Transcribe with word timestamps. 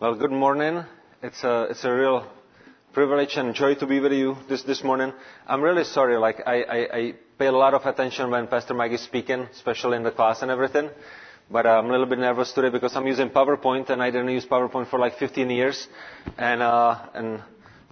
Well, 0.00 0.14
good 0.14 0.30
morning. 0.32 0.82
It's 1.22 1.44
a, 1.44 1.64
it's 1.68 1.84
a 1.84 1.92
real 1.92 2.26
privilege 2.94 3.36
and 3.36 3.54
joy 3.54 3.74
to 3.74 3.86
be 3.86 4.00
with 4.00 4.12
you 4.12 4.34
this, 4.48 4.62
this 4.62 4.82
morning. 4.82 5.12
I'm 5.46 5.60
really 5.60 5.84
sorry, 5.84 6.16
like, 6.16 6.40
I, 6.46 6.62
I, 6.62 6.96
I 6.98 7.14
pay 7.38 7.48
a 7.48 7.52
lot 7.52 7.74
of 7.74 7.84
attention 7.84 8.30
when 8.30 8.46
Pastor 8.46 8.72
Mike 8.72 8.92
is 8.92 9.02
speaking, 9.02 9.40
especially 9.52 9.98
in 9.98 10.02
the 10.02 10.10
class 10.10 10.40
and 10.40 10.50
everything. 10.50 10.88
But 11.50 11.66
uh, 11.66 11.72
I'm 11.80 11.84
a 11.84 11.90
little 11.90 12.06
bit 12.06 12.18
nervous 12.18 12.50
today 12.52 12.70
because 12.70 12.96
I'm 12.96 13.06
using 13.06 13.28
PowerPoint 13.28 13.90
and 13.90 14.02
I 14.02 14.10
didn't 14.10 14.30
use 14.30 14.46
PowerPoint 14.46 14.88
for 14.88 14.98
like 14.98 15.18
15 15.18 15.50
years. 15.50 15.86
And, 16.38 16.62
uh, 16.62 16.98
and 17.12 17.42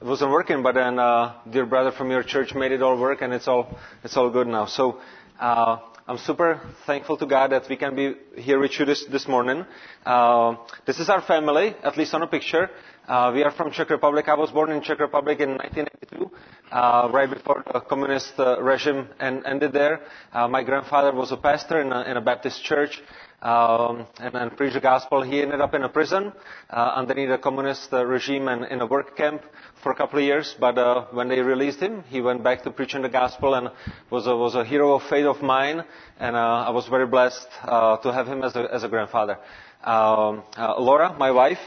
it 0.00 0.04
wasn't 0.06 0.30
working, 0.30 0.62
but 0.62 0.76
then, 0.76 0.98
uh, 0.98 1.34
dear 1.50 1.66
brother 1.66 1.92
from 1.92 2.10
your 2.10 2.22
church 2.22 2.54
made 2.54 2.72
it 2.72 2.80
all 2.80 2.98
work 2.98 3.20
and 3.20 3.34
it's 3.34 3.46
all, 3.46 3.78
it's 4.02 4.16
all 4.16 4.30
good 4.30 4.46
now. 4.46 4.64
So, 4.64 4.98
uh, 5.38 5.76
I'm 6.08 6.16
super 6.16 6.58
thankful 6.86 7.18
to 7.18 7.26
God 7.26 7.52
that 7.52 7.68
we 7.68 7.76
can 7.76 7.94
be 7.94 8.14
here 8.34 8.58
with 8.58 8.72
you 8.80 8.86
this, 8.86 9.04
this 9.04 9.28
morning. 9.28 9.66
Uh, 10.06 10.56
this 10.86 11.00
is 11.00 11.10
our 11.10 11.20
family, 11.20 11.74
at 11.84 11.98
least 11.98 12.14
on 12.14 12.22
a 12.22 12.26
picture. 12.26 12.70
Uh, 13.06 13.30
we 13.34 13.42
are 13.42 13.50
from 13.50 13.70
Czech 13.70 13.90
Republic. 13.90 14.26
I 14.26 14.32
was 14.34 14.50
born 14.50 14.70
in 14.70 14.80
Czech 14.80 15.00
Republic 15.00 15.38
in 15.40 15.50
1982, 15.58 16.30
uh, 16.72 17.10
right 17.12 17.28
before 17.28 17.62
the 17.70 17.80
communist 17.80 18.32
uh, 18.38 18.58
regime 18.62 19.06
en- 19.20 19.44
ended 19.44 19.74
there. 19.74 20.00
Uh, 20.32 20.48
my 20.48 20.62
grandfather 20.62 21.12
was 21.12 21.30
a 21.30 21.36
pastor 21.36 21.82
in 21.82 21.92
a, 21.92 22.00
in 22.04 22.16
a 22.16 22.22
Baptist 22.22 22.64
church 22.64 23.02
and, 23.40 24.06
and 24.18 24.56
preached 24.56 24.74
the 24.74 24.80
gospel. 24.80 25.22
He 25.22 25.40
ended 25.40 25.60
up 25.60 25.74
in 25.74 25.82
a 25.82 25.88
prison 25.88 26.32
uh, 26.70 26.92
underneath 26.96 27.28
the 27.28 27.38
communist 27.38 27.92
uh, 27.92 28.04
regime 28.04 28.48
and 28.48 28.64
in 28.64 28.80
a 28.80 28.86
work 28.86 29.16
camp 29.16 29.42
for 29.82 29.92
a 29.92 29.94
couple 29.94 30.18
of 30.18 30.24
years. 30.24 30.56
But 30.58 30.78
uh, 30.78 31.06
when 31.12 31.28
they 31.28 31.40
released 31.40 31.80
him, 31.80 32.04
he 32.08 32.20
went 32.20 32.42
back 32.42 32.62
to 32.64 32.70
preaching 32.70 33.02
the 33.02 33.08
gospel 33.08 33.54
and 33.54 33.68
was 34.10 34.26
a, 34.26 34.36
was 34.36 34.54
a 34.54 34.64
hero 34.64 34.94
of 34.94 35.02
faith 35.08 35.26
of 35.26 35.42
mine. 35.42 35.84
And 36.18 36.36
I 36.36 36.70
was 36.70 36.88
very 36.88 37.06
blessed 37.06 37.46
to 37.64 38.12
have 38.12 38.26
him 38.26 38.42
as 38.42 38.56
a, 38.56 38.68
as 38.72 38.84
a 38.84 38.88
grandfather. 38.88 39.38
Um, 39.84 40.42
Laura, 40.56 41.14
my 41.16 41.30
wife, 41.30 41.60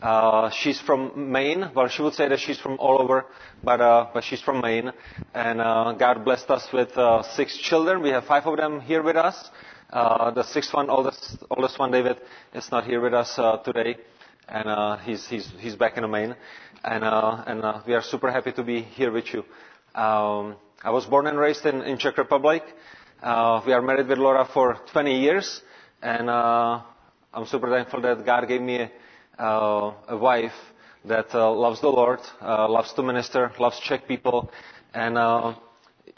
uh, 0.00 0.48
she's 0.50 0.80
from 0.80 1.32
Maine. 1.32 1.70
Well, 1.74 1.88
she 1.88 2.02
would 2.02 2.14
say 2.14 2.28
that 2.28 2.38
she's 2.38 2.58
from 2.58 2.76
all 2.78 3.02
over, 3.02 3.26
but 3.64 3.80
uh, 3.80 4.06
but 4.14 4.22
she's 4.22 4.40
from 4.40 4.60
Maine. 4.60 4.92
And 5.34 5.60
uh, 5.60 5.92
God 5.98 6.24
blessed 6.24 6.48
us 6.50 6.66
with 6.72 6.90
six 7.34 7.56
children. 7.58 8.00
We 8.02 8.10
have 8.10 8.24
five 8.24 8.46
of 8.46 8.56
them 8.56 8.80
here 8.80 9.02
with 9.02 9.16
us. 9.16 9.50
Uh, 9.90 10.30
the 10.32 10.42
sixth 10.42 10.74
one, 10.74 10.90
oldest, 10.90 11.38
oldest 11.50 11.78
one, 11.78 11.90
David, 11.90 12.18
is 12.52 12.70
not 12.70 12.84
here 12.84 13.00
with 13.00 13.14
us 13.14 13.38
uh, 13.38 13.56
today, 13.64 13.96
and 14.46 14.68
uh, 14.68 14.98
he's 14.98 15.26
he's 15.28 15.50
he's 15.60 15.76
back 15.76 15.96
in 15.96 16.02
the 16.02 16.08
Maine. 16.08 16.36
And 16.84 17.02
uh, 17.04 17.42
and 17.46 17.64
uh, 17.64 17.80
we 17.86 17.94
are 17.94 18.02
super 18.02 18.30
happy 18.30 18.52
to 18.52 18.62
be 18.62 18.82
here 18.82 19.10
with 19.10 19.32
you. 19.32 19.40
Um, 19.98 20.56
I 20.84 20.90
was 20.90 21.06
born 21.06 21.26
and 21.26 21.38
raised 21.38 21.64
in, 21.64 21.80
in 21.80 21.96
Czech 21.96 22.18
Republic. 22.18 22.62
Uh, 23.22 23.62
we 23.66 23.72
are 23.72 23.80
married 23.80 24.08
with 24.08 24.18
Laura 24.18 24.46
for 24.52 24.76
20 24.92 25.20
years, 25.20 25.62
and 26.02 26.30
I'm 26.30 27.46
super 27.46 27.70
thankful 27.70 28.02
that 28.02 28.26
God 28.26 28.46
gave 28.46 28.60
me 28.60 28.90
a, 29.38 29.44
a 30.08 30.16
wife 30.18 30.52
that 31.06 31.34
loves 31.34 31.80
the 31.80 31.88
Lord, 31.88 32.20
loves 32.42 32.92
to 32.92 33.02
minister, 33.02 33.52
loves 33.58 33.80
Czech 33.80 34.06
people, 34.06 34.50
and 34.92 35.16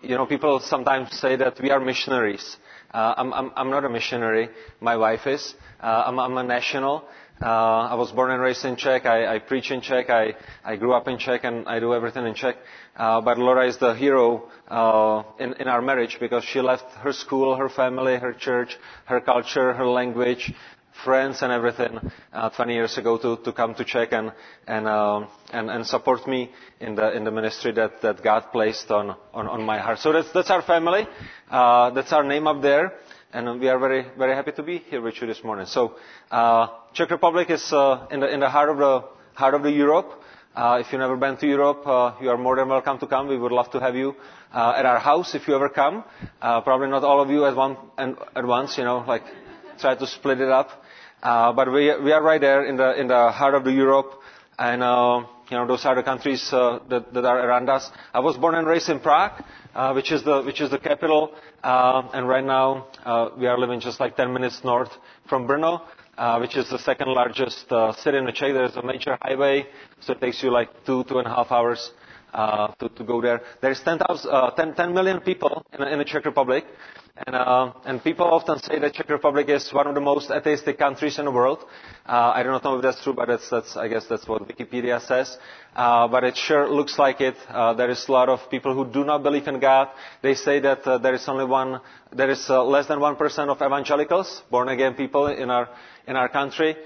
you 0.02 0.16
know, 0.16 0.26
people 0.26 0.58
sometimes 0.60 1.16
say 1.18 1.36
that 1.36 1.60
we 1.60 1.70
are 1.70 1.80
missionaries. 1.80 2.56
Uh, 2.56 2.69
I'm, 2.92 3.32
I'm, 3.32 3.50
I'm 3.56 3.70
not 3.70 3.84
a 3.84 3.88
missionary. 3.88 4.48
My 4.80 4.96
wife 4.96 5.26
is. 5.26 5.54
Uh, 5.80 6.04
I'm, 6.06 6.18
I'm 6.18 6.36
a 6.36 6.42
national. 6.42 7.04
Uh, 7.42 7.46
I 7.90 7.94
was 7.94 8.12
born 8.12 8.30
and 8.32 8.42
raised 8.42 8.66
in 8.66 8.76
Czech. 8.76 9.06
I, 9.06 9.36
I 9.36 9.38
preach 9.38 9.70
in 9.70 9.80
Czech. 9.80 10.10
I, 10.10 10.34
I 10.62 10.76
grew 10.76 10.92
up 10.92 11.08
in 11.08 11.16
Czech 11.18 11.44
and 11.44 11.66
I 11.66 11.80
do 11.80 11.94
everything 11.94 12.26
in 12.26 12.34
Czech. 12.34 12.56
Uh, 12.96 13.22
but 13.22 13.38
Laura 13.38 13.66
is 13.66 13.78
the 13.78 13.94
hero 13.94 14.50
uh, 14.68 15.22
in, 15.38 15.54
in 15.54 15.66
our 15.66 15.80
marriage 15.80 16.18
because 16.20 16.44
she 16.44 16.60
left 16.60 16.84
her 16.96 17.12
school, 17.14 17.56
her 17.56 17.70
family, 17.70 18.16
her 18.18 18.34
church, 18.34 18.76
her 19.06 19.20
culture, 19.22 19.72
her 19.72 19.86
language, 19.86 20.52
friends 21.04 21.42
and 21.42 21.52
everything 21.52 21.98
uh, 22.32 22.50
20 22.50 22.74
years 22.74 22.98
ago 22.98 23.18
to, 23.18 23.36
to 23.44 23.52
come 23.52 23.74
to 23.74 23.84
Czech 23.84 24.12
and, 24.12 24.32
and, 24.66 24.86
uh, 24.86 25.26
and, 25.52 25.70
and 25.70 25.86
support 25.86 26.26
me 26.26 26.50
in 26.80 26.94
the, 26.94 27.12
in 27.16 27.24
the 27.24 27.30
ministry 27.30 27.72
that, 27.72 28.00
that 28.02 28.22
God 28.22 28.44
placed 28.52 28.90
on, 28.90 29.14
on, 29.34 29.46
on 29.46 29.62
my 29.62 29.78
heart. 29.78 29.98
So 29.98 30.12
that's, 30.12 30.30
that's 30.32 30.50
our 30.50 30.62
family. 30.62 31.06
Uh, 31.50 31.90
that's 31.90 32.12
our 32.12 32.24
name 32.24 32.46
up 32.46 32.62
there. 32.62 32.92
And 33.32 33.60
we 33.60 33.68
are 33.68 33.78
very, 33.78 34.06
very 34.18 34.34
happy 34.34 34.52
to 34.52 34.62
be 34.62 34.78
here 34.78 35.00
with 35.00 35.20
you 35.20 35.26
this 35.26 35.44
morning. 35.44 35.66
So, 35.66 35.94
uh, 36.30 36.66
Czech 36.94 37.10
Republic 37.10 37.48
is 37.50 37.72
uh, 37.72 38.06
in, 38.10 38.20
the, 38.20 38.32
in 38.32 38.40
the 38.40 38.48
heart 38.48 38.68
of 38.70 38.78
the 38.78 39.04
heart 39.34 39.54
of 39.54 39.62
the 39.62 39.70
Europe. 39.70 40.20
Uh, 40.54 40.78
if 40.80 40.90
you've 40.92 41.00
never 41.00 41.16
been 41.16 41.36
to 41.36 41.46
Europe, 41.46 41.86
uh, 41.86 42.12
you 42.20 42.28
are 42.28 42.36
more 42.36 42.56
than 42.56 42.68
welcome 42.68 42.98
to 42.98 43.06
come. 43.06 43.28
We 43.28 43.38
would 43.38 43.52
love 43.52 43.70
to 43.70 43.78
have 43.78 43.94
you 43.94 44.16
uh, 44.52 44.74
at 44.76 44.84
our 44.84 44.98
house 44.98 45.36
if 45.36 45.46
you 45.46 45.54
ever 45.54 45.68
come. 45.68 46.02
Uh, 46.42 46.60
probably 46.62 46.88
not 46.88 47.04
all 47.04 47.20
of 47.22 47.30
you 47.30 47.46
at, 47.46 47.54
one, 47.54 47.76
at 47.96 48.44
once, 48.44 48.76
you 48.76 48.82
know, 48.82 49.04
like 49.06 49.22
try 49.78 49.94
to 49.94 50.06
split 50.06 50.40
it 50.40 50.48
up. 50.48 50.79
Uh, 51.22 51.52
but 51.52 51.70
we, 51.70 51.94
we 52.02 52.12
are 52.12 52.22
right 52.22 52.40
there 52.40 52.64
in 52.64 52.76
the, 52.76 52.98
in 52.98 53.08
the 53.08 53.30
heart 53.30 53.54
of 53.54 53.64
the 53.64 53.72
Europe, 53.72 54.12
and 54.58 54.82
uh, 54.82 55.22
you 55.50 55.56
know 55.56 55.66
those 55.66 55.84
are 55.84 55.94
the 55.94 56.02
countries 56.02 56.50
uh, 56.52 56.78
that, 56.88 57.14
are 57.16 57.46
around 57.46 57.68
us. 57.68 57.90
I 58.14 58.20
was 58.20 58.36
born 58.36 58.54
and 58.54 58.66
raised 58.66 58.88
in 58.88 59.00
Prague, 59.00 59.42
which 59.94 60.12
is 60.12 60.22
the 60.24 60.42
which 60.42 60.60
is 60.60 60.70
the 60.70 60.78
capital, 60.78 61.32
uh, 61.62 62.02
and 62.14 62.28
right 62.28 62.44
now 62.44 62.86
uh, 63.04 63.30
we 63.38 63.46
are 63.46 63.58
living 63.58 63.80
just 63.80 64.00
like 64.00 64.16
10 64.16 64.32
minutes 64.32 64.60
north 64.64 64.90
from 65.28 65.46
Brno, 65.46 65.82
uh, 66.16 66.38
which 66.38 66.56
is 66.56 66.68
the 66.70 66.78
second 66.78 67.08
largest 67.08 67.70
uh, 67.70 67.92
city 67.94 68.18
in 68.18 68.24
the 68.24 68.32
Czech. 68.32 68.52
There's 68.52 68.76
a 68.76 68.82
major 68.82 69.18
highway, 69.20 69.66
so 70.00 70.12
it 70.12 70.20
takes 70.20 70.42
you 70.42 70.50
like 70.50 70.68
two 70.86 71.04
two 71.04 71.18
and 71.18 71.26
a 71.26 71.30
half 71.34 71.50
hours 71.52 71.90
uh, 72.32 72.68
to, 72.78 73.04
go 73.04 73.20
there. 73.20 73.40
There's 73.60 73.80
10, 73.82 73.98
uh, 74.08 74.50
10, 74.52 74.74
10 74.74 74.94
million 74.94 75.20
people 75.20 75.64
in 75.78 75.98
the 75.98 76.04
Czech 76.04 76.24
Republic, 76.24 76.64
and, 77.16 77.36
uh, 77.36 77.72
and 77.84 78.02
people 78.02 78.26
often 78.26 78.58
say 78.60 78.78
that 78.78 78.94
Czech 78.94 79.08
Republic 79.08 79.48
is 79.48 79.72
one 79.72 79.86
of 79.86 79.94
the 79.94 80.00
most 80.00 80.30
atheistic 80.30 80.78
countries 80.78 81.18
in 81.18 81.24
the 81.24 81.30
world. 81.30 81.58
Uh, 82.06 82.32
I 82.34 82.42
don't 82.42 82.64
know 82.64 82.76
if 82.76 82.82
that's 82.82 83.02
true, 83.02 83.12
but 83.12 83.28
that's, 83.28 83.48
that's, 83.50 83.76
I 83.76 83.88
guess 83.88 84.06
that's 84.06 84.26
what 84.26 84.48
Wikipedia 84.48 85.00
says. 85.06 85.36
Uh, 85.74 86.08
but 86.08 86.24
it 86.24 86.36
sure 86.36 86.68
looks 86.68 86.98
like 86.98 87.20
it. 87.20 87.36
Uh, 87.48 87.74
there 87.74 87.90
is 87.90 88.08
a 88.08 88.12
lot 88.12 88.28
of 88.28 88.48
people 88.50 88.74
who 88.74 88.90
do 88.90 89.04
not 89.04 89.22
believe 89.22 89.48
in 89.48 89.60
God. 89.60 89.88
They 90.22 90.34
say 90.34 90.60
that 90.60 90.86
uh, 90.86 90.98
there 90.98 91.14
is 91.14 91.28
only 91.28 91.44
one, 91.44 91.80
there 92.12 92.30
is 92.30 92.48
uh, 92.48 92.64
less 92.64 92.86
than 92.86 93.00
one 93.00 93.16
percent 93.16 93.50
of 93.50 93.60
evangelicals, 93.60 94.42
born 94.50 94.68
again 94.68 94.94
people 94.94 95.26
in 95.26 95.50
our 95.50 95.68
in 96.06 96.16
our 96.16 96.28
country. 96.28 96.76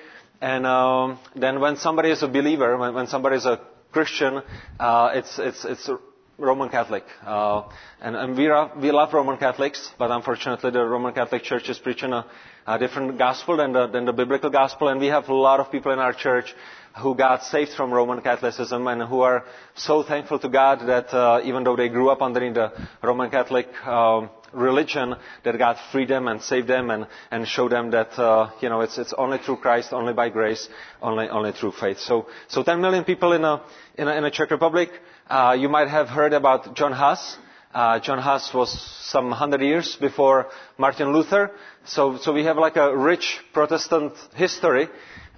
And 0.40 0.66
um, 0.66 1.18
then 1.36 1.60
when 1.60 1.76
somebody 1.76 2.10
is 2.10 2.22
a 2.22 2.28
believer, 2.28 2.76
when, 2.76 2.92
when 2.94 3.06
somebody 3.06 3.36
is 3.36 3.46
a 3.46 3.60
Christian, 3.92 4.42
uh, 4.80 5.10
it's 5.14 5.38
it's 5.38 5.64
it's 5.64 5.90
Roman 6.38 6.68
Catholic. 6.68 7.04
Uh, 7.24 7.62
and 8.00 8.16
and 8.16 8.36
we, 8.36 8.48
are, 8.48 8.72
we 8.76 8.90
love 8.90 9.12
Roman 9.12 9.36
Catholics, 9.36 9.92
but 9.98 10.10
unfortunately 10.10 10.70
the 10.70 10.84
Roman 10.84 11.14
Catholic 11.14 11.42
Church 11.42 11.68
is 11.68 11.78
preaching 11.78 12.12
a, 12.12 12.26
a 12.66 12.78
different 12.78 13.18
gospel 13.18 13.56
than 13.56 13.72
the, 13.72 13.86
than 13.86 14.04
the 14.04 14.12
biblical 14.12 14.50
gospel, 14.50 14.88
and 14.88 15.00
we 15.00 15.06
have 15.06 15.28
a 15.28 15.34
lot 15.34 15.60
of 15.60 15.70
people 15.70 15.92
in 15.92 15.98
our 15.98 16.12
church 16.12 16.54
who 16.98 17.14
got 17.14 17.42
saved 17.44 17.72
from 17.72 17.92
Roman 17.92 18.20
Catholicism 18.20 18.86
and 18.86 19.02
who 19.02 19.20
are 19.20 19.44
so 19.74 20.02
thankful 20.02 20.38
to 20.40 20.48
God 20.48 20.80
that 20.86 21.12
uh, 21.12 21.40
even 21.44 21.64
though 21.64 21.76
they 21.76 21.88
grew 21.88 22.08
up 22.08 22.22
underneath 22.22 22.54
the 22.54 22.72
Roman 23.02 23.30
Catholic 23.30 23.66
um, 23.86 24.30
religion, 24.52 25.14
that 25.44 25.58
God 25.58 25.76
freed 25.90 26.08
them 26.08 26.28
and 26.28 26.40
saved 26.40 26.68
them 26.68 26.90
and, 26.90 27.06
and 27.30 27.46
showed 27.46 27.72
them 27.72 27.90
that 27.90 28.16
uh, 28.18 28.50
you 28.60 28.68
know 28.68 28.80
it's, 28.80 28.98
it's 28.98 29.12
only 29.12 29.38
through 29.38 29.56
Christ, 29.56 29.92
only 29.92 30.12
by 30.12 30.28
grace, 30.28 30.68
only 31.02 31.28
only 31.28 31.52
through 31.52 31.72
faith. 31.72 31.98
So 31.98 32.26
so 32.48 32.62
10 32.62 32.80
million 32.80 33.04
people 33.04 33.32
in 33.32 33.44
a 33.44 33.62
in 33.96 34.08
a, 34.08 34.12
in 34.16 34.24
a 34.24 34.30
Czech 34.30 34.50
Republic. 34.50 34.90
Uh, 35.28 35.56
you 35.58 35.68
might 35.70 35.88
have 35.88 36.08
heard 36.08 36.34
about 36.34 36.74
John 36.76 36.92
Huss. 36.92 37.38
Uh, 37.72 37.98
John 37.98 38.18
Huss 38.18 38.52
was 38.52 38.70
some 39.06 39.30
hundred 39.32 39.62
years 39.62 39.96
before 39.96 40.48
Martin 40.76 41.12
Luther. 41.12 41.50
So, 41.86 42.18
so 42.18 42.32
we 42.32 42.44
have 42.44 42.58
like 42.58 42.76
a 42.76 42.94
rich 42.96 43.40
Protestant 43.54 44.12
history. 44.34 44.88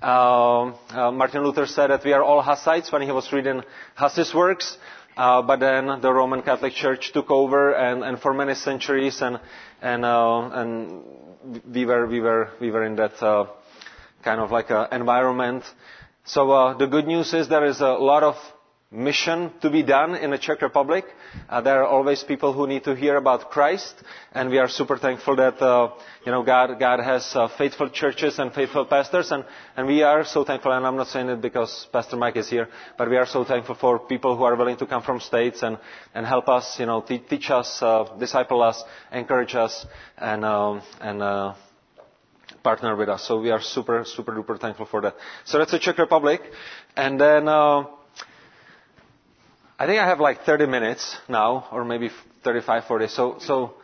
Uh, 0.02 0.72
uh, 0.90 1.12
Martin 1.12 1.44
Luther 1.44 1.66
said 1.66 1.90
that 1.90 2.04
we 2.04 2.12
are 2.12 2.22
all 2.22 2.42
Hussites 2.42 2.90
when 2.90 3.02
he 3.02 3.12
was 3.12 3.32
reading 3.32 3.62
Huss's 3.94 4.34
works. 4.34 4.76
Uh, 5.16 5.40
but 5.42 5.60
then 5.60 5.86
the 6.02 6.12
Roman 6.12 6.42
Catholic 6.42 6.74
Church 6.74 7.12
took 7.12 7.30
over, 7.30 7.72
and, 7.72 8.04
and 8.04 8.20
for 8.20 8.34
many 8.34 8.54
centuries, 8.54 9.22
and 9.22 9.40
and 9.80 10.04
uh, 10.04 10.50
and 10.52 11.62
we 11.72 11.86
were 11.86 12.06
we 12.06 12.20
were 12.20 12.50
we 12.60 12.70
were 12.70 12.84
in 12.84 12.96
that 12.96 13.22
uh, 13.22 13.46
kind 14.22 14.40
of 14.40 14.50
like 14.50 14.68
a 14.68 14.88
environment. 14.92 15.64
So 16.24 16.50
uh, 16.50 16.76
the 16.76 16.86
good 16.86 17.06
news 17.06 17.32
is 17.32 17.48
there 17.48 17.64
is 17.64 17.80
a 17.80 17.92
lot 17.92 18.24
of 18.24 18.34
mission 18.90 19.50
to 19.60 19.68
be 19.68 19.82
done 19.82 20.14
in 20.14 20.30
the 20.30 20.38
Czech 20.38 20.62
Republic. 20.62 21.04
Uh, 21.48 21.60
there 21.60 21.82
are 21.82 21.86
always 21.86 22.22
people 22.22 22.52
who 22.52 22.66
need 22.68 22.84
to 22.84 22.94
hear 22.94 23.16
about 23.16 23.50
Christ, 23.50 24.00
and 24.32 24.48
we 24.48 24.58
are 24.58 24.68
super 24.68 24.96
thankful 24.96 25.34
that 25.36 25.60
uh, 25.60 25.90
you 26.24 26.30
know 26.30 26.42
God, 26.44 26.78
God 26.78 27.00
has 27.00 27.34
uh, 27.34 27.48
faithful 27.48 27.88
churches 27.90 28.38
and 28.38 28.52
faithful 28.54 28.84
pastors, 28.86 29.32
and, 29.32 29.44
and 29.76 29.88
we 29.88 30.02
are 30.02 30.24
so 30.24 30.44
thankful. 30.44 30.70
And 30.72 30.86
I'm 30.86 30.96
not 30.96 31.08
saying 31.08 31.28
it 31.28 31.40
because 31.40 31.88
Pastor 31.92 32.16
Mike 32.16 32.36
is 32.36 32.48
here, 32.48 32.68
but 32.96 33.10
we 33.10 33.16
are 33.16 33.26
so 33.26 33.44
thankful 33.44 33.74
for 33.74 33.98
people 33.98 34.36
who 34.36 34.44
are 34.44 34.54
willing 34.54 34.76
to 34.76 34.86
come 34.86 35.02
from 35.02 35.18
states 35.20 35.62
and 35.64 35.78
and 36.14 36.24
help 36.24 36.48
us, 36.48 36.78
you 36.78 36.86
know, 36.86 37.00
te- 37.00 37.18
teach 37.18 37.50
us, 37.50 37.82
uh, 37.82 38.04
disciple 38.18 38.62
us, 38.62 38.82
encourage 39.12 39.54
us, 39.56 39.84
and 40.16 40.44
um, 40.44 40.82
and. 41.00 41.22
Uh, 41.22 41.54
partner 42.62 42.96
with 42.96 43.08
us. 43.08 43.22
So 43.22 43.40
we 43.40 43.52
are 43.52 43.60
super, 43.60 44.04
super 44.04 44.32
duper 44.34 44.58
thankful 44.58 44.86
for 44.86 45.00
that. 45.02 45.14
So 45.44 45.58
that's 45.58 45.70
the 45.70 45.78
Czech 45.78 45.98
Republic. 45.98 46.40
And 46.96 47.20
then, 47.20 47.46
uh, 47.46 47.84
I 49.78 49.86
think 49.86 50.00
I 50.00 50.06
have 50.06 50.20
like 50.20 50.44
30 50.44 50.66
minutes 50.66 51.16
now, 51.28 51.68
or 51.70 51.84
maybe 51.84 52.10
35, 52.44 52.84
40. 52.86 53.08
So, 53.08 53.36
so 53.40 53.74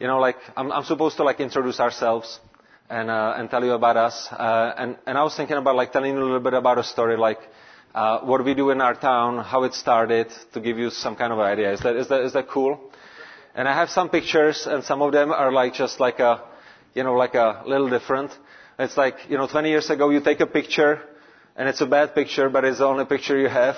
you 0.00 0.06
know, 0.06 0.18
like 0.18 0.36
I'm, 0.56 0.72
I'm 0.72 0.84
supposed 0.84 1.16
to 1.18 1.24
like 1.24 1.40
introduce 1.40 1.78
ourselves 1.78 2.40
and, 2.88 3.10
uh, 3.10 3.34
and 3.36 3.50
tell 3.50 3.62
you 3.62 3.72
about 3.72 3.98
us. 3.98 4.28
Uh, 4.30 4.72
and, 4.78 4.96
and 5.06 5.18
I 5.18 5.22
was 5.22 5.36
thinking 5.36 5.56
about 5.58 5.76
like 5.76 5.92
telling 5.92 6.14
you 6.14 6.18
a 6.18 6.24
little 6.24 6.40
bit 6.40 6.54
about 6.54 6.78
a 6.78 6.82
story, 6.84 7.18
like 7.18 7.38
uh, 7.94 8.20
what 8.20 8.42
we 8.44 8.54
do 8.54 8.70
in 8.70 8.80
our 8.80 8.94
town, 8.94 9.44
how 9.44 9.64
it 9.64 9.74
started, 9.74 10.32
to 10.54 10.60
give 10.60 10.78
you 10.78 10.88
some 10.88 11.16
kind 11.16 11.32
of 11.34 11.38
idea. 11.38 11.72
Is 11.74 11.80
that, 11.80 11.96
is 11.96 12.08
that, 12.08 12.22
is 12.22 12.32
that 12.32 12.48
cool? 12.48 12.80
And 13.54 13.68
I 13.68 13.74
have 13.74 13.90
some 13.90 14.08
pictures, 14.08 14.66
and 14.66 14.82
some 14.82 15.02
of 15.02 15.12
them 15.12 15.30
are 15.30 15.52
like 15.52 15.74
just 15.74 16.00
like 16.00 16.18
a, 16.18 16.42
you 16.94 17.02
know, 17.04 17.12
like 17.12 17.34
a 17.34 17.62
little 17.66 17.90
different. 17.90 18.30
It's 18.78 18.96
like, 18.96 19.16
you 19.28 19.36
know, 19.36 19.46
20 19.46 19.68
years 19.68 19.90
ago 19.90 20.08
you 20.08 20.20
take 20.22 20.40
a 20.40 20.46
picture, 20.46 21.00
and 21.56 21.68
it's 21.68 21.82
a 21.82 21.86
bad 21.86 22.14
picture, 22.14 22.48
but 22.48 22.64
it's 22.64 22.78
the 22.78 22.86
only 22.86 23.04
picture 23.04 23.38
you 23.38 23.48
have. 23.48 23.76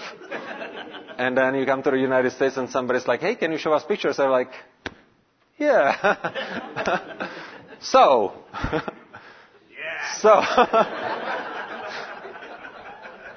And 1.18 1.36
then 1.36 1.54
you 1.54 1.64
come 1.66 1.82
to 1.82 1.90
the 1.90 1.98
United 1.98 2.32
States 2.32 2.56
and 2.56 2.68
somebody's 2.70 3.06
like, 3.06 3.20
hey, 3.20 3.34
can 3.36 3.52
you 3.52 3.58
show 3.58 3.72
us 3.72 3.84
pictures? 3.84 4.18
I'm 4.18 4.30
like, 4.30 4.50
yeah. 5.58 7.28
so. 7.80 8.32
So. 10.20 10.42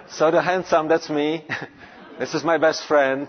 so 0.10 0.32
the 0.32 0.42
handsome, 0.42 0.88
that's 0.88 1.10
me. 1.10 1.46
this 2.20 2.34
is 2.34 2.44
my 2.44 2.58
best 2.58 2.86
friend. 2.88 3.28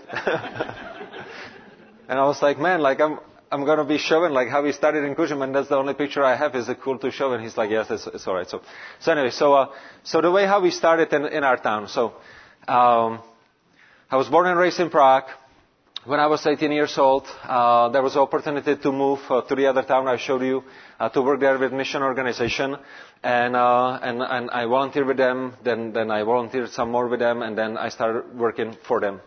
and 2.07 2.19
I 2.19 2.25
was 2.25 2.41
like, 2.41 2.59
man, 2.59 2.81
like 2.81 2.99
I'm, 2.99 3.19
I'm 3.51 3.65
going 3.65 3.77
to 3.77 3.85
be 3.85 3.97
showing 3.97 4.33
like 4.33 4.49
how 4.49 4.61
we 4.63 4.71
started 4.71 5.03
in 5.03 5.15
Kuřim, 5.15 5.43
and 5.43 5.55
that's 5.55 5.69
the 5.69 5.77
only 5.77 5.93
picture 5.93 6.23
I 6.23 6.35
have. 6.35 6.55
Is 6.55 6.69
it 6.69 6.81
cool 6.81 6.99
to 6.99 7.11
show? 7.11 7.33
And 7.33 7.43
he's 7.43 7.57
like, 7.57 7.71
yes, 7.71 7.87
it's, 7.89 8.07
it's 8.07 8.27
all 8.27 8.35
right. 8.35 8.47
So, 8.49 8.61
so 8.99 9.11
anyway, 9.11 9.31
so 9.31 9.53
uh, 9.53 9.69
so 10.03 10.21
the 10.21 10.31
way 10.31 10.45
how 10.45 10.61
we 10.61 10.71
started 10.71 11.11
in, 11.13 11.25
in 11.25 11.43
our 11.43 11.57
town. 11.57 11.87
So, 11.87 12.13
um, 12.67 13.21
I 14.11 14.15
was 14.15 14.27
born 14.27 14.47
and 14.47 14.57
raised 14.59 14.79
in 14.79 14.89
Prague. 14.89 15.25
When 16.03 16.19
I 16.19 16.25
was 16.25 16.43
18 16.43 16.71
years 16.71 16.97
old, 16.97 17.27
uh, 17.43 17.89
there 17.89 18.01
was 18.01 18.15
an 18.15 18.21
opportunity 18.21 18.75
to 18.75 18.91
move 18.91 19.19
uh, 19.29 19.41
to 19.41 19.53
the 19.53 19.67
other 19.67 19.83
town 19.83 20.07
I 20.07 20.17
showed 20.17 20.41
you 20.41 20.63
uh, 20.99 21.09
to 21.09 21.21
work 21.21 21.39
there 21.39 21.59
with 21.59 21.71
mission 21.71 22.01
organization, 22.01 22.75
and 23.21 23.55
uh, 23.55 23.99
and 24.01 24.23
and 24.23 24.49
I 24.49 24.65
volunteered 24.65 25.05
with 25.05 25.17
them. 25.17 25.53
Then 25.63 25.93
then 25.93 26.09
I 26.09 26.23
volunteered 26.23 26.71
some 26.71 26.89
more 26.89 27.07
with 27.07 27.19
them, 27.19 27.43
and 27.43 27.55
then 27.55 27.77
I 27.77 27.89
started 27.89 28.35
working 28.35 28.75
for 28.87 28.99
them. 28.99 29.21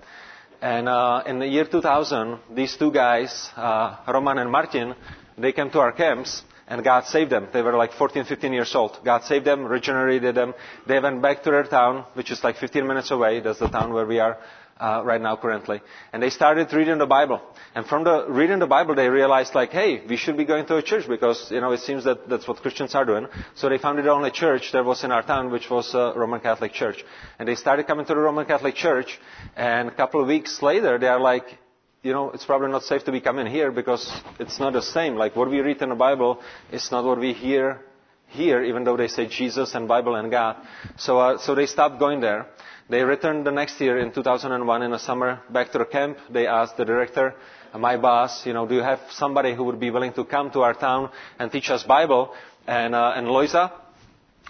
And 0.60 0.88
uh, 0.88 1.22
in 1.26 1.38
the 1.38 1.46
year 1.46 1.64
2000, 1.64 2.40
these 2.50 2.76
two 2.76 2.90
guys, 2.90 3.50
uh, 3.54 3.98
Roman 4.08 4.38
and 4.38 4.50
Martin, 4.50 4.96
they 5.38 5.52
came 5.52 5.70
to 5.70 5.78
our 5.78 5.92
camps 5.92 6.42
and 6.68 6.82
God 6.84 7.04
saved 7.06 7.30
them. 7.30 7.48
They 7.52 7.60
were 7.60 7.74
like 7.74 7.92
14, 7.92 8.24
15 8.24 8.52
years 8.52 8.74
old. 8.74 8.98
God 9.04 9.24
saved 9.24 9.44
them, 9.44 9.64
regenerated 9.64 10.34
them. 10.34 10.54
They 10.86 11.00
went 11.00 11.20
back 11.20 11.42
to 11.42 11.50
their 11.50 11.64
town, 11.64 12.04
which 12.14 12.30
is 12.30 12.42
like 12.42 12.56
15 12.56 12.86
minutes 12.86 13.10
away. 13.10 13.40
That's 13.40 13.58
the 13.58 13.68
town 13.68 13.92
where 13.92 14.06
we 14.06 14.20
are 14.20 14.38
uh, 14.82 15.00
right 15.04 15.20
now 15.20 15.36
currently. 15.36 15.80
And 16.12 16.20
they 16.22 16.30
started 16.30 16.72
reading 16.72 16.98
the 16.98 17.06
Bible. 17.06 17.40
And 17.74 17.86
from 17.86 18.02
the 18.02 18.26
reading 18.28 18.58
the 18.58 18.66
Bible, 18.66 18.96
they 18.96 19.08
realized 19.08 19.54
like, 19.54 19.70
hey, 19.70 20.02
we 20.06 20.16
should 20.16 20.36
be 20.36 20.44
going 20.44 20.66
to 20.66 20.76
a 20.76 20.82
church 20.82 21.06
because, 21.08 21.50
you 21.52 21.60
know, 21.60 21.70
it 21.70 21.80
seems 21.80 22.02
that 22.04 22.28
that's 22.28 22.48
what 22.48 22.56
Christians 22.58 22.94
are 22.96 23.04
doing. 23.04 23.28
So 23.54 23.68
they 23.68 23.78
founded 23.78 24.04
the 24.06 24.10
only 24.10 24.32
church 24.32 24.72
that 24.72 24.84
was 24.84 25.04
in 25.04 25.12
our 25.12 25.22
town, 25.22 25.52
which 25.52 25.70
was 25.70 25.94
a 25.94 26.12
Roman 26.16 26.40
Catholic 26.40 26.72
Church. 26.72 27.04
And 27.38 27.48
they 27.48 27.54
started 27.54 27.86
coming 27.86 28.04
to 28.06 28.14
the 28.14 28.20
Roman 28.20 28.44
Catholic 28.44 28.74
Church. 28.74 29.20
And 29.56 29.88
a 29.88 29.94
couple 29.94 30.20
of 30.20 30.26
weeks 30.26 30.60
later, 30.62 30.98
they 30.98 31.06
are 31.06 31.20
like, 31.20 31.44
you 32.02 32.12
know, 32.12 32.30
it's 32.32 32.44
probably 32.44 32.68
not 32.72 32.82
safe 32.82 33.04
to 33.04 33.12
be 33.12 33.20
coming 33.20 33.46
here 33.46 33.70
because 33.70 34.04
it's 34.40 34.58
not 34.58 34.72
the 34.72 34.82
same. 34.82 35.14
Like 35.14 35.36
what 35.36 35.48
we 35.48 35.60
read 35.60 35.80
in 35.80 35.90
the 35.90 35.94
Bible 35.94 36.40
is 36.72 36.90
not 36.90 37.04
what 37.04 37.20
we 37.20 37.32
hear 37.32 37.80
here, 38.32 38.62
even 38.62 38.84
though 38.84 38.96
they 38.96 39.08
say 39.08 39.26
Jesus 39.26 39.74
and 39.74 39.86
Bible 39.86 40.16
and 40.16 40.30
God. 40.30 40.56
So, 40.96 41.18
uh, 41.18 41.38
so 41.38 41.54
they 41.54 41.66
stopped 41.66 41.98
going 41.98 42.20
there. 42.20 42.46
They 42.88 43.02
returned 43.02 43.46
the 43.46 43.52
next 43.52 43.80
year 43.80 43.98
in 43.98 44.12
2001 44.12 44.82
in 44.82 44.90
the 44.90 44.98
summer 44.98 45.40
back 45.50 45.72
to 45.72 45.78
the 45.78 45.84
camp. 45.84 46.18
They 46.30 46.46
asked 46.46 46.76
the 46.76 46.84
director, 46.84 47.34
my 47.78 47.96
boss, 47.96 48.44
you 48.44 48.52
know, 48.52 48.66
do 48.66 48.74
you 48.74 48.82
have 48.82 49.00
somebody 49.10 49.54
who 49.54 49.64
would 49.64 49.80
be 49.80 49.90
willing 49.90 50.12
to 50.14 50.24
come 50.24 50.50
to 50.50 50.60
our 50.60 50.74
town 50.74 51.10
and 51.38 51.50
teach 51.50 51.70
us 51.70 51.84
Bible? 51.84 52.34
And, 52.66 52.94
uh, 52.94 53.12
and 53.16 53.26
Loisa, 53.26 53.72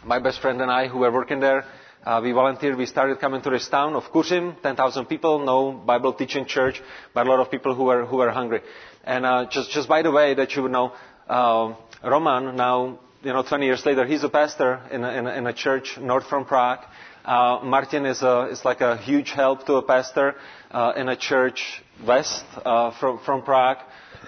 my 0.05 0.19
best 0.19 0.41
friend 0.41 0.61
and 0.61 0.71
I, 0.71 0.89
who 0.89 0.99
were 0.99 1.13
working 1.13 1.41
there, 1.41 1.65
uh, 2.05 2.21
we 2.23 2.33
volunteered. 2.33 2.77
We 2.77 2.87
started 2.87 3.21
coming 3.21 3.43
to 3.43 3.51
this 3.51 3.69
town 3.69 3.95
of 3.95 4.05
Kuřim, 4.05 4.61
10,000 4.61 5.07
people, 5.07 5.45
no 5.45 5.73
Bible 5.73 6.13
teaching 6.15 6.47
church, 6.47 6.83
but 7.15 7.27
a 7.27 7.31
lot 7.31 7.39
of 7.39 7.51
people 7.51 7.75
who 7.77 7.85
were 7.85 8.05
who 8.05 8.17
were 8.17 8.31
hungry. 8.31 8.61
And 9.05 9.25
uh, 9.25 9.47
just 9.49 9.71
just 9.71 9.89
by 9.89 10.03
the 10.03 10.11
way, 10.11 10.35
that 10.35 10.57
you 10.57 10.63
would 10.63 10.73
know, 10.73 10.93
uh, 11.29 11.75
Roman 12.03 12.57
now, 12.57 12.99
you 13.23 13.33
know, 13.33 13.43
20 13.43 13.67
years 13.67 13.87
later, 13.87 14.05
he's 14.05 14.25
a 14.25 14.29
pastor 14.29 14.81
in 14.91 15.05
a, 15.05 15.11
in 15.13 15.27
a, 15.27 15.31
in 15.35 15.47
a 15.47 15.53
church 15.53 15.97
north 16.01 16.27
from 16.27 16.45
Prague. 16.45 16.81
Uh, 17.25 17.61
Martin 17.63 18.05
is, 18.05 18.21
a, 18.23 18.49
is 18.51 18.65
like 18.65 18.81
a 18.81 18.97
huge 18.97 19.31
help 19.31 19.65
to 19.67 19.75
a 19.75 19.83
pastor 19.83 20.35
uh, 20.73 20.93
in 20.97 21.09
a 21.09 21.17
church 21.17 21.83
west 22.05 22.45
uh, 22.65 22.91
from, 22.99 23.21
from 23.25 23.43
Prague. 23.43 23.79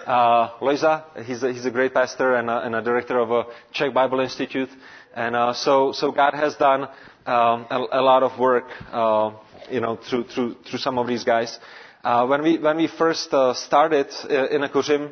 Uh, 0.05 0.49
Loisa, 0.61 1.03
he's 1.25 1.43
a, 1.43 1.51
he's 1.51 1.65
a 1.65 1.71
great 1.71 1.93
pastor 1.93 2.35
and 2.35 2.49
a, 2.49 2.59
and 2.61 2.73
a 2.75 2.81
director 2.81 3.19
of 3.19 3.31
a 3.31 3.43
Czech 3.73 3.93
Bible 3.93 4.21
Institute. 4.21 4.69
And 5.13 5.35
uh, 5.35 5.53
so, 5.53 5.91
so 5.91 6.11
God 6.11 6.33
has 6.33 6.55
done 6.55 6.83
um, 7.25 7.65
a, 7.69 8.01
lot 8.01 8.23
of 8.23 8.39
work, 8.39 8.65
uh, 8.91 9.31
you 9.69 9.81
know, 9.81 9.97
through, 9.97 10.25
through, 10.25 10.55
through 10.69 10.79
some 10.79 10.97
of 10.97 11.07
these 11.07 11.23
guys. 11.25 11.57
Uh, 12.03 12.25
when 12.27 12.43
we 12.43 12.59
when 12.59 12.77
we 12.77 12.85
first 12.87 13.23
started 13.55 14.07
in 14.29 14.63
a 14.63 14.69
Kuřim, 14.69 15.11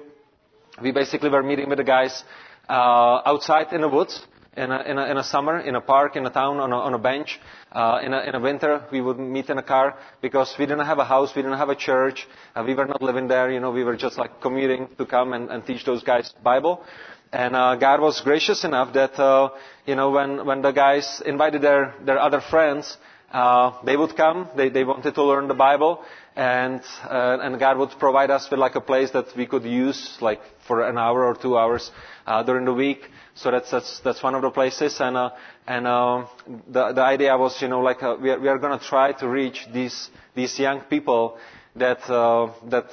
we 0.80 0.92
basically 0.92 1.30
were 1.30 1.42
meeting 1.42 1.68
with 1.68 1.80
the 1.80 1.84
guys 1.84 2.24
uh, 2.70 3.22
outside 3.26 3.74
in 3.74 3.82
the 3.82 3.90
woods 3.90 4.26
in 4.56 4.72
a, 4.72 4.82
in 4.84 4.98
a, 4.98 5.06
in 5.06 5.18
a 5.18 5.24
summer, 5.24 5.60
in 5.60 5.76
a 5.76 5.82
park, 5.82 6.16
in 6.16 6.26
a 6.26 6.30
town, 6.30 6.60
on 6.60 6.72
a, 6.72 6.76
on 6.76 6.94
a 6.94 6.98
bench. 6.98 7.40
Uh, 7.72 8.00
in, 8.04 8.14
a, 8.14 8.22
in 8.22 8.36
a 8.36 8.40
winter, 8.40 8.86
we 8.92 9.02
would 9.02 9.18
meet 9.18 9.50
in 9.50 9.58
a 9.58 9.64
car 9.64 9.98
because 10.22 10.54
we 10.60 10.66
didn't 10.66 10.86
have 10.86 11.00
a 11.00 11.06
house, 11.06 11.32
we 11.36 11.42
didn't 11.42 11.58
have 11.58 11.70
a 11.70 11.76
church, 11.76 12.28
uh, 12.56 12.64
we 12.66 12.76
were 12.76 12.86
not 12.86 13.02
living 13.02 13.28
there, 13.28 13.52
you 13.52 13.60
know, 13.60 13.72
we 13.72 13.84
were 13.84 13.96
just 13.96 14.18
like 14.18 14.42
commuting 14.42 14.88
to 14.98 15.06
come 15.06 15.34
and, 15.34 15.50
and 15.50 15.66
teach 15.66 15.84
those 15.86 16.04
guys 16.04 16.34
Bible. 16.44 16.84
And 17.32 17.56
uh, 17.56 17.76
God 17.78 18.00
was 18.00 18.22
gracious 18.22 18.64
enough 18.64 18.94
that, 18.94 19.20
uh, 19.20 19.50
you 19.88 19.96
know, 19.96 20.12
when, 20.12 20.46
when 20.46 20.62
the 20.62 20.72
guys 20.72 21.22
invited 21.26 21.64
their, 21.64 21.96
their 22.06 22.20
other 22.20 22.42
friends, 22.42 22.96
uh, 23.32 23.84
they 23.84 23.98
would 23.98 24.16
come, 24.16 24.50
they, 24.56 24.70
they 24.70 24.84
wanted 24.84 25.16
to 25.16 25.24
learn 25.24 25.48
the 25.48 25.56
Bible, 25.56 26.04
and, 26.36 26.82
uh, 27.10 27.40
and 27.42 27.60
God 27.60 27.80
would 27.80 27.90
provide 27.98 28.30
us 28.30 28.48
with 28.52 28.60
like 28.60 28.76
a 28.76 28.82
place 28.82 29.10
that 29.12 29.36
we 29.36 29.48
could 29.48 29.64
use 29.64 30.16
like 30.22 30.42
for 30.68 30.88
an 30.88 30.98
hour 30.98 31.26
or 31.26 31.36
two 31.36 31.58
hours 31.58 31.92
uh, 32.26 32.44
during 32.44 32.66
the 32.66 32.74
week. 32.74 33.02
So 33.36 33.52
that's 33.52 33.72
that's 33.72 34.00
that's 34.02 34.22
one 34.24 34.36
of 34.36 34.42
the 34.42 34.52
places, 34.52 35.00
and 35.00 35.18
uh, 35.18 35.30
and 35.68 35.88
uh, 35.88 36.26
the 36.68 36.94
the 36.94 37.02
idea 37.02 37.38
was, 37.38 37.62
you 37.62 37.68
know, 37.68 37.80
like 37.82 38.02
we 38.02 38.30
are, 38.30 38.40
we 38.40 38.48
are 38.48 38.58
going 38.60 38.78
to 38.78 38.86
try 38.86 39.12
to 39.14 39.28
reach 39.28 39.68
these 39.74 40.10
these 40.36 40.58
young 40.60 40.82
people 40.82 41.38
that 41.76 42.00
that 42.08 42.86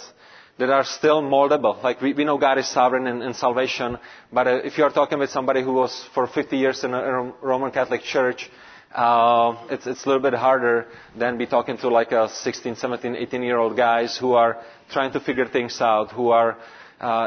that 0.61 0.71
are 0.71 0.85
still 0.85 1.23
moldable. 1.23 1.83
Like 1.83 2.01
we, 2.03 2.13
we 2.13 2.25
know 2.25 2.37
God 2.39 2.59
is 2.59 2.69
sovereign 2.69 3.07
in, 3.07 3.23
in 3.23 3.35
salvation, 3.35 3.99
but 4.33 4.47
uh, 4.47 4.51
if 4.63 4.77
you 4.77 4.85
are 4.85 4.91
talking 4.91 5.19
with 5.19 5.31
somebody 5.31 5.63
who 5.63 5.73
was 5.73 6.07
for 6.15 6.27
50 6.27 6.57
years 6.57 6.85
in 6.85 6.93
a, 6.93 6.99
in 6.99 7.09
a 7.15 7.33
Roman 7.43 7.71
Catholic 7.71 8.03
Church, 8.03 8.51
uh, 8.95 9.55
it's, 9.71 9.87
it's 9.87 10.05
a 10.05 10.09
little 10.09 10.23
bit 10.23 10.35
harder 10.35 10.87
than 11.17 11.39
be 11.39 11.47
talking 11.47 11.79
to 11.79 11.89
like 11.89 12.13
a 12.13 12.29
16, 12.29 12.77
17, 12.77 13.17
18 13.17 13.43
year 13.43 13.57
old 13.57 13.77
guys 13.77 14.17
who 14.19 14.35
are 14.35 14.63
trying 14.91 15.13
to 15.13 15.21
figure 15.21 15.47
things 15.49 15.81
out, 15.81 16.11
who 16.13 16.29
are 16.29 16.59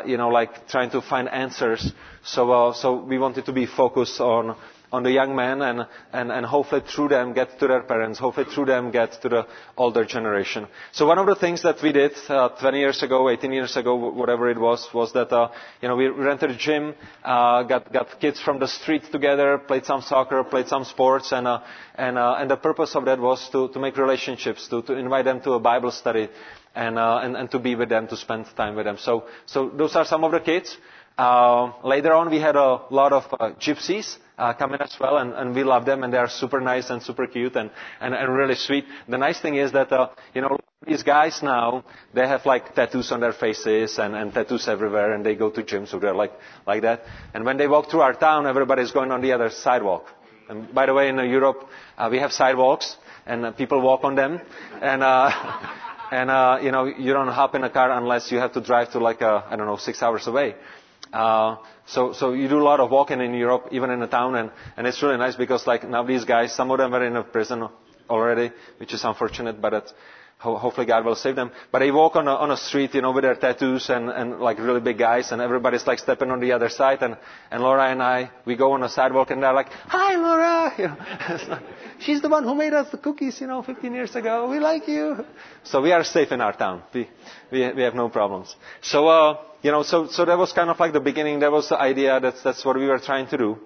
you 0.05 0.17
know, 0.17 0.29
like 0.29 0.67
trying 0.67 0.89
to 0.91 1.01
find 1.01 1.27
answers. 1.29 1.91
So, 2.23 2.51
uh, 2.51 2.73
so 2.73 2.95
we 3.03 3.17
wanted 3.17 3.45
to 3.45 3.51
be 3.53 3.65
focused 3.65 4.19
on 4.21 4.55
on 4.93 5.01
the 5.01 5.11
young 5.11 5.35
men 5.35 5.61
and, 5.63 5.87
and, 6.13 6.31
and 6.31 6.45
hopefully 6.45 6.81
through 6.87 7.07
them 7.07 7.33
get 7.33 7.59
to 7.59 7.67
their 7.67 7.81
parents, 7.81 8.19
hopefully 8.19 8.45
through 8.53 8.65
them 8.65 8.91
get 8.91 9.11
to 9.23 9.27
the 9.27 9.47
older 9.75 10.05
generation. 10.05 10.67
So 10.91 11.07
one 11.07 11.17
of 11.17 11.25
the 11.25 11.33
things 11.35 11.63
that 11.63 11.81
we 11.81 11.91
did 11.91 12.11
uh, 12.29 12.49
20 12.49 12.77
years 12.77 13.01
ago, 13.01 13.27
18 13.27 13.51
years 13.51 13.75
ago, 13.75 13.95
whatever 13.95 14.51
it 14.51 14.59
was, 14.59 14.87
was 14.93 15.11
that 15.13 15.31
uh, 15.33 15.49
you 15.81 15.87
know 15.87 15.95
we 15.95 16.07
rented 16.07 16.51
a 16.51 16.55
gym, 16.55 16.93
uh, 17.23 17.63
got 17.63 17.91
got 17.91 18.19
kids 18.21 18.39
from 18.39 18.59
the 18.59 18.67
street 18.67 19.01
together, 19.11 19.57
played 19.57 19.83
some 19.85 20.01
soccer, 20.03 20.43
played 20.43 20.67
some 20.67 20.83
sports, 20.83 21.31
and 21.31 21.47
uh, 21.47 21.61
and 21.95 22.19
uh, 22.19 22.35
and 22.37 22.51
the 22.51 22.57
purpose 22.57 22.95
of 22.95 23.05
that 23.05 23.19
was 23.19 23.49
to 23.49 23.69
to 23.69 23.79
make 23.79 23.97
relationships, 23.97 24.67
to 24.67 24.83
to 24.83 24.93
invite 24.93 25.25
them 25.25 25.41
to 25.41 25.53
a 25.53 25.59
Bible 25.59 25.89
study 25.91 26.29
and, 26.75 26.97
uh, 26.97 27.19
and, 27.23 27.35
and 27.35 27.51
to 27.51 27.59
be 27.59 27.75
with 27.75 27.89
them, 27.89 28.07
to 28.07 28.17
spend 28.17 28.45
time 28.55 28.75
with 28.75 28.85
them. 28.85 28.97
So, 28.99 29.25
so 29.45 29.69
those 29.69 29.95
are 29.95 30.05
some 30.05 30.23
of 30.23 30.31
the 30.31 30.39
kids. 30.39 30.77
Uh, 31.17 31.71
later 31.83 32.13
on, 32.13 32.31
we 32.31 32.39
had 32.39 32.55
a 32.55 32.81
lot 32.89 33.13
of 33.13 33.23
uh, 33.39 33.51
gypsies 33.59 34.17
uh, 34.37 34.53
as 34.79 34.95
well, 34.99 35.17
and, 35.17 35.33
and 35.33 35.53
we 35.53 35.63
love 35.63 35.85
them, 35.85 36.03
and 36.03 36.11
they 36.11 36.17
are 36.17 36.29
super 36.29 36.59
nice 36.59 36.89
and 36.89 37.03
super 37.03 37.27
cute 37.27 37.55
and, 37.55 37.69
and, 38.01 38.15
and 38.15 38.33
really 38.33 38.55
sweet. 38.55 38.85
The 39.07 39.17
nice 39.17 39.39
thing 39.39 39.55
is 39.55 39.71
that, 39.73 39.91
uh, 39.91 40.09
you 40.33 40.41
know, 40.41 40.57
these 40.87 41.03
guys 41.03 41.41
now, 41.43 41.85
they 42.13 42.27
have 42.27 42.45
like 42.45 42.73
tattoos 42.73 43.11
on 43.11 43.19
their 43.19 43.31
faces 43.31 43.99
and, 43.99 44.15
and 44.15 44.33
tattoos 44.33 44.67
everywhere, 44.67 45.13
and 45.13 45.23
they 45.23 45.35
go 45.35 45.51
to 45.51 45.61
gyms, 45.61 45.89
so 45.89 45.99
they're 45.99 46.15
like, 46.15 46.33
like 46.65 46.81
that. 46.81 47.03
And 47.35 47.45
when 47.45 47.57
they 47.57 47.67
walk 47.67 47.91
through 47.91 48.01
our 48.01 48.13
town, 48.15 48.47
everybody's 48.47 48.91
going 48.91 49.11
on 49.11 49.21
the 49.21 49.33
other 49.33 49.51
sidewalk. 49.51 50.07
And 50.49 50.73
by 50.73 50.87
the 50.87 50.93
way, 50.95 51.09
in 51.09 51.17
Europe, 51.17 51.69
uh, 51.97 52.09
we 52.11 52.17
have 52.19 52.31
sidewalks, 52.33 52.97
and 53.27 53.45
uh, 53.45 53.51
people 53.51 53.81
walk 53.81 54.03
on 54.03 54.15
them. 54.15 54.41
And, 54.81 55.03
uh, 55.03 55.29
and 56.13 56.29
uh, 56.29 56.59
you 56.61 56.71
know 56.71 56.85
you 56.85 57.11
don't 57.13 57.27
hop 57.29 57.55
in 57.55 57.63
a 57.63 57.69
car 57.69 57.91
unless 57.91 58.31
you 58.31 58.37
have 58.37 58.53
to 58.53 58.61
drive 58.61 58.91
to 58.91 58.99
like 58.99 59.21
a, 59.21 59.43
I 59.49 59.55
don't 59.55 59.65
know 59.65 59.77
six 59.77 60.01
hours 60.03 60.27
away. 60.27 60.55
Uh, 61.11 61.57
so 61.85 62.13
so 62.13 62.33
you 62.33 62.47
do 62.47 62.59
a 62.59 62.63
lot 62.71 62.79
of 62.79 62.91
walking 62.91 63.19
in 63.21 63.33
Europe, 63.33 63.67
even 63.71 63.89
in 63.89 64.01
a 64.01 64.07
town, 64.07 64.35
and 64.35 64.51
and 64.77 64.85
it's 64.87 65.01
really 65.01 65.17
nice 65.17 65.35
because 65.35 65.65
like 65.67 65.87
now 65.87 66.03
these 66.03 66.25
guys, 66.25 66.53
some 66.55 66.71
of 66.71 66.77
them 66.77 66.93
are 66.93 67.03
in 67.05 67.15
a 67.15 67.23
prison 67.23 67.67
already, 68.09 68.51
which 68.77 68.93
is 68.93 69.03
unfortunate, 69.03 69.59
but 69.61 69.73
it, 69.73 69.93
ho- 70.37 70.57
hopefully 70.57 70.85
God 70.85 71.05
will 71.05 71.15
save 71.15 71.35
them. 71.35 71.51
But 71.71 71.79
they 71.79 71.91
walk 71.91 72.15
on 72.15 72.27
a, 72.27 72.31
on 72.31 72.51
a 72.51 72.57
street, 72.57 72.93
you 72.93 73.01
know, 73.01 73.11
with 73.11 73.23
their 73.23 73.35
tattoos 73.35 73.89
and, 73.89 74.09
and 74.09 74.39
like 74.39 74.59
really 74.59 74.81
big 74.81 74.97
guys, 74.97 75.31
and 75.31 75.41
everybody's 75.41 75.87
like 75.87 75.99
stepping 75.99 76.29
on 76.31 76.39
the 76.39 76.51
other 76.51 76.69
side, 76.69 77.01
and, 77.01 77.17
and 77.51 77.63
Laura 77.63 77.89
and 77.89 78.01
I, 78.01 78.31
we 78.45 78.55
go 78.55 78.73
on 78.73 78.83
a 78.83 78.89
sidewalk, 78.89 79.31
and 79.31 79.41
they're 79.41 79.53
like, 79.53 79.69
"Hi, 79.87 80.15
Laura!" 80.15 80.73
You 80.77 80.87
know, 80.87 81.59
she's 81.99 82.21
the 82.21 82.29
one 82.29 82.43
who 82.43 82.55
made 82.55 82.73
us 82.73 82.89
the 82.91 82.97
cookies, 82.97 83.39
you 83.39 83.47
know, 83.47 83.61
15 83.61 83.93
years 83.93 84.15
ago. 84.15 84.49
We 84.49 84.59
like 84.59 84.87
you. 84.87 85.25
So 85.63 85.81
we 85.81 85.91
are 85.91 86.03
safe 86.03 86.31
in 86.31 86.41
our 86.41 86.53
town. 86.53 86.83
We 86.93 87.09
we, 87.51 87.71
we 87.73 87.83
have 87.83 87.95
no 87.95 88.09
problems. 88.09 88.55
So 88.81 89.07
uh, 89.07 89.37
you 89.61 89.71
know, 89.71 89.83
so 89.83 90.07
so 90.07 90.25
that 90.25 90.37
was 90.37 90.51
kind 90.51 90.69
of 90.69 90.79
like 90.79 90.93
the 90.93 90.99
beginning. 90.99 91.39
That 91.39 91.51
was 91.51 91.69
the 91.69 91.79
idea. 91.79 92.19
That's 92.19 92.41
that's 92.43 92.65
what 92.65 92.77
we 92.77 92.87
were 92.87 92.99
trying 92.99 93.27
to 93.27 93.37
do. 93.37 93.57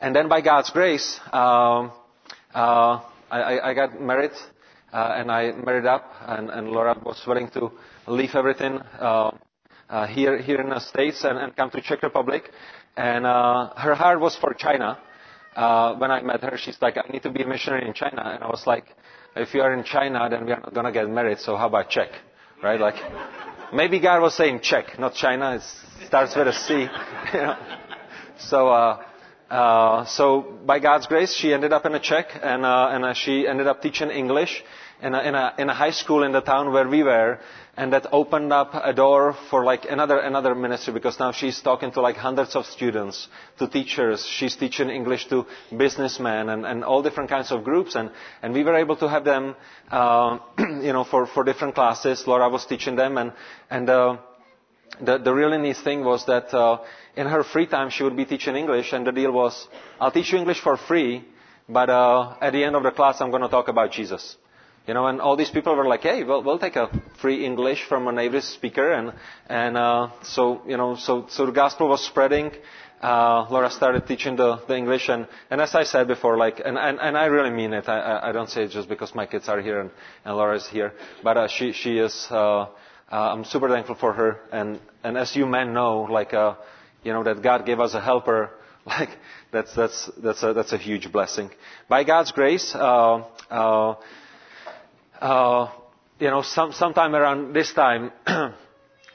And 0.00 0.14
then 0.14 0.28
by 0.28 0.42
God's 0.42 0.70
grace, 0.70 1.18
um, 1.32 1.90
uh, 2.54 3.00
I, 3.30 3.60
I 3.70 3.74
got 3.74 4.00
married 4.00 4.32
and 4.96 5.30
I 5.30 5.52
married 5.52 5.86
up, 5.86 6.10
and, 6.26 6.48
and 6.50 6.68
Laura 6.68 6.96
was 7.04 7.22
willing 7.26 7.48
to 7.50 7.70
leave 8.06 8.34
everything 8.34 8.78
uh, 8.98 9.30
uh, 9.88 10.06
here 10.06 10.38
here 10.38 10.60
in 10.60 10.70
the 10.70 10.80
States 10.80 11.24
and, 11.24 11.38
and 11.38 11.54
come 11.54 11.70
to 11.70 11.80
Czech 11.80 12.02
Republic. 12.02 12.50
And 12.96 13.26
uh, 13.26 13.74
her 13.76 13.94
heart 13.94 14.20
was 14.20 14.36
for 14.36 14.54
China. 14.54 14.98
Uh, 15.54 15.94
when 15.96 16.10
I 16.10 16.22
met 16.22 16.42
her, 16.42 16.56
she's 16.56 16.78
like, 16.80 16.96
"I 16.96 17.10
need 17.12 17.22
to 17.24 17.30
be 17.30 17.42
a 17.42 17.46
missionary 17.46 17.86
in 17.86 17.94
China," 17.94 18.22
and 18.24 18.42
I 18.42 18.48
was 18.48 18.66
like, 18.66 18.86
"If 19.34 19.54
you 19.54 19.62
are 19.62 19.72
in 19.72 19.84
China, 19.84 20.28
then 20.30 20.46
we 20.46 20.52
are 20.52 20.60
not 20.60 20.74
gonna 20.74 20.92
get 20.92 21.08
married. 21.08 21.40
So 21.40 21.56
how 21.56 21.66
about 21.66 21.90
Czech, 21.90 22.08
right? 22.62 22.80
Like, 22.80 22.96
maybe 23.74 24.00
God 24.00 24.22
was 24.22 24.34
saying 24.34 24.60
Czech, 24.60 24.98
not 24.98 25.14
China. 25.14 25.56
It 25.56 25.62
starts 26.06 26.34
with 26.36 26.48
a 26.48 26.52
C, 26.52 26.74
you 27.34 27.40
know. 27.40 27.56
So." 28.38 28.68
Uh, 28.68 29.02
uh, 29.48 30.04
so 30.06 30.58
by 30.66 30.80
God's 30.80 31.06
grace, 31.06 31.32
she 31.32 31.54
ended 31.54 31.72
up 31.72 31.86
in 31.86 31.94
a 31.94 32.00
Czech, 32.00 32.26
and 32.42 32.66
uh, 32.66 32.88
and 32.90 33.04
uh, 33.04 33.14
she 33.14 33.46
ended 33.46 33.68
up 33.68 33.80
teaching 33.80 34.10
English 34.10 34.64
in 35.02 35.14
a, 35.14 35.20
in 35.20 35.34
a 35.34 35.54
in 35.58 35.68
a 35.68 35.74
high 35.74 35.90
school 35.90 36.22
in 36.22 36.32
the 36.32 36.40
town 36.40 36.72
where 36.72 36.88
we 36.88 37.02
were, 37.02 37.38
and 37.76 37.92
that 37.92 38.06
opened 38.12 38.52
up 38.52 38.70
a 38.74 38.92
door 38.92 39.36
for 39.50 39.64
like 39.64 39.84
another 39.88 40.18
another 40.18 40.54
ministry 40.54 40.92
because 40.92 41.18
now 41.18 41.32
she's 41.32 41.60
talking 41.60 41.92
to 41.92 42.00
like 42.00 42.16
hundreds 42.16 42.56
of 42.56 42.64
students, 42.66 43.28
to 43.58 43.68
teachers. 43.68 44.24
She's 44.26 44.56
teaching 44.56 44.88
English 44.88 45.28
to 45.28 45.46
businessmen 45.76 46.48
and, 46.48 46.64
and 46.64 46.84
all 46.84 47.02
different 47.02 47.28
kinds 47.28 47.52
of 47.52 47.64
groups, 47.64 47.94
and 47.94 48.10
and 48.42 48.54
we 48.54 48.64
were 48.64 48.74
able 48.76 48.96
to 48.96 49.08
have 49.08 49.24
them, 49.24 49.54
uh, 49.90 50.38
you 50.58 50.92
know, 50.92 51.04
for 51.04 51.26
for 51.26 51.44
different 51.44 51.74
classes. 51.74 52.24
Laura 52.26 52.48
was 52.48 52.64
teaching 52.66 52.96
them, 52.96 53.18
and 53.18 53.32
and. 53.70 53.90
Uh, 53.90 54.16
the, 55.00 55.18
the 55.18 55.34
really 55.34 55.58
neat 55.58 55.76
thing 55.76 56.04
was 56.04 56.24
that 56.26 56.54
uh, 56.54 56.78
in 57.16 57.26
her 57.26 57.44
free 57.44 57.66
time 57.66 57.90
she 57.90 58.02
would 58.02 58.16
be 58.16 58.24
teaching 58.24 58.56
English, 58.56 58.92
and 58.92 59.06
the 59.06 59.12
deal 59.12 59.32
was, 59.32 59.68
I'll 60.00 60.10
teach 60.12 60.32
you 60.32 60.38
English 60.38 60.60
for 60.60 60.76
free, 60.78 61.22
but 61.68 61.90
uh, 61.90 62.36
at 62.40 62.52
the 62.52 62.64
end 62.64 62.76
of 62.76 62.82
the 62.82 62.92
class 62.92 63.20
I'm 63.20 63.30
going 63.30 63.42
to 63.42 63.48
talk 63.48 63.68
about 63.68 63.90
Jesus. 63.92 64.36
You 64.86 64.94
know, 64.94 65.06
and 65.06 65.20
all 65.20 65.36
these 65.36 65.50
people 65.50 65.74
were 65.74 65.86
like, 65.86 66.02
"Hey, 66.02 66.22
we'll, 66.24 66.42
we'll 66.42 66.58
take 66.58 66.76
a 66.76 66.88
free 67.20 67.44
English 67.44 67.84
from 67.88 68.06
a 68.08 68.12
native 68.12 68.44
speaker," 68.44 68.92
and 68.92 69.12
and 69.48 69.76
uh, 69.76 70.10
so 70.22 70.62
you 70.66 70.76
know, 70.76 70.96
so 70.96 71.26
so 71.28 71.46
the 71.46 71.52
gospel 71.52 71.88
was 71.88 72.04
spreading. 72.04 72.52
Uh, 73.02 73.46
Laura 73.50 73.70
started 73.70 74.06
teaching 74.06 74.36
the, 74.36 74.56
the 74.66 74.74
English, 74.74 75.10
and, 75.10 75.28
and 75.50 75.60
as 75.60 75.74
I 75.74 75.82
said 75.84 76.08
before, 76.08 76.38
like, 76.38 76.62
and, 76.64 76.78
and, 76.78 76.98
and 76.98 77.16
I 77.18 77.26
really 77.26 77.50
mean 77.50 77.74
it. 77.74 77.86
I, 77.90 78.30
I 78.30 78.32
don't 78.32 78.48
say 78.48 78.64
it 78.64 78.70
just 78.70 78.88
because 78.88 79.14
my 79.14 79.26
kids 79.26 79.50
are 79.50 79.60
here 79.60 79.80
and, 79.80 79.90
and 80.24 80.34
Laura 80.34 80.56
is 80.56 80.66
here, 80.66 80.94
but 81.22 81.36
uh, 81.36 81.46
she 81.46 81.72
she 81.72 81.98
is. 81.98 82.26
Uh, 82.30 82.68
uh, 83.10 83.32
I'm 83.32 83.44
super 83.44 83.68
thankful 83.68 83.94
for 83.94 84.12
her. 84.12 84.40
And, 84.52 84.80
and 85.04 85.16
as 85.16 85.36
you 85.36 85.46
men 85.46 85.72
know, 85.72 86.02
like, 86.02 86.34
uh, 86.34 86.54
you 87.04 87.12
know, 87.12 87.22
that 87.22 87.42
God 87.42 87.64
gave 87.64 87.78
us 87.78 87.94
a 87.94 88.00
helper, 88.00 88.50
like, 88.86 89.10
that's, 89.52 89.74
that's, 89.74 90.10
that's, 90.22 90.42
a, 90.42 90.52
that's 90.52 90.72
a 90.72 90.78
huge 90.78 91.12
blessing. 91.12 91.50
By 91.88 92.04
God's 92.04 92.32
grace, 92.32 92.74
uh, 92.74 93.24
uh, 93.50 93.94
uh, 95.20 95.68
you 96.18 96.30
know, 96.30 96.42
some, 96.42 96.72
sometime 96.72 97.14
around 97.14 97.52
this 97.54 97.72
time, 97.72 98.12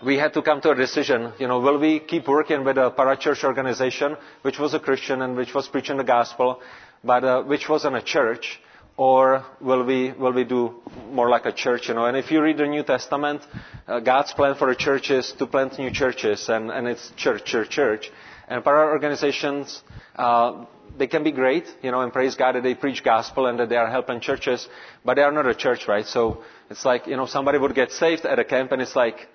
we 0.06 0.18
had 0.18 0.34
to 0.34 0.42
come 0.42 0.62
to 0.62 0.72
a 0.72 0.76
decision, 0.76 1.34
you 1.40 1.48
know, 1.48 1.60
will 1.60 1.80
we 1.80 2.00
keep 2.00 2.28
working 2.28 2.64
with 2.64 2.78
a 2.78 2.92
parachurch 2.92 3.44
organization, 3.44 4.16
which 4.42 4.60
was 4.60 4.74
a 4.74 4.80
Christian 4.80 5.22
and 5.22 5.36
which 5.36 5.54
was 5.54 5.68
preaching 5.68 5.98
the 5.98 6.04
gospel, 6.04 6.62
but 7.04 7.24
uh, 7.24 7.44
which 7.44 7.68
wasn't 7.70 7.96
a 7.96 8.02
church, 8.02 8.60
or 8.98 9.44
will 9.60 9.84
we, 9.84 10.12
will 10.12 10.34
we 10.34 10.44
do 10.44 10.76
more 11.12 11.30
like 11.30 11.46
a 11.46 11.52
church, 11.52 11.88
you 11.88 11.94
know? 11.94 12.06
And 12.06 12.18
if 12.18 12.30
you 12.32 12.42
read 12.42 12.58
the 12.58 12.68
New 12.68 12.84
Testament, 12.84 13.42
uh, 13.88 14.00
God's 14.00 14.34
plan 14.34 14.56
for 14.56 14.70
a 14.70 14.76
church 14.76 15.10
is 15.10 15.32
to 15.40 15.48
plant 15.48 15.80
new 15.80 15.92
churches, 15.92 16.50
and, 16.50 16.70
and 16.70 16.88
it's 16.88 17.12
church, 17.16 17.44
church, 17.46 17.70
church. 17.70 18.12
And 18.48 18.64
para 18.64 18.88
organizations, 18.88 19.82
uh, 20.16 20.66
they 20.98 21.08
can 21.08 21.24
be 21.24 21.32
great, 21.32 21.66
you 21.82 21.92
know, 21.92 22.02
and 22.02 22.12
praise 22.12 22.36
God 22.36 22.56
that 22.56 22.64
they 22.64 22.76
preach 22.76 23.04
gospel 23.04 23.46
and 23.48 23.60
that 23.60 23.70
they 23.70 23.78
are 23.78 23.90
helping 23.90 24.20
churches, 24.20 24.68
but 25.06 25.16
they 25.16 25.22
are 25.22 25.32
not 25.32 25.48
a 25.48 25.56
church, 25.56 25.88
right? 25.88 26.06
So 26.06 26.44
it's 26.70 26.86
like, 26.86 27.08
you 27.08 27.18
know, 27.18 27.26
somebody 27.26 27.58
would 27.58 27.76
get 27.76 27.92
saved 27.92 28.26
at 28.26 28.40
a 28.40 28.44
camp 28.44 28.72
and 28.72 28.82
it's 28.82 28.96
like, 28.96 29.28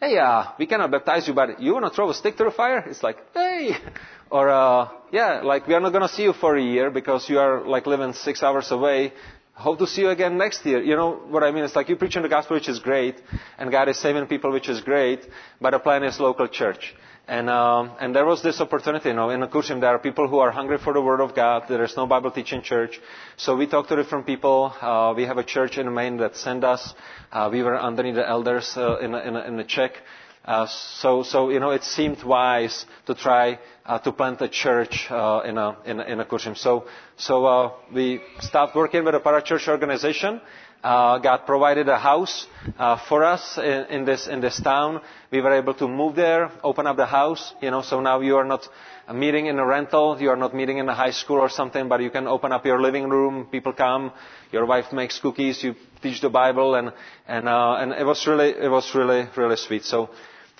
hey, 0.00 0.18
uh, 0.18 0.44
we 0.58 0.66
cannot 0.66 0.90
baptize 0.90 1.26
you, 1.28 1.34
but 1.34 1.60
you 1.60 1.72
want 1.72 1.84
to 1.86 1.90
throw 1.90 2.10
a 2.10 2.14
stick 2.14 2.36
to 2.36 2.44
the 2.44 2.50
fire? 2.50 2.84
It's 2.88 3.02
like, 3.02 3.18
hey. 3.34 3.76
Or, 4.30 4.50
uh, 4.50 4.88
yeah, 5.10 5.40
like 5.42 5.66
we 5.66 5.74
are 5.74 5.80
not 5.80 5.90
going 5.90 6.06
to 6.06 6.14
see 6.14 6.24
you 6.24 6.32
for 6.34 6.56
a 6.56 6.62
year 6.62 6.90
because 6.90 7.28
you 7.28 7.38
are 7.38 7.66
like 7.66 7.86
living 7.86 8.12
six 8.12 8.42
hours 8.42 8.70
away. 8.70 9.12
Hope 9.58 9.80
to 9.80 9.88
see 9.88 10.02
you 10.02 10.10
again 10.10 10.38
next 10.38 10.64
year. 10.64 10.80
You 10.80 10.94
know 10.94 11.14
what 11.28 11.42
I 11.42 11.50
mean? 11.50 11.64
It's 11.64 11.74
like 11.74 11.88
you 11.88 11.96
preaching 11.96 12.22
the 12.22 12.28
gospel, 12.28 12.54
which 12.54 12.68
is 12.68 12.78
great, 12.78 13.16
and 13.58 13.72
God 13.72 13.88
is 13.88 13.98
saving 13.98 14.26
people, 14.26 14.52
which 14.52 14.68
is 14.68 14.80
great, 14.80 15.26
but 15.60 15.72
the 15.72 15.80
plan 15.80 16.04
is 16.04 16.20
local 16.20 16.46
church. 16.46 16.94
And, 17.26 17.50
um, 17.50 17.90
and 18.00 18.14
there 18.14 18.24
was 18.24 18.40
this 18.40 18.60
opportunity, 18.60 19.08
you 19.08 19.16
know, 19.16 19.30
in 19.30 19.40
Kuřim 19.40 19.80
there 19.80 19.90
are 19.90 19.98
people 19.98 20.28
who 20.28 20.38
are 20.38 20.52
hungry 20.52 20.78
for 20.78 20.92
the 20.92 21.02
Word 21.02 21.20
of 21.20 21.34
God. 21.34 21.64
There 21.68 21.82
is 21.82 21.96
no 21.96 22.06
Bible 22.06 22.30
teaching 22.30 22.62
church. 22.62 23.00
So 23.36 23.56
we 23.56 23.66
talked 23.66 23.88
to 23.88 23.96
different 23.96 24.26
people. 24.26 24.72
Uh, 24.80 25.12
we 25.16 25.24
have 25.24 25.38
a 25.38 25.44
church 25.44 25.76
in 25.76 25.92
Maine 25.92 26.18
that 26.18 26.36
sent 26.36 26.62
us. 26.62 26.94
Uh, 27.32 27.48
we 27.50 27.64
were 27.64 27.78
underneath 27.78 28.14
the 28.14 28.26
elders 28.26 28.72
uh, 28.76 28.98
in, 29.00 29.12
in, 29.12 29.34
in 29.36 29.56
the 29.56 29.64
Czech. 29.64 29.92
Uh, 30.48 30.66
so, 30.66 31.22
so, 31.22 31.50
you 31.50 31.60
know, 31.60 31.72
it 31.72 31.84
seemed 31.84 32.22
wise 32.24 32.86
to 33.04 33.14
try 33.14 33.58
uh, 33.84 33.98
to 33.98 34.10
plant 34.12 34.40
a 34.40 34.48
church 34.48 35.06
uh, 35.10 35.42
in 35.44 35.58
a, 35.58 35.76
in 35.84 36.00
in 36.00 36.20
a. 36.20 36.54
So, 36.54 36.86
so 37.18 37.74
we 37.92 38.22
started 38.40 38.74
working 38.74 39.04
with 39.04 39.14
a 39.14 39.20
parachurch 39.20 39.68
organization. 39.68 40.40
Uh, 40.82 41.18
God 41.18 41.44
provided 41.44 41.86
a 41.90 41.98
house 41.98 42.46
uh, 42.78 42.96
for 43.10 43.24
us 43.24 43.58
in, 43.58 43.84
in 43.90 44.04
this 44.06 44.26
in 44.26 44.40
this 44.40 44.58
town. 44.58 45.02
We 45.30 45.42
were 45.42 45.52
able 45.52 45.74
to 45.74 45.86
move 45.86 46.16
there, 46.16 46.50
open 46.64 46.86
up 46.86 46.96
the 46.96 47.04
house. 47.04 47.52
You 47.60 47.70
know, 47.70 47.82
so 47.82 48.00
now 48.00 48.20
you 48.22 48.36
are 48.36 48.46
not 48.46 48.66
meeting 49.12 49.46
in 49.46 49.58
a 49.58 49.66
rental. 49.66 50.16
You 50.18 50.30
are 50.30 50.36
not 50.36 50.54
meeting 50.54 50.78
in 50.78 50.88
a 50.88 50.94
high 50.94 51.10
school 51.10 51.40
or 51.40 51.50
something, 51.50 51.90
but 51.90 52.00
you 52.00 52.08
can 52.08 52.26
open 52.26 52.52
up 52.52 52.64
your 52.64 52.80
living 52.80 53.10
room. 53.10 53.48
People 53.52 53.74
come. 53.74 54.12
Your 54.50 54.64
wife 54.64 54.94
makes 54.94 55.18
cookies. 55.18 55.62
You 55.62 55.74
teach 56.00 56.22
the 56.22 56.30
Bible, 56.30 56.74
and 56.74 56.92
and 57.26 57.46
uh, 57.50 57.74
and 57.80 57.92
it 57.92 58.06
was 58.06 58.26
really 58.26 58.48
it 58.48 58.70
was 58.70 58.94
really 58.94 59.28
really 59.36 59.56
sweet. 59.56 59.84
So 59.84 60.08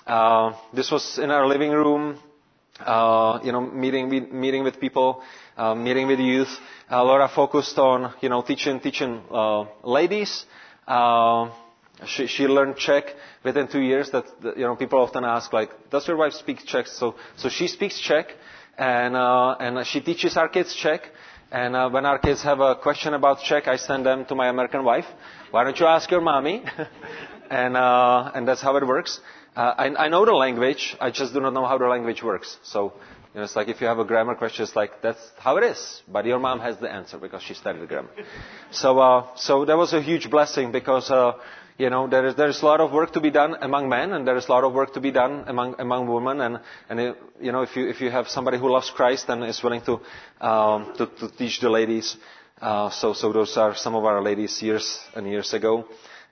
uh, 0.09 0.55
this 0.73 0.89
was 0.91 1.19
in 1.19 1.29
our 1.31 1.47
living 1.47 1.71
room. 1.71 2.19
Uh, 2.79 3.39
you 3.43 3.51
know, 3.51 3.59
meeting 3.59 4.07
meeting 4.31 4.63
with 4.63 4.79
people, 4.79 5.21
uh, 5.57 5.75
meeting 5.75 6.07
with 6.07 6.17
youth. 6.19 6.47
Uh, 6.89 7.03
Laura 7.03 7.27
focused 7.27 7.77
on 7.77 8.13
you 8.21 8.29
know 8.29 8.41
teaching 8.41 8.79
teaching 8.79 9.21
uh, 9.29 9.65
ladies. 9.83 10.45
Uh, 10.87 11.49
she, 12.05 12.25
she 12.27 12.47
learned 12.47 12.77
Czech 12.77 13.03
within 13.43 13.67
two 13.67 13.81
years. 13.81 14.09
That, 14.11 14.23
that 14.41 14.57
you 14.57 14.63
know 14.63 14.77
people 14.77 14.99
often 15.01 15.25
ask 15.25 15.51
like, 15.51 15.89
does 15.89 16.07
your 16.07 16.15
wife 16.15 16.33
speak 16.33 16.65
Czech? 16.65 16.87
So 16.87 17.15
so 17.35 17.49
she 17.49 17.67
speaks 17.67 17.99
Czech, 17.99 18.27
and 18.77 19.15
uh, 19.15 19.55
and 19.59 19.85
she 19.85 19.99
teaches 19.99 20.37
our 20.37 20.47
kids 20.47 20.73
Czech. 20.73 21.01
And 21.51 21.75
uh, 21.75 21.89
when 21.89 22.05
our 22.05 22.19
kids 22.19 22.43
have 22.43 22.59
a 22.61 22.75
question 22.75 23.13
about 23.13 23.39
Czech, 23.41 23.67
I 23.67 23.75
send 23.75 24.05
them 24.05 24.23
to 24.25 24.35
my 24.35 24.47
American 24.49 24.83
wife. 24.85 25.05
Why 25.51 25.63
don't 25.65 25.77
you 25.79 25.87
ask 25.87 26.09
your 26.09 26.21
mommy? 26.21 26.63
and 27.49 27.75
uh, 27.75 28.31
and 28.35 28.47
that's 28.47 28.61
how 28.61 28.77
it 28.77 28.85
works. 28.87 29.19
Uh, 29.55 29.73
I, 29.77 30.05
I 30.05 30.07
know 30.09 30.25
the 30.25 30.33
language, 30.33 30.95
I 30.99 31.11
just 31.11 31.33
do 31.33 31.41
not 31.41 31.53
know 31.53 31.65
how 31.65 31.77
the 31.77 31.87
language 31.87 32.23
works. 32.23 32.57
So, 32.63 32.93
you 33.33 33.39
know, 33.39 33.43
it's 33.43 33.55
like 33.55 33.67
if 33.67 33.81
you 33.81 33.87
have 33.87 33.99
a 33.99 34.05
grammar 34.05 34.35
question, 34.35 34.63
it's 34.63 34.75
like, 34.75 35.01
that's 35.01 35.19
how 35.37 35.57
it 35.57 35.63
is. 35.63 36.01
But 36.07 36.25
your 36.25 36.39
mom 36.39 36.59
has 36.59 36.77
the 36.77 36.91
answer 36.91 37.17
because 37.17 37.43
she 37.43 37.53
studied 37.53 37.81
the 37.81 37.87
grammar. 37.87 38.09
So, 38.71 38.99
uh, 38.99 39.27
so 39.35 39.65
that 39.65 39.77
was 39.77 39.93
a 39.93 40.01
huge 40.01 40.29
blessing 40.29 40.71
because, 40.71 41.11
uh, 41.11 41.33
you 41.77 41.89
know, 41.89 42.07
there 42.07 42.25
is, 42.27 42.35
there 42.35 42.47
is 42.49 42.61
a 42.61 42.65
lot 42.65 42.81
of 42.81 42.91
work 42.91 43.13
to 43.13 43.21
be 43.21 43.31
done 43.31 43.55
among 43.61 43.87
men 43.87 44.13
and 44.13 44.27
there 44.27 44.35
is 44.35 44.47
a 44.47 44.51
lot 44.51 44.63
of 44.63 44.73
work 44.73 44.93
to 44.95 44.99
be 44.99 45.11
done 45.11 45.45
among, 45.47 45.75
among 45.79 46.07
women. 46.07 46.41
And, 46.41 46.59
and 46.89 46.99
it, 46.99 47.17
you 47.39 47.51
know, 47.51 47.61
if 47.61 47.75
you, 47.75 47.87
if 47.87 48.01
you 48.01 48.11
have 48.11 48.27
somebody 48.27 48.57
who 48.57 48.71
loves 48.71 48.89
Christ 48.89 49.29
and 49.29 49.43
is 49.43 49.61
willing 49.63 49.81
to, 49.81 50.01
um, 50.45 50.93
to, 50.97 51.05
to 51.05 51.29
teach 51.37 51.59
the 51.59 51.69
ladies, 51.69 52.17
uh, 52.61 52.89
so, 52.89 53.13
so 53.13 53.31
those 53.31 53.55
are 53.57 53.75
some 53.75 53.95
of 53.95 54.03
our 54.03 54.21
ladies 54.21 54.61
years 54.61 54.99
and 55.15 55.27
years 55.27 55.53
ago. 55.53 55.85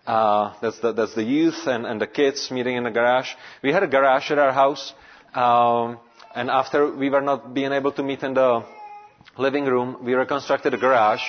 Uh, 0.08 0.54
that's, 0.62 0.80
the, 0.80 0.94
that's 0.94 1.14
the 1.16 1.24
youth 1.24 1.68
and, 1.68 1.86
and 1.86 2.00
the 2.00 2.08
kids 2.08 2.50
meeting 2.50 2.78
in 2.78 2.86
the 2.86 2.90
garage. 2.92 3.28
We 3.62 3.74
had 3.74 3.84
a 3.84 3.88
garage 3.88 4.32
at 4.32 4.40
our 4.40 4.54
house, 4.54 4.94
um, 5.34 6.00
and 6.34 6.50
after 6.50 6.90
we 6.96 7.10
were 7.10 7.20
not 7.22 7.54
being 7.54 7.74
able 7.74 7.92
to 7.92 8.04
meet 8.04 8.24
in 8.24 8.34
the 8.34 8.64
living 9.38 9.66
room, 9.66 9.98
we 10.04 10.14
reconstructed 10.14 10.74
a 10.74 10.78
garage, 10.78 11.22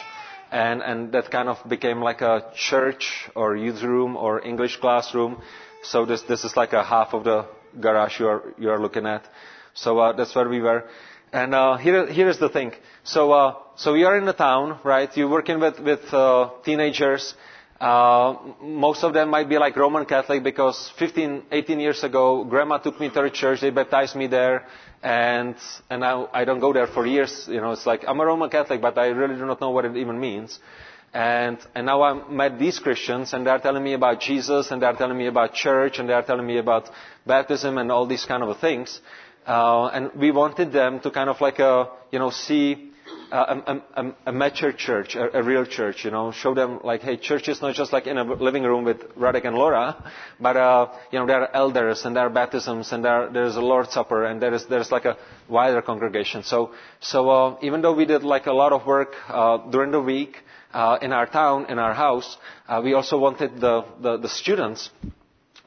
and, 0.53 0.81
and 0.81 1.11
that 1.11 1.29
kind 1.33 1.49
of 1.49 1.59
became 1.69 2.01
like 2.01 2.21
a 2.21 2.53
church 2.55 3.29
or 3.35 3.57
youth 3.57 3.83
room 3.83 4.17
or 4.17 4.45
English 4.47 4.77
classroom. 4.77 5.43
So 5.83 6.07
this, 6.07 6.23
this 6.23 6.45
is 6.45 6.57
like 6.57 6.73
a 6.73 6.85
half 6.85 7.15
of 7.15 7.25
the 7.25 7.47
garage 7.81 8.21
you 8.21 8.29
are, 8.29 8.55
you 8.59 8.71
are 8.71 8.81
looking 8.81 9.07
at. 9.07 9.27
So 9.75 9.99
uh, 9.99 10.13
that's 10.13 10.35
where 10.37 10.49
we 10.49 10.61
were. 10.61 10.85
And 11.33 11.53
uh, 11.53 11.77
here, 11.79 12.07
here 12.07 12.29
is 12.29 12.39
the 12.39 12.49
thing. 12.49 12.73
So, 13.03 13.33
uh, 13.33 13.55
so 13.77 13.95
you 13.95 14.07
are 14.07 14.17
in 14.17 14.25
the 14.25 14.33
town, 14.33 14.79
right? 14.85 15.15
You're 15.17 15.29
working 15.29 15.61
with 15.61 15.79
with 15.79 16.13
uh, 16.15 16.51
teenagers. 16.65 17.35
Uh, 17.81 18.35
most 18.61 19.05
of 19.05 19.13
them 19.15 19.31
might 19.31 19.49
be 19.49 19.57
like 19.57 19.77
Roman 19.77 20.05
Catholic 20.05 20.43
because 20.43 20.93
15, 20.99 21.45
18 21.53 21.79
years 21.79 22.03
ago, 22.03 22.45
Grandma 22.45 22.79
took 22.79 22.99
me 22.99 23.09
to 23.11 23.23
a 23.23 23.31
church. 23.31 23.61
They 23.61 23.71
baptized 23.71 24.17
me 24.17 24.27
there, 24.27 24.67
and 25.01 25.55
and 25.89 26.01
now 26.01 26.29
I 26.33 26.45
don't 26.45 26.59
go 26.59 26.73
there 26.73 26.89
for 26.89 27.07
years. 27.07 27.47
You 27.49 27.61
know, 27.61 27.71
it's 27.71 27.87
like 27.87 28.05
I'm 28.07 28.19
a 28.19 28.27
Roman 28.27 28.51
Catholic, 28.51 28.81
but 28.81 28.99
I 28.99 29.09
really 29.09 29.37
do 29.37 29.47
not 29.47 29.61
know 29.61 29.71
what 29.71 29.85
it 29.85 29.97
even 29.97 30.19
means. 30.19 30.59
And 31.15 31.59
and 31.77 31.87
now 31.87 32.03
I 32.03 32.29
met 32.29 32.59
these 32.59 32.81
Christians, 32.81 33.33
and 33.33 33.47
they 33.47 33.51
are 33.51 33.61
telling 33.61 33.85
me 33.85 33.93
about 33.93 34.21
Jesus, 34.21 34.73
and 34.73 34.83
they 34.83 34.87
are 34.87 34.97
telling 34.97 35.17
me 35.17 35.29
about 35.29 35.55
church, 35.55 36.01
and 36.01 36.09
they 36.09 36.15
are 36.15 36.25
telling 36.25 36.47
me 36.47 36.59
about 36.59 36.91
baptism 37.25 37.79
and 37.79 37.93
all 37.93 38.07
these 38.07 38.25
kind 38.25 38.43
of 38.43 38.59
things. 38.59 39.01
Uh, 39.47 39.87
and 39.87 40.11
we 40.15 40.31
wanted 40.31 40.73
them 40.73 41.01
to 41.01 41.11
kind 41.11 41.31
of 41.31 41.41
like, 41.41 41.59
uh, 41.59 41.87
you 42.11 42.19
know, 42.19 42.29
see 42.29 42.88
a, 43.31 43.81
a, 43.97 44.15
a 44.27 44.33
mature 44.33 44.73
church, 44.73 45.15
a, 45.15 45.39
a, 45.39 45.43
real 45.43 45.65
church, 45.67 46.05
you 46.05 46.11
know, 46.11 46.33
show 46.33 46.55
them 46.55 46.81
like, 46.83 47.03
hey, 47.03 47.17
church 47.17 47.49
is 47.49 47.61
not 47.61 47.75
just 47.75 47.93
like 47.93 48.07
in 48.07 48.17
a 48.17 48.25
living 48.25 48.63
room 48.63 48.85
with 48.85 49.01
Radek 49.17 49.45
and 49.47 49.55
Laura, 49.57 50.11
but, 50.41 50.57
uh, 50.57 50.89
you 51.11 51.19
know, 51.19 51.27
there 51.27 51.43
are 51.43 51.55
elders 51.55 52.05
and 52.05 52.17
there 52.17 52.27
are 52.27 52.31
baptisms 52.31 52.93
and 52.93 53.05
there, 53.05 53.31
there's 53.31 53.57
a 53.57 53.61
Lord's 53.61 53.93
Supper 53.93 54.25
and 54.25 54.41
there 54.41 54.55
is, 54.55 54.67
there's 54.67 54.91
like 54.91 55.05
a 55.05 55.17
wider 55.49 55.83
congregation. 55.83 56.43
So, 56.43 56.73
so, 57.01 57.29
uh, 57.29 57.59
even 57.63 57.83
though 57.83 57.95
we 57.95 58.07
did 58.07 58.23
like 58.23 58.47
a 58.47 58.53
lot 58.53 58.73
of 58.73 58.87
work, 58.87 59.15
uh, 59.29 59.59
during 59.71 59.91
the 59.91 60.01
week, 60.01 60.37
uh, 60.73 60.99
in 61.01 61.13
our 61.13 61.27
town, 61.27 61.67
in 61.71 61.79
our 61.79 61.95
house, 61.95 62.37
uh, 62.69 62.81
we 62.83 62.95
also 62.95 63.19
wanted 63.19 63.61
the, 63.61 63.85
the, 64.01 64.19
the 64.19 64.29
students 64.29 64.91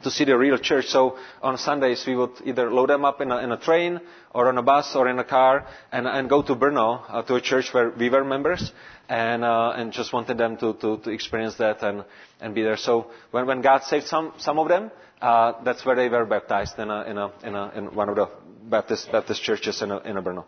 to 0.04 0.12
see 0.12 0.26
the 0.26 0.38
real 0.38 0.58
church. 0.58 0.86
So 0.86 1.18
on 1.42 1.58
Sundays 1.58 2.04
we 2.06 2.16
would 2.16 2.32
either 2.44 2.72
load 2.72 2.90
them 2.90 3.06
up 3.06 3.22
in 3.22 3.32
a, 3.32 3.38
in 3.38 3.52
a 3.52 3.58
train 3.58 4.00
or 4.34 4.48
on 4.48 4.58
a 4.58 4.62
bus 4.62 4.96
or 4.96 5.08
in 5.08 5.20
a 5.20 5.24
car 5.24 5.68
and, 5.92 6.08
and 6.08 6.30
go 6.30 6.42
to 6.42 6.56
Brno 6.56 7.02
uh, 7.08 7.22
to 7.24 7.36
a 7.36 7.42
church 7.42 7.74
where 7.74 7.90
we 7.92 8.10
were 8.10 8.24
members 8.24 8.72
and 9.10 9.44
uh, 9.44 9.74
and 9.76 9.92
just 9.92 10.14
wanted 10.14 10.38
them 10.38 10.58
to, 10.58 10.74
to, 10.76 10.98
to 10.98 11.10
experience 11.10 11.56
that 11.56 11.84
and, 11.84 12.06
and 12.40 12.56
be 12.56 12.64
there. 12.64 12.78
So 12.78 13.12
when, 13.32 13.46
when 13.46 13.62
God 13.62 13.84
saved 13.84 14.08
some 14.08 14.34
some 14.38 14.58
of 14.58 14.68
them, 14.68 14.92
uh, 15.22 15.64
that's 15.64 15.86
where 15.86 15.96
they 15.96 16.10
were 16.10 16.26
baptized 16.26 16.80
in 16.80 16.90
a, 16.90 17.04
in 17.04 17.18
a, 17.18 17.32
in, 17.44 17.56
a, 17.56 17.72
in 17.76 17.96
one 17.96 18.10
of 18.10 18.16
the 18.16 18.30
Baptist 18.64 19.12
Baptist 19.12 19.44
churches 19.44 19.82
in 19.82 19.92
a, 19.92 19.98
in 20.00 20.18
a 20.18 20.22
Brno. 20.22 20.46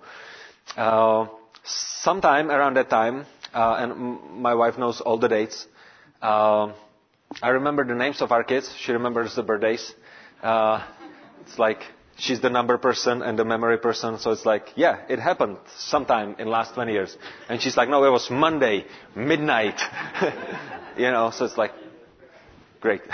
Uh, 0.77 1.27
sometime 1.63 2.49
around 2.49 2.75
that 2.77 2.89
time, 2.89 3.25
uh, 3.53 3.75
and 3.79 4.41
my 4.41 4.55
wife 4.55 4.77
knows 4.77 5.01
all 5.01 5.17
the 5.17 5.27
dates. 5.27 5.67
Uh, 6.21 6.73
I 7.41 7.49
remember 7.49 7.83
the 7.85 7.95
names 7.95 8.21
of 8.21 8.31
our 8.31 8.43
kids. 8.43 8.73
She 8.77 8.91
remembers 8.91 9.35
the 9.35 9.43
birthdays. 9.43 9.93
Uh, 10.41 10.85
it's 11.41 11.57
like 11.57 11.83
she's 12.17 12.41
the 12.41 12.49
number 12.49 12.77
person 12.77 13.21
and 13.21 13.37
the 13.37 13.45
memory 13.45 13.77
person. 13.77 14.19
So 14.19 14.31
it's 14.31 14.45
like, 14.45 14.69
yeah, 14.75 15.01
it 15.09 15.19
happened 15.19 15.57
sometime 15.77 16.35
in 16.39 16.45
the 16.45 16.51
last 16.51 16.73
20 16.75 16.91
years. 16.91 17.17
And 17.49 17.61
she's 17.61 17.77
like, 17.77 17.89
no, 17.89 18.03
it 18.03 18.11
was 18.11 18.29
Monday, 18.29 18.85
midnight. 19.15 19.79
you 20.97 21.11
know, 21.11 21.31
so 21.31 21.45
it's 21.45 21.57
like, 21.57 21.71
great. 22.81 23.01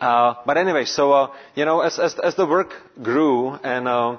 Uh, 0.00 0.32
but 0.46 0.56
anyway, 0.56 0.86
so, 0.86 1.12
uh, 1.12 1.30
you 1.54 1.66
know, 1.66 1.82
as, 1.82 1.98
as, 1.98 2.18
as 2.20 2.34
the 2.34 2.46
work 2.46 2.72
grew 3.02 3.50
and, 3.50 3.86
uh, 3.86 4.16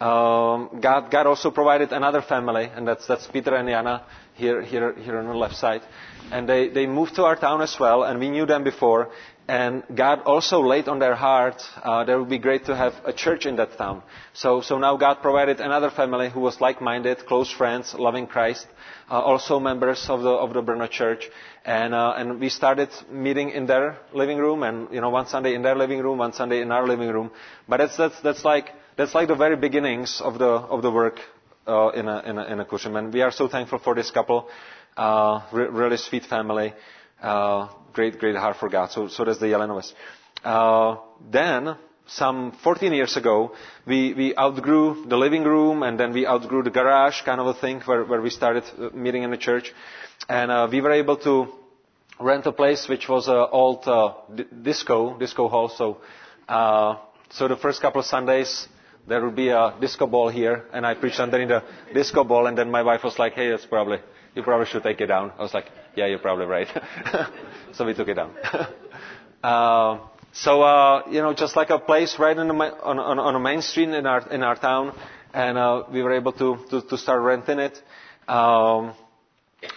um, 0.00 0.80
God, 0.80 1.10
God 1.10 1.26
also 1.26 1.50
provided 1.50 1.92
another 1.92 2.22
family, 2.22 2.70
and 2.74 2.88
that's, 2.88 3.06
that's 3.06 3.26
Peter 3.26 3.54
and 3.54 3.68
Jana 3.68 4.06
here, 4.32 4.62
here, 4.62 4.94
here 4.94 5.18
on 5.18 5.26
the 5.26 5.34
left 5.34 5.56
side. 5.56 5.82
And 6.30 6.48
they, 6.48 6.68
they 6.68 6.86
moved 6.86 7.14
to 7.16 7.24
our 7.24 7.36
town 7.36 7.62
as 7.62 7.76
well, 7.80 8.04
and 8.04 8.18
we 8.20 8.30
knew 8.30 8.46
them 8.46 8.64
before. 8.64 9.10
And 9.48 9.82
God 9.94 10.20
also 10.26 10.60
laid 10.60 10.88
on 10.88 10.98
their 10.98 11.14
heart 11.14 11.62
uh, 11.82 12.04
that 12.04 12.12
it 12.12 12.18
would 12.18 12.28
be 12.28 12.38
great 12.38 12.66
to 12.66 12.76
have 12.76 12.92
a 13.06 13.14
church 13.14 13.46
in 13.46 13.56
that 13.56 13.78
town. 13.78 14.02
So, 14.34 14.60
so 14.60 14.78
now 14.78 14.98
God 14.98 15.22
provided 15.22 15.58
another 15.58 15.88
family 15.88 16.28
who 16.28 16.40
was 16.40 16.60
like-minded, 16.60 17.24
close 17.26 17.50
friends, 17.50 17.94
loving 17.94 18.26
Christ, 18.26 18.66
uh, 19.10 19.18
also 19.18 19.58
members 19.58 20.04
of 20.10 20.20
the 20.20 20.28
of 20.28 20.52
the 20.52 20.62
Brno 20.62 20.90
church. 20.90 21.30
And 21.64 21.94
uh, 21.94 22.12
and 22.18 22.38
we 22.40 22.50
started 22.50 22.90
meeting 23.10 23.48
in 23.48 23.64
their 23.64 23.96
living 24.12 24.36
room, 24.36 24.62
and 24.64 24.92
you 24.92 25.00
know 25.00 25.08
one 25.08 25.26
Sunday 25.26 25.54
in 25.54 25.62
their 25.62 25.76
living 25.76 26.00
room, 26.00 26.18
one 26.18 26.34
Sunday 26.34 26.60
in 26.60 26.70
our 26.70 26.86
living 26.86 27.08
room. 27.08 27.30
But 27.66 27.78
that's 27.78 27.96
that's 27.96 28.20
that's 28.20 28.44
like 28.44 28.68
that's 28.98 29.14
like 29.14 29.28
the 29.28 29.34
very 29.34 29.56
beginnings 29.56 30.20
of 30.20 30.38
the 30.38 30.50
of 30.50 30.82
the 30.82 30.90
work 30.90 31.20
uh, 31.68 31.88
in 31.90 32.08
a 32.08 32.20
in 32.20 32.38
a 32.38 32.44
in 32.44 32.60
a 32.60 33.10
we 33.10 33.22
are 33.22 33.30
so 33.30 33.48
thankful 33.48 33.78
for 33.78 33.94
this 33.94 34.10
couple, 34.10 34.48
uh, 34.98 35.40
re- 35.52 35.68
really 35.68 35.96
sweet 35.96 36.24
family, 36.26 36.74
uh, 37.22 37.68
great 37.92 38.18
great 38.18 38.36
heart 38.36 38.56
for 38.56 38.68
God. 38.68 38.90
So 38.90 39.08
so 39.08 39.24
does 39.24 39.38
the 39.38 39.46
Yelenovas. 39.46 39.92
Uh, 40.44 40.96
then 41.30 41.76
some 42.08 42.52
14 42.64 42.92
years 42.92 43.16
ago, 43.16 43.52
we, 43.86 44.14
we 44.14 44.36
outgrew 44.36 45.04
the 45.08 45.16
living 45.16 45.44
room 45.44 45.82
and 45.82 46.00
then 46.00 46.12
we 46.12 46.26
outgrew 46.26 46.62
the 46.62 46.70
garage 46.70 47.22
kind 47.22 47.40
of 47.40 47.46
a 47.46 47.54
thing 47.54 47.80
where, 47.82 48.04
where 48.04 48.20
we 48.22 48.30
started 48.30 48.64
uh, 48.78 48.88
meeting 48.96 49.22
in 49.22 49.30
the 49.30 49.36
church. 49.36 49.72
And 50.28 50.50
uh, 50.50 50.68
we 50.70 50.80
were 50.80 50.92
able 50.92 51.16
to 51.18 51.48
rent 52.18 52.46
a 52.46 52.52
place 52.52 52.88
which 52.88 53.08
was 53.08 53.28
an 53.28 53.46
old 53.52 53.86
uh, 53.86 54.14
d- 54.34 54.44
disco, 54.62 55.18
disco 55.18 55.48
hall. 55.48 55.68
So, 55.68 55.98
uh, 56.48 56.96
so 57.30 57.46
the 57.46 57.56
first 57.56 57.80
couple 57.82 58.00
of 58.00 58.06
Sundays, 58.06 58.68
there 59.06 59.22
would 59.24 59.36
be 59.36 59.50
a 59.50 59.74
disco 59.80 60.06
ball 60.06 60.28
here, 60.28 60.64
and 60.72 60.86
I 60.86 60.94
preached 60.94 61.20
underneath 61.20 61.48
the 61.48 61.62
disco 61.94 62.24
ball, 62.24 62.46
and 62.46 62.56
then 62.58 62.70
my 62.70 62.82
wife 62.82 63.04
was 63.04 63.18
like, 63.18 63.34
hey, 63.34 63.46
it's 63.48 63.64
probably, 63.64 63.98
you 64.38 64.44
probably 64.44 64.66
should 64.66 64.82
take 64.82 65.00
it 65.00 65.06
down. 65.06 65.32
I 65.36 65.42
was 65.42 65.52
like, 65.52 65.66
yeah, 65.96 66.06
you're 66.06 66.20
probably 66.20 66.46
right. 66.46 66.68
so 67.74 67.84
we 67.84 67.92
took 67.92 68.08
it 68.08 68.14
down. 68.14 68.34
uh, 69.42 69.98
so, 70.32 70.62
uh, 70.62 71.02
you 71.10 71.20
know, 71.20 71.34
just 71.34 71.56
like 71.56 71.70
a 71.70 71.78
place 71.78 72.16
right 72.18 72.38
on, 72.38 72.46
the, 72.48 72.54
on, 72.54 72.98
on, 72.98 73.18
on 73.18 73.34
a 73.34 73.40
main 73.40 73.60
street 73.60 73.88
in 73.88 74.06
our, 74.06 74.26
in 74.30 74.42
our 74.42 74.54
town, 74.54 74.96
and 75.34 75.58
uh, 75.58 75.82
we 75.92 76.02
were 76.02 76.12
able 76.12 76.32
to, 76.32 76.56
to, 76.70 76.82
to 76.82 76.96
start 76.96 77.20
renting 77.22 77.58
it. 77.58 77.82
Um, 78.28 78.94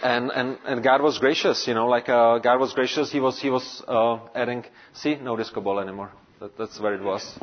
and, 0.03 0.29
and, 0.31 0.59
and 0.65 0.83
God 0.83 1.01
was 1.01 1.17
gracious, 1.17 1.67
you 1.67 1.73
know, 1.73 1.87
like 1.87 2.07
uh, 2.07 2.37
God 2.37 2.59
was 2.59 2.73
gracious. 2.73 3.11
He 3.11 3.19
was, 3.19 3.41
he 3.41 3.49
was 3.49 3.83
uh, 3.87 4.19
adding, 4.35 4.63
see, 4.93 5.15
no 5.15 5.35
disco 5.35 5.59
ball 5.59 5.79
anymore. 5.79 6.11
That, 6.39 6.55
that's 6.57 6.79
where 6.79 6.93
it 6.93 7.01
was. 7.01 7.39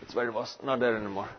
That's 0.00 0.14
where 0.14 0.28
it 0.28 0.34
was. 0.34 0.54
Not 0.62 0.80
there 0.80 0.96
anymore. 0.96 1.30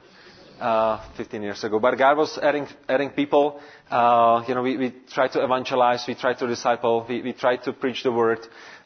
Uh, 0.60 1.00
15 1.16 1.42
years 1.42 1.64
ago. 1.64 1.80
But 1.80 1.98
God 1.98 2.18
was 2.18 2.38
adding, 2.38 2.68
adding 2.90 3.12
people. 3.12 3.62
Uh, 3.90 4.44
you 4.46 4.54
know, 4.54 4.62
we, 4.62 4.76
we 4.76 4.94
tried 5.10 5.32
to 5.32 5.42
evangelize, 5.42 6.04
we 6.06 6.16
tried 6.16 6.38
to 6.40 6.48
disciple, 6.48 7.06
we, 7.08 7.22
we 7.22 7.32
tried 7.32 7.64
to 7.64 7.72
preach 7.72 8.04
the 8.04 8.12
word. 8.12 8.40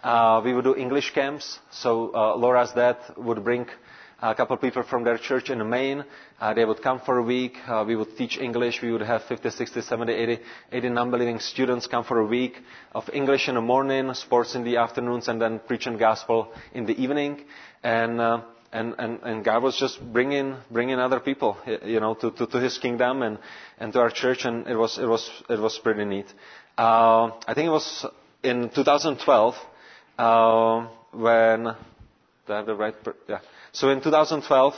Uh, 0.04 0.40
we 0.46 0.54
would 0.54 0.66
do 0.66 0.76
English 0.76 1.12
camps. 1.16 1.58
So 1.72 2.14
uh, 2.14 2.36
Laura's 2.38 2.72
dad 2.74 2.98
would 3.18 3.44
bring 3.44 3.66
a 4.22 4.36
couple 4.36 4.56
of 4.56 4.62
people 4.62 4.84
from 4.84 5.04
their 5.04 5.18
church 5.18 5.50
in 5.50 5.68
Maine. 5.68 6.06
Uh, 6.40 6.54
they 6.54 6.64
would 6.64 6.84
come 6.84 7.00
for 7.00 7.18
a 7.18 7.24
week. 7.24 7.58
Uh, 7.68 7.84
we 7.88 7.96
would 7.96 8.16
teach 8.18 8.38
English. 8.38 8.80
We 8.84 8.92
would 8.92 9.02
have 9.02 9.24
50, 9.24 9.50
60, 9.50 9.82
70, 9.82 10.14
80, 10.14 10.40
80 10.74 10.90
non-believing 10.90 11.40
students 11.40 11.88
come 11.88 12.04
for 12.04 12.20
a 12.20 12.26
week 12.26 12.54
of 12.94 13.10
English 13.12 13.50
in 13.50 13.56
the 13.56 13.62
morning, 13.62 14.14
sports 14.14 14.54
in 14.54 14.64
the 14.64 14.78
afternoons, 14.78 15.28
and 15.28 15.42
then 15.42 15.60
preaching 15.68 15.98
gospel 15.98 16.54
in 16.74 16.86
the 16.86 16.94
evening. 17.02 17.42
And 17.82 18.22
uh, 18.22 18.42
and, 18.74 18.96
and, 18.98 19.20
and 19.24 19.46
God 19.46 19.62
was 19.64 19.78
just 19.78 20.02
bringing 20.12 20.56
bringing 20.72 21.00
other 21.00 21.20
people, 21.20 21.58
you 21.86 22.00
know, 22.00 22.16
to, 22.16 22.32
to, 22.32 22.48
to 22.48 22.60
His 22.60 22.78
kingdom 22.80 23.22
and, 23.22 23.38
and 23.80 23.94
to 23.94 24.00
our 24.00 24.10
church, 24.10 24.46
and 24.46 24.68
it 24.68 24.76
was 24.76 24.98
it 24.98 25.06
was 25.06 25.30
it 25.50 25.60
was 25.60 25.78
pretty 25.78 26.04
neat. 26.06 26.26
Uh, 26.78 27.30
I 27.48 27.54
think 27.54 27.68
it 27.68 27.72
was 27.72 28.06
in 28.44 28.70
2012 28.70 29.56
uh, 30.18 30.88
when 31.12 31.64
do 31.64 32.54
I 32.54 32.58
have 32.58 32.66
the 32.66 32.76
right? 32.76 32.96
Yeah. 33.30 33.40
So 33.72 33.90
in 33.90 34.02
2012, 34.02 34.74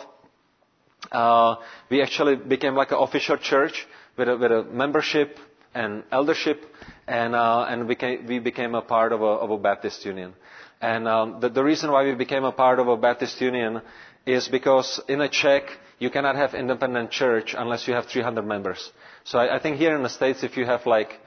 uh, 1.12 1.56
we 1.90 2.02
actually 2.02 2.36
became 2.36 2.76
like 2.76 2.92
an 2.92 2.98
official 3.00 3.38
church 3.38 3.88
with 4.18 4.28
a, 4.30 4.38
with 4.38 4.52
a 4.52 4.64
membership 4.64 5.40
and 5.74 6.04
eldership, 6.12 6.64
and 7.08 7.34
uh, 7.36 7.66
and 7.70 7.88
became, 7.88 8.26
we 8.28 8.40
became 8.40 8.76
a 8.76 8.82
part 8.82 9.12
of 9.14 9.22
a, 9.22 9.26
of 9.26 9.52
a 9.52 9.58
Baptist 9.58 10.06
union. 10.06 10.34
And 10.82 11.08
um, 11.08 11.40
the, 11.40 11.50
the 11.50 11.64
reason 11.64 11.92
why 11.92 12.04
we 12.04 12.14
became 12.16 12.44
a 12.44 12.52
part 12.52 12.80
of 12.80 12.88
a 12.88 12.98
Baptist 12.98 13.40
union 13.42 13.82
is 14.26 14.48
because 14.48 15.00
in 15.08 15.22
a 15.22 15.30
Czech, 15.30 15.64
you 16.00 16.10
cannot 16.10 16.36
have 16.36 16.54
independent 16.54 17.12
church 17.12 17.56
unless 17.58 17.88
you 17.88 17.94
have 17.94 18.06
300 18.08 18.46
members. 18.46 18.92
So 19.24 19.40
I, 19.40 19.56
I 19.58 19.60
think 19.60 19.78
here 19.78 19.96
in 19.96 20.04
the 20.04 20.10
States, 20.10 20.44
if 20.44 20.58
you 20.58 20.66
have 20.66 20.86
like, 20.86 21.20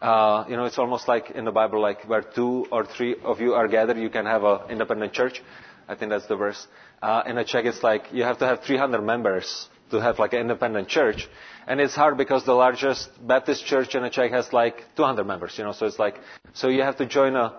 uh, 0.00 0.44
you 0.48 0.56
know, 0.56 0.64
it's 0.64 0.78
almost 0.78 1.08
like 1.08 1.30
in 1.30 1.44
the 1.44 1.50
Bible, 1.50 1.80
like 1.80 2.08
where 2.08 2.22
two 2.22 2.66
or 2.70 2.86
three 2.86 3.16
of 3.24 3.40
you 3.40 3.54
are 3.54 3.68
gathered, 3.68 3.98
you 3.98 4.10
can 4.10 4.24
have 4.26 4.44
an 4.44 4.60
independent 4.70 5.12
church. 5.12 5.42
I 5.88 5.94
think 5.94 6.10
that's 6.10 6.26
the 6.26 6.36
verse. 6.36 6.66
Uh, 7.02 7.22
in 7.26 7.38
a 7.38 7.44
Czech, 7.44 7.64
it's 7.64 7.82
like 7.82 8.04
you 8.12 8.22
have 8.22 8.38
to 8.38 8.46
have 8.46 8.62
300 8.62 9.02
members 9.02 9.68
to 9.90 10.00
have 10.00 10.18
like 10.18 10.32
an 10.32 10.40
independent 10.40 10.88
church. 10.88 11.28
And 11.66 11.80
it's 11.80 11.94
hard 11.94 12.16
because 12.16 12.44
the 12.44 12.52
largest 12.54 13.10
Baptist 13.26 13.64
church 13.66 13.94
in 13.94 14.04
a 14.04 14.10
Czech 14.10 14.30
has 14.32 14.52
like 14.52 14.84
200 14.96 15.24
members, 15.26 15.56
you 15.58 15.64
know, 15.64 15.72
so 15.72 15.86
it's 15.86 15.98
like, 15.98 16.16
so 16.54 16.68
you 16.68 16.82
have 16.82 16.96
to 16.98 17.06
join 17.06 17.36
a, 17.36 17.56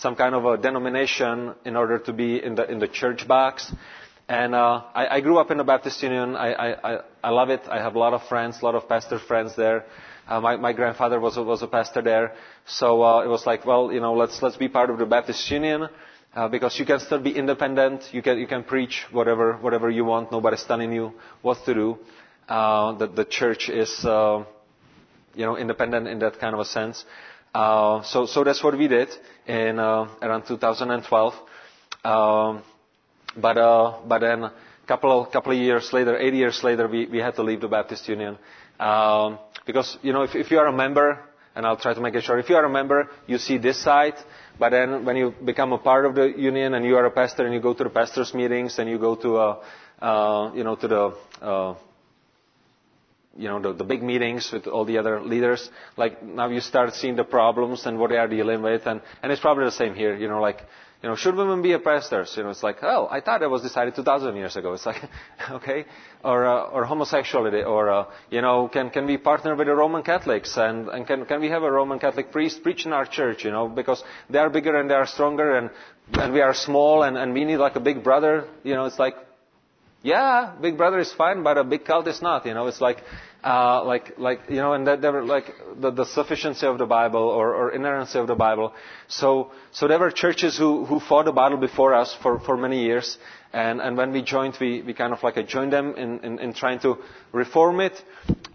some 0.00 0.14
kind 0.16 0.34
of 0.34 0.44
a 0.44 0.56
denomination 0.56 1.54
in 1.64 1.76
order 1.76 1.98
to 1.98 2.12
be 2.12 2.42
in 2.42 2.54
the 2.54 2.70
in 2.70 2.78
the 2.78 2.88
church 2.88 3.26
box. 3.28 3.72
And 4.28 4.54
uh, 4.54 4.82
I, 4.94 5.16
I 5.16 5.20
grew 5.20 5.38
up 5.38 5.50
in 5.50 5.56
the 5.58 5.64
Baptist 5.64 6.02
Union. 6.02 6.36
I, 6.36 6.52
I, 6.52 7.00
I 7.24 7.30
love 7.30 7.48
it. 7.48 7.62
I 7.70 7.78
have 7.80 7.94
a 7.94 7.98
lot 7.98 8.12
of 8.12 8.22
friends, 8.28 8.58
a 8.60 8.64
lot 8.64 8.74
of 8.74 8.86
pastor 8.88 9.18
friends 9.18 9.56
there. 9.56 9.84
Uh, 10.28 10.40
my, 10.40 10.56
my 10.56 10.74
grandfather 10.74 11.18
was 11.18 11.38
a, 11.38 11.42
was 11.42 11.62
a 11.62 11.66
pastor 11.66 12.02
there, 12.02 12.34
so 12.66 13.02
uh, 13.02 13.22
it 13.24 13.28
was 13.28 13.46
like, 13.46 13.64
well, 13.64 13.90
you 13.90 14.00
know, 14.00 14.12
let's 14.14 14.42
let's 14.42 14.58
be 14.58 14.68
part 14.68 14.90
of 14.90 14.98
the 14.98 15.06
Baptist 15.06 15.50
Union 15.50 15.88
uh, 16.34 16.48
because 16.48 16.78
you 16.78 16.84
can 16.84 17.00
still 17.00 17.20
be 17.20 17.30
independent. 17.34 18.02
You 18.12 18.20
can 18.22 18.38
you 18.38 18.46
can 18.46 18.64
preach 18.64 19.06
whatever 19.10 19.54
whatever 19.56 19.88
you 19.88 20.04
want. 20.04 20.30
Nobody's 20.30 20.64
telling 20.64 20.92
you 20.92 21.14
what 21.42 21.64
to 21.64 21.72
do. 21.74 21.98
uh, 22.48 22.92
that 22.98 23.14
the 23.14 23.24
church 23.24 23.68
is, 23.68 24.04
uh, 24.04 24.44
you 25.34 25.44
know, 25.44 25.56
independent 25.56 26.08
in 26.08 26.18
that 26.20 26.38
kind 26.38 26.54
of 26.54 26.60
a 26.60 26.64
sense. 26.64 27.04
Uh, 27.54 28.02
so, 28.02 28.26
so 28.26 28.44
that's 28.44 28.62
what 28.62 28.76
we 28.76 28.88
did 28.88 29.08
in 29.46 29.78
uh, 29.78 30.06
around 30.22 30.46
2012. 30.46 31.34
Um, 32.04 32.62
but, 33.36 33.56
uh, 33.58 33.98
but 34.06 34.20
then 34.20 34.44
a 34.44 34.52
couple 34.86 35.22
of, 35.22 35.32
couple 35.32 35.52
of 35.52 35.58
years 35.58 35.92
later, 35.92 36.16
eight 36.18 36.34
years 36.34 36.62
later, 36.62 36.88
we, 36.88 37.06
we 37.06 37.18
had 37.18 37.34
to 37.36 37.42
leave 37.42 37.60
the 37.60 37.68
Baptist 37.68 38.08
Union. 38.08 38.38
Um, 38.78 39.38
because, 39.66 39.98
you 40.02 40.12
know, 40.12 40.22
if, 40.22 40.34
if 40.34 40.50
you 40.50 40.58
are 40.58 40.66
a 40.66 40.72
member, 40.72 41.20
and 41.54 41.66
I'll 41.66 41.76
try 41.76 41.92
to 41.92 42.00
make 42.00 42.14
it 42.14 42.22
short, 42.22 42.38
if 42.40 42.48
you 42.48 42.56
are 42.56 42.64
a 42.64 42.70
member, 42.70 43.08
you 43.26 43.38
see 43.38 43.58
this 43.58 43.82
side, 43.82 44.14
but 44.58 44.70
then 44.70 45.04
when 45.04 45.16
you 45.16 45.34
become 45.44 45.72
a 45.72 45.78
part 45.78 46.06
of 46.06 46.14
the 46.14 46.26
union 46.36 46.74
and 46.74 46.84
you 46.84 46.96
are 46.96 47.04
a 47.04 47.10
pastor 47.10 47.44
and 47.44 47.54
you 47.54 47.60
go 47.60 47.74
to 47.74 47.84
the 47.84 47.90
pastors' 47.90 48.32
meetings 48.34 48.78
and 48.78 48.88
you 48.88 48.98
go 48.98 49.16
to, 49.16 49.36
uh, 49.36 49.62
uh, 50.00 50.52
you 50.54 50.64
know, 50.64 50.76
to 50.76 50.88
the, 50.88 51.16
uh, 51.42 51.74
you 53.38 53.48
know, 53.48 53.60
the, 53.60 53.72
the 53.72 53.84
big 53.84 54.02
meetings 54.02 54.50
with 54.52 54.66
all 54.66 54.84
the 54.84 54.98
other 54.98 55.20
leaders, 55.22 55.70
like 55.96 56.22
now 56.22 56.48
you 56.48 56.60
start 56.60 56.94
seeing 56.94 57.16
the 57.16 57.24
problems 57.24 57.86
and 57.86 57.98
what 57.98 58.10
they 58.10 58.16
are 58.16 58.28
dealing 58.28 58.62
with, 58.62 58.86
and, 58.86 59.00
and 59.22 59.32
it's 59.32 59.40
probably 59.40 59.64
the 59.64 59.70
same 59.72 59.94
here, 59.94 60.16
you 60.16 60.28
know, 60.28 60.40
like, 60.40 60.60
you 61.02 61.08
know, 61.08 61.14
should 61.14 61.36
women 61.36 61.62
be 61.62 61.72
a 61.74 61.78
pastors? 61.78 62.34
You 62.36 62.42
know, 62.42 62.50
it's 62.50 62.64
like, 62.64 62.78
oh, 62.82 63.06
I 63.08 63.20
thought 63.20 63.42
it 63.42 63.48
was 63.48 63.62
decided 63.62 63.94
2,000 63.94 64.34
years 64.34 64.56
ago. 64.56 64.72
It's 64.72 64.84
like, 64.84 65.00
okay, 65.50 65.84
or 66.24 66.44
uh, 66.44 66.62
or 66.70 66.84
homosexuality, 66.86 67.62
or 67.62 67.88
uh, 67.88 68.04
you 68.30 68.42
know, 68.42 68.66
can 68.66 68.90
can 68.90 69.06
we 69.06 69.16
partner 69.16 69.54
with 69.54 69.68
the 69.68 69.76
Roman 69.76 70.02
Catholics 70.02 70.56
and 70.56 70.88
and 70.88 71.06
can 71.06 71.24
can 71.24 71.40
we 71.40 71.50
have 71.50 71.62
a 71.62 71.70
Roman 71.70 72.00
Catholic 72.00 72.32
priest 72.32 72.64
preach 72.64 72.84
in 72.84 72.92
our 72.92 73.06
church? 73.06 73.44
You 73.44 73.52
know, 73.52 73.68
because 73.68 74.02
they 74.28 74.38
are 74.38 74.50
bigger 74.50 74.76
and 74.76 74.90
they 74.90 74.94
are 74.94 75.06
stronger 75.06 75.56
and 75.56 75.70
and 76.14 76.32
we 76.32 76.40
are 76.40 76.52
small 76.52 77.04
and 77.04 77.16
and 77.16 77.32
we 77.32 77.44
need 77.44 77.58
like 77.58 77.76
a 77.76 77.80
big 77.80 78.02
brother. 78.02 78.48
You 78.64 78.74
know, 78.74 78.86
it's 78.86 78.98
like, 78.98 79.14
yeah, 80.02 80.54
big 80.60 80.76
brother 80.76 80.98
is 80.98 81.12
fine, 81.12 81.44
but 81.44 81.58
a 81.58 81.62
big 81.64 81.84
cult 81.84 82.08
is 82.08 82.20
not. 82.20 82.44
You 82.44 82.54
know, 82.54 82.66
it's 82.66 82.80
like 82.80 83.04
uh, 83.44 83.84
like, 83.84 84.18
like, 84.18 84.40
you 84.48 84.56
know, 84.56 84.72
and 84.72 84.86
that 84.86 85.00
there 85.00 85.12
were 85.12 85.24
like 85.24 85.54
the, 85.80 85.90
the 85.90 86.04
sufficiency 86.04 86.66
of 86.66 86.78
the 86.78 86.86
Bible 86.86 87.20
or, 87.22 87.54
or 87.54 87.70
inerrancy 87.72 88.18
of 88.18 88.26
the 88.26 88.34
Bible. 88.34 88.72
So, 89.06 89.52
so 89.70 89.86
there 89.86 89.98
were 89.98 90.10
churches 90.10 90.58
who, 90.58 90.84
who 90.84 90.98
fought 91.00 91.26
the 91.26 91.32
battle 91.32 91.58
before 91.58 91.94
us 91.94 92.16
for, 92.22 92.40
for 92.40 92.56
many 92.56 92.82
years. 92.82 93.16
And, 93.52 93.80
and 93.80 93.96
when 93.96 94.12
we 94.12 94.22
joined, 94.22 94.56
we, 94.60 94.82
we 94.82 94.92
kind 94.92 95.12
of 95.12 95.22
like 95.22 95.46
joined 95.46 95.72
them 95.72 95.94
in, 95.96 96.18
in, 96.20 96.38
in 96.40 96.52
trying 96.52 96.80
to 96.80 96.98
reform 97.32 97.80
it 97.80 98.02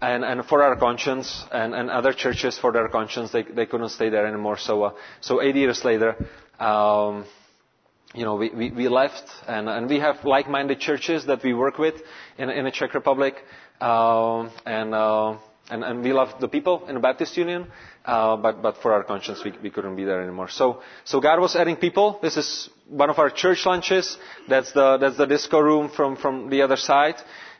and, 0.00 0.24
and 0.24 0.44
for 0.44 0.62
our 0.62 0.76
conscience 0.76 1.44
and, 1.50 1.74
and 1.74 1.90
other 1.90 2.12
churches 2.12 2.58
for 2.58 2.70
their 2.70 2.88
conscience, 2.88 3.32
they, 3.32 3.42
they 3.42 3.66
couldn't 3.66 3.88
stay 3.88 4.10
there 4.10 4.26
anymore. 4.26 4.58
So, 4.58 4.82
uh, 4.84 4.92
so 5.20 5.42
eight 5.42 5.56
years 5.56 5.84
later, 5.84 6.14
um, 6.60 7.24
you 8.14 8.24
know, 8.24 8.36
we, 8.36 8.50
we, 8.50 8.70
we 8.70 8.88
left 8.88 9.24
and, 9.48 9.68
and 9.68 9.88
we 9.88 9.98
have 9.98 10.24
like-minded 10.24 10.78
churches 10.78 11.26
that 11.26 11.42
we 11.42 11.52
work 11.52 11.78
with 11.78 11.94
in, 12.38 12.48
in 12.48 12.64
the 12.64 12.70
Czech 12.70 12.94
Republic. 12.94 13.34
Uh, 13.80 14.48
and, 14.64 14.94
uh, 14.94 15.36
and, 15.70 15.82
and 15.82 16.02
we 16.02 16.12
love 16.12 16.40
the 16.40 16.48
people 16.48 16.86
in 16.88 16.94
the 16.94 17.00
Baptist 17.00 17.36
Union, 17.36 17.66
uh, 18.04 18.36
but, 18.36 18.62
but 18.62 18.76
for 18.78 18.92
our 18.92 19.02
conscience, 19.02 19.42
we, 19.44 19.52
we 19.62 19.70
couldn't 19.70 19.96
be 19.96 20.04
there 20.04 20.22
anymore. 20.22 20.48
So, 20.48 20.82
so 21.04 21.20
God 21.20 21.40
was 21.40 21.56
adding 21.56 21.76
people. 21.76 22.18
This 22.22 22.36
is 22.36 22.68
one 22.88 23.10
of 23.10 23.18
our 23.18 23.30
church 23.30 23.64
lunches. 23.66 24.16
That's 24.48 24.72
the, 24.72 24.98
that's 24.98 25.16
the 25.16 25.26
disco 25.26 25.60
room 25.60 25.88
from, 25.88 26.16
from 26.16 26.50
the 26.50 26.62
other 26.62 26.76
side. 26.76 27.16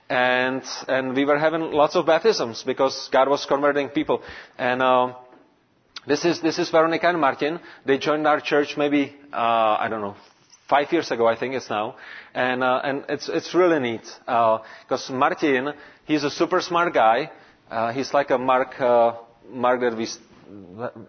And, 0.08 0.62
and 0.86 1.14
we 1.14 1.24
were 1.24 1.38
having 1.38 1.72
lots 1.72 1.96
of 1.96 2.06
baptisms 2.06 2.62
because 2.62 3.08
God 3.10 3.28
was 3.28 3.46
converting 3.46 3.88
people. 3.88 4.22
And, 4.58 4.82
uh, 4.82 5.14
this 6.06 6.24
is, 6.26 6.40
this 6.42 6.58
is 6.58 6.68
Veronica 6.68 7.08
and 7.08 7.18
Martin. 7.20 7.60
They 7.86 7.96
joined 7.96 8.26
our 8.26 8.40
church 8.40 8.76
maybe, 8.76 9.16
uh, 9.32 9.36
I 9.80 9.88
don't 9.88 10.02
know, 10.02 10.16
five 10.68 10.92
years 10.92 11.10
ago, 11.10 11.26
I 11.26 11.36
think 11.38 11.54
it's 11.54 11.70
now. 11.70 11.96
And, 12.34 12.62
uh, 12.62 12.80
and 12.84 13.04
it's, 13.08 13.28
it's 13.28 13.54
really 13.54 13.80
neat. 13.80 14.02
Because 14.26 15.08
uh, 15.08 15.14
Martin, 15.14 15.72
he's 16.06 16.24
a 16.24 16.30
super 16.30 16.60
smart 16.60 16.92
guy. 16.94 17.30
Uh, 17.70 17.92
he's 17.92 18.12
like 18.12 18.30
a 18.30 18.38
Mark, 18.38 18.80
uh, 18.80 19.14
Mark 19.48 19.80
that 19.80 19.96
we 19.96 20.06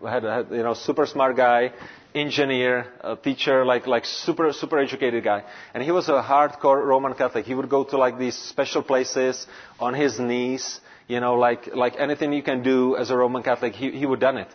had, 0.07 0.23
had, 0.23 0.47
you 0.51 0.63
know, 0.63 0.73
super 0.73 1.05
smart 1.05 1.35
guy, 1.35 1.71
engineer, 2.13 2.87
a 3.01 3.15
teacher, 3.15 3.65
like, 3.65 3.87
like 3.87 4.05
super, 4.05 4.51
super 4.53 4.79
educated 4.79 5.23
guy. 5.23 5.43
And 5.73 5.83
he 5.83 5.91
was 5.91 6.07
a 6.09 6.21
hardcore 6.23 6.85
Roman 6.85 7.13
Catholic. 7.13 7.45
He 7.45 7.53
would 7.53 7.69
go 7.69 7.83
to 7.83 7.97
like 7.97 8.17
these 8.17 8.35
special 8.35 8.81
places 8.81 9.45
on 9.79 9.93
his 9.93 10.19
knees, 10.19 10.79
you 11.07 11.19
know, 11.19 11.35
like, 11.35 11.75
like 11.75 11.95
anything 11.99 12.33
you 12.33 12.43
can 12.43 12.63
do 12.63 12.95
as 12.95 13.09
a 13.09 13.17
Roman 13.17 13.43
Catholic, 13.43 13.73
he, 13.73 13.91
he 13.91 14.05
would 14.05 14.19
done 14.19 14.37
it. 14.37 14.47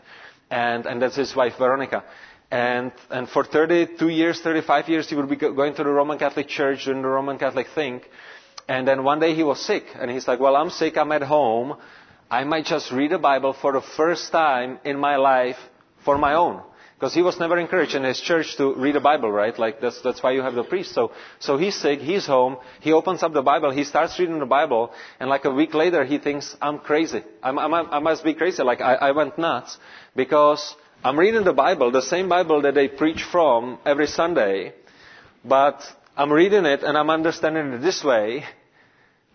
And, 0.51 0.87
and 0.87 1.01
that's 1.01 1.17
his 1.17 1.37
wife, 1.37 1.55
Veronica. 1.59 2.03
And, 2.51 2.91
and 3.11 3.29
for 3.29 3.45
32 3.45 4.09
years, 4.09 4.41
35 4.41 4.89
years, 4.89 5.09
he 5.09 5.15
would 5.15 5.29
be 5.29 5.37
going 5.37 5.75
to 5.75 5.85
the 5.85 5.91
Roman 5.91 6.19
Catholic 6.19 6.49
Church 6.49 6.87
doing 6.87 7.03
the 7.03 7.09
Roman 7.09 7.39
Catholic 7.39 7.69
thing. 7.75 8.01
And 8.71 8.87
then 8.87 9.03
one 9.03 9.19
day 9.19 9.35
he 9.35 9.43
was 9.43 9.59
sick, 9.59 9.83
and 9.99 10.09
he's 10.09 10.29
like, 10.29 10.39
well, 10.39 10.55
I'm 10.55 10.71
sick, 10.71 10.97
I'm 10.97 11.11
at 11.11 11.23
home. 11.23 11.77
I 12.31 12.45
might 12.45 12.67
just 12.67 12.93
read 12.93 13.11
the 13.11 13.19
Bible 13.19 13.53
for 13.53 13.73
the 13.73 13.81
first 13.81 14.31
time 14.31 14.79
in 14.85 14.97
my 14.97 15.17
life 15.17 15.57
for 16.05 16.17
my 16.17 16.35
own. 16.35 16.63
Because 16.95 17.13
he 17.13 17.21
was 17.21 17.41
never 17.41 17.59
encouraged 17.59 17.97
in 17.97 18.05
his 18.05 18.21
church 18.21 18.57
to 18.59 18.77
read 18.77 18.95
the 18.95 19.01
Bible, 19.01 19.33
right? 19.33 19.59
Like 19.59 19.81
that's, 19.81 20.01
that's 20.03 20.23
why 20.23 20.31
you 20.31 20.43
have 20.43 20.55
the 20.55 20.63
priest. 20.63 20.95
So, 20.95 21.11
so 21.41 21.57
he's 21.57 21.75
sick, 21.75 21.99
he's 21.99 22.27
home, 22.27 22.59
he 22.81 22.93
opens 22.93 23.25
up 23.25 23.33
the 23.33 23.43
Bible, 23.43 23.73
he 23.73 23.83
starts 23.83 24.17
reading 24.21 24.39
the 24.39 24.47
Bible, 24.47 24.93
and 25.19 25.29
like 25.29 25.47
a 25.47 25.51
week 25.51 25.75
later 25.75 26.05
he 26.05 26.19
thinks, 26.19 26.57
I'm 26.63 26.79
crazy. 26.79 27.25
I'm, 27.43 27.59
I'm, 27.59 27.75
I 27.75 27.99
must 27.99 28.23
be 28.23 28.35
crazy. 28.35 28.63
Like 28.63 28.81
I, 28.81 28.95
I 28.95 29.11
went 29.11 29.37
nuts 29.37 29.79
because 30.15 30.77
I'm 31.03 31.19
reading 31.19 31.43
the 31.43 31.55
Bible, 31.55 31.91
the 31.91 32.03
same 32.03 32.29
Bible 32.29 32.63
that 32.63 32.75
they 32.75 32.87
preach 32.87 33.25
from 33.33 33.81
every 33.85 34.07
Sunday, 34.07 34.75
but 35.45 35.83
I'm 36.17 36.33
reading 36.33 36.67
it 36.67 36.85
and 36.85 36.97
I'm 36.97 37.11
understanding 37.11 37.73
it 37.73 37.79
this 37.79 38.05
way. 38.05 38.45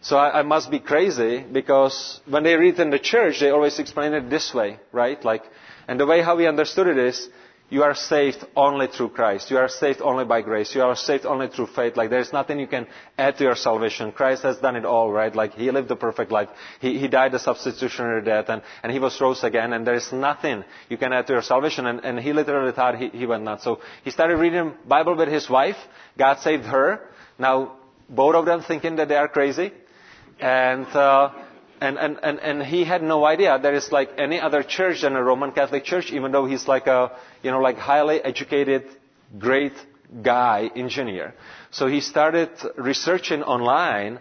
So 0.05 0.17
I, 0.17 0.41
I 0.41 0.43
must 0.43 0.69
be 0.69 0.79
crazy 0.79 1.43
because 1.51 2.21
when 2.27 2.43
they 2.43 2.55
read 2.55 2.79
in 2.79 2.91
the 2.91 2.99
church, 2.99 3.39
they 3.39 3.49
always 3.49 3.79
explain 3.79 4.13
it 4.13 4.29
this 4.29 4.53
way, 4.53 4.77
right? 4.91 5.23
Like, 5.25 5.41
and 5.87 5.99
the 5.99 6.05
way 6.05 6.21
how 6.21 6.35
we 6.37 6.45
understood 6.45 6.85
it 6.85 6.99
is, 6.99 7.27
you 7.69 7.81
are 7.81 7.95
saved 7.95 8.45
only 8.55 8.85
through 8.85 9.09
Christ. 9.09 9.49
You 9.49 9.57
are 9.57 9.67
saved 9.67 10.01
only 10.03 10.23
by 10.23 10.43
grace. 10.43 10.75
You 10.75 10.83
are 10.83 10.95
saved 10.95 11.25
only 11.25 11.47
through 11.47 11.69
faith. 11.77 11.97
Like 11.97 12.11
there's 12.11 12.31
nothing 12.31 12.59
you 12.59 12.67
can 12.67 12.85
add 13.17 13.39
to 13.39 13.45
your 13.45 13.55
salvation. 13.55 14.11
Christ 14.11 14.43
has 14.43 14.57
done 14.57 14.75
it 14.75 14.85
all, 14.85 15.11
right? 15.11 15.35
Like 15.35 15.55
He 15.55 15.71
lived 15.71 15.87
the 15.87 15.95
perfect 15.95 16.31
life. 16.31 16.49
He, 16.79 16.99
he 16.99 17.07
died 17.07 17.33
a 17.33 17.39
substitutionary 17.39 18.23
death 18.23 18.45
and, 18.49 18.61
and 18.83 18.91
He 18.91 18.99
was 18.99 19.19
rose 19.19 19.43
again 19.43 19.73
and 19.73 19.87
there 19.87 19.95
is 19.95 20.13
nothing 20.13 20.63
you 20.87 20.97
can 20.97 21.13
add 21.13 21.25
to 21.25 21.33
your 21.33 21.41
salvation. 21.41 21.87
And, 21.87 22.05
and 22.05 22.19
He 22.19 22.31
literally 22.31 22.73
thought 22.73 22.99
he, 22.99 23.09
he 23.09 23.25
went 23.25 23.43
nuts. 23.43 23.63
So 23.63 23.79
he 24.03 24.11
started 24.11 24.37
reading 24.37 24.75
Bible 24.87 25.15
with 25.15 25.29
his 25.29 25.49
wife. 25.49 25.77
God 26.15 26.41
saved 26.41 26.65
her. 26.65 27.09
Now, 27.39 27.77
both 28.07 28.35
of 28.35 28.45
them 28.45 28.61
thinking 28.61 28.97
that 28.97 29.07
they 29.07 29.15
are 29.15 29.27
crazy. 29.27 29.71
And, 30.39 30.85
uh, 30.87 31.31
and, 31.81 31.97
and, 31.97 32.17
and, 32.23 32.39
and 32.39 32.63
he 32.63 32.83
had 32.83 33.03
no 33.03 33.25
idea 33.25 33.57
there 33.61 33.73
is 33.73 33.91
like 33.91 34.09
any 34.17 34.39
other 34.39 34.63
church 34.63 35.01
than 35.01 35.15
a 35.15 35.23
Roman 35.23 35.51
Catholic 35.51 35.83
church, 35.83 36.11
even 36.11 36.31
though 36.31 36.45
he's 36.45 36.67
like 36.67 36.87
a, 36.87 37.11
you 37.43 37.51
know, 37.51 37.59
like 37.59 37.77
highly 37.77 38.21
educated, 38.21 38.85
great 39.37 39.73
guy, 40.21 40.69
engineer. 40.75 41.33
So 41.71 41.87
he 41.87 42.01
started 42.01 42.49
researching 42.77 43.43
online 43.43 44.19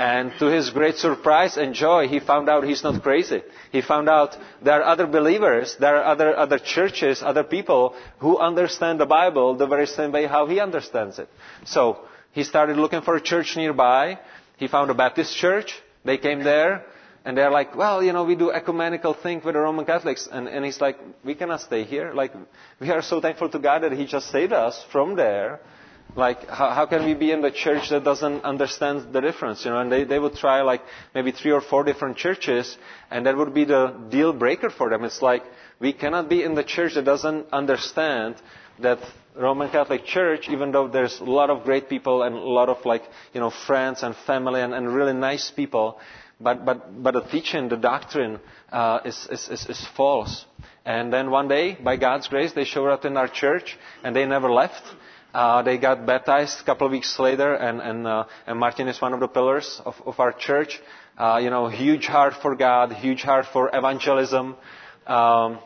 and 0.00 0.32
to 0.38 0.46
his 0.46 0.70
great 0.70 0.96
surprise 0.96 1.58
and 1.58 1.74
joy, 1.74 2.08
he 2.08 2.20
found 2.20 2.48
out 2.48 2.64
he's 2.64 2.82
not 2.82 3.02
crazy. 3.02 3.42
He 3.70 3.82
found 3.82 4.08
out 4.08 4.34
there 4.62 4.80
are 4.80 4.84
other 4.84 5.06
believers, 5.06 5.76
there 5.78 5.96
are 5.96 6.04
other, 6.04 6.34
other 6.34 6.58
churches, 6.58 7.22
other 7.22 7.44
people 7.44 7.94
who 8.18 8.38
understand 8.38 8.98
the 8.98 9.04
Bible 9.04 9.56
the 9.56 9.66
very 9.66 9.86
same 9.86 10.12
way 10.12 10.24
how 10.26 10.46
he 10.46 10.58
understands 10.58 11.18
it. 11.18 11.28
So 11.66 11.98
he 12.32 12.44
started 12.44 12.78
looking 12.78 13.02
for 13.02 13.16
a 13.16 13.20
church 13.20 13.56
nearby. 13.56 14.18
He 14.60 14.68
found 14.68 14.90
a 14.90 14.94
Baptist 14.94 15.34
church. 15.36 15.74
They 16.04 16.18
came 16.18 16.44
there 16.44 16.84
and 17.24 17.36
they're 17.36 17.50
like, 17.50 17.74
well, 17.74 18.02
you 18.02 18.12
know, 18.12 18.24
we 18.24 18.36
do 18.36 18.50
ecumenical 18.50 19.14
thing 19.14 19.40
with 19.42 19.54
the 19.54 19.60
Roman 19.60 19.86
Catholics. 19.86 20.28
And, 20.30 20.46
and 20.48 20.64
he's 20.66 20.80
like, 20.82 20.98
we 21.24 21.34
cannot 21.34 21.62
stay 21.62 21.84
here. 21.84 22.12
Like, 22.12 22.32
we 22.78 22.90
are 22.90 23.00
so 23.00 23.22
thankful 23.22 23.48
to 23.48 23.58
God 23.58 23.82
that 23.84 23.92
he 23.92 24.04
just 24.04 24.30
saved 24.30 24.52
us 24.52 24.84
from 24.92 25.16
there. 25.16 25.60
Like, 26.14 26.46
how, 26.48 26.70
how 26.70 26.84
can 26.86 27.06
we 27.06 27.14
be 27.14 27.30
in 27.30 27.40
the 27.40 27.50
church 27.50 27.88
that 27.88 28.04
doesn't 28.04 28.44
understand 28.44 29.14
the 29.14 29.20
difference? 29.22 29.64
You 29.64 29.70
know, 29.70 29.78
and 29.80 29.90
they, 29.90 30.04
they 30.04 30.18
would 30.18 30.34
try 30.34 30.60
like 30.60 30.82
maybe 31.14 31.32
three 31.32 31.52
or 31.52 31.62
four 31.62 31.82
different 31.84 32.18
churches 32.18 32.76
and 33.10 33.24
that 33.24 33.38
would 33.38 33.54
be 33.54 33.64
the 33.64 33.94
deal 34.10 34.34
breaker 34.34 34.68
for 34.68 34.90
them. 34.90 35.04
It's 35.04 35.22
like, 35.22 35.42
we 35.78 35.94
cannot 35.94 36.28
be 36.28 36.42
in 36.42 36.54
the 36.54 36.64
church 36.64 36.94
that 36.96 37.06
doesn't 37.06 37.46
understand 37.50 38.34
that 38.82 38.98
Roman 39.36 39.70
Catholic 39.70 40.04
Church, 40.04 40.48
even 40.48 40.72
though 40.72 40.88
there's 40.88 41.20
a 41.20 41.24
lot 41.24 41.50
of 41.50 41.64
great 41.64 41.88
people 41.88 42.22
and 42.22 42.34
a 42.34 42.38
lot 42.38 42.68
of 42.68 42.84
like, 42.84 43.02
you 43.32 43.40
know, 43.40 43.50
friends 43.50 44.02
and 44.02 44.14
family 44.26 44.60
and, 44.60 44.74
and 44.74 44.92
really 44.92 45.12
nice 45.12 45.50
people, 45.50 45.98
but, 46.40 46.64
but, 46.64 47.02
but 47.02 47.14
the 47.14 47.20
teaching, 47.20 47.68
the 47.68 47.76
doctrine 47.76 48.40
uh, 48.72 49.00
is, 49.04 49.28
is, 49.30 49.48
is, 49.48 49.66
is 49.66 49.88
false. 49.96 50.44
And 50.84 51.12
then 51.12 51.30
one 51.30 51.48
day, 51.48 51.76
by 51.82 51.96
God's 51.96 52.28
grace, 52.28 52.52
they 52.52 52.64
showed 52.64 52.88
up 52.88 53.04
in 53.04 53.16
our 53.16 53.28
church 53.28 53.78
and 54.02 54.16
they 54.16 54.24
never 54.24 54.50
left. 54.50 54.82
Uh, 55.32 55.62
they 55.62 55.78
got 55.78 56.06
baptized 56.06 56.60
a 56.60 56.64
couple 56.64 56.86
of 56.86 56.90
weeks 56.90 57.16
later, 57.20 57.54
and, 57.54 57.80
and, 57.80 58.04
uh, 58.04 58.24
and 58.48 58.58
Martin 58.58 58.88
is 58.88 59.00
one 59.00 59.12
of 59.12 59.20
the 59.20 59.28
pillars 59.28 59.80
of, 59.84 59.94
of 60.04 60.18
our 60.18 60.32
church. 60.32 60.80
Uh, 61.16 61.38
you 61.40 61.50
know, 61.50 61.68
huge 61.68 62.06
heart 62.06 62.34
for 62.42 62.56
God, 62.56 62.92
huge 62.94 63.22
heart 63.22 63.46
for 63.52 63.70
evangelism. 63.72 64.56
Um, 65.06 65.60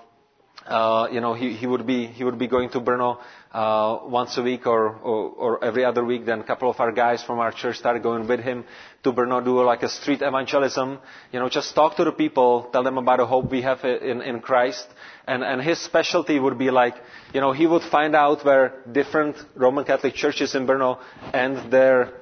uh, 0.67 1.09
you 1.13 1.21
know, 1.21 1.35
he, 1.35 1.53
he 1.53 1.67
would 1.67 1.87
be 1.87 2.07
he 2.07 2.25
would 2.25 2.39
be 2.39 2.47
going 2.47 2.71
to 2.71 2.81
Brno 2.81 3.19
uh, 3.53 3.99
once 4.05 4.37
a 4.39 4.43
week 4.43 4.67
or, 4.67 4.95
or, 4.97 5.29
or 5.29 5.65
every 5.65 5.85
other 5.85 6.05
week. 6.05 6.25
Then 6.25 6.41
a 6.41 6.45
couple 6.45 6.71
of 6.71 6.81
our 6.81 6.91
guys 6.91 7.23
from 7.23 7.39
our 7.39 7.53
church 7.53 7.77
started 7.79 8.03
going 8.03 8.27
with 8.27 8.41
him 8.41 8.65
to 9.03 9.13
Brno, 9.13 9.45
do 9.45 9.63
like 9.63 9.83
a 9.83 9.89
street 9.89 10.23
evangelism. 10.23 10.99
You 11.33 11.41
know, 11.41 11.49
just 11.49 11.75
talk 11.75 11.97
to 11.97 12.05
the 12.05 12.13
people, 12.13 12.69
tell 12.73 12.83
them 12.83 12.99
about 12.99 13.19
the 13.19 13.27
hope 13.27 13.51
we 13.51 13.63
have 13.63 13.85
in, 13.85 14.23
in 14.23 14.41
Christ. 14.41 14.87
And, 15.27 15.43
and 15.43 15.61
his 15.61 15.79
specialty 15.79 16.39
would 16.39 16.59
be 16.59 16.71
like, 16.71 16.95
you 17.33 17.41
know, 17.41 17.53
he 17.53 17.67
would 17.67 17.83
find 17.83 18.17
out 18.17 18.45
where 18.45 18.83
different 18.91 19.37
Roman 19.55 19.85
Catholic 19.85 20.15
churches 20.15 20.55
in 20.55 20.67
Brno 20.67 20.99
and 21.33 21.71
their 21.71 22.15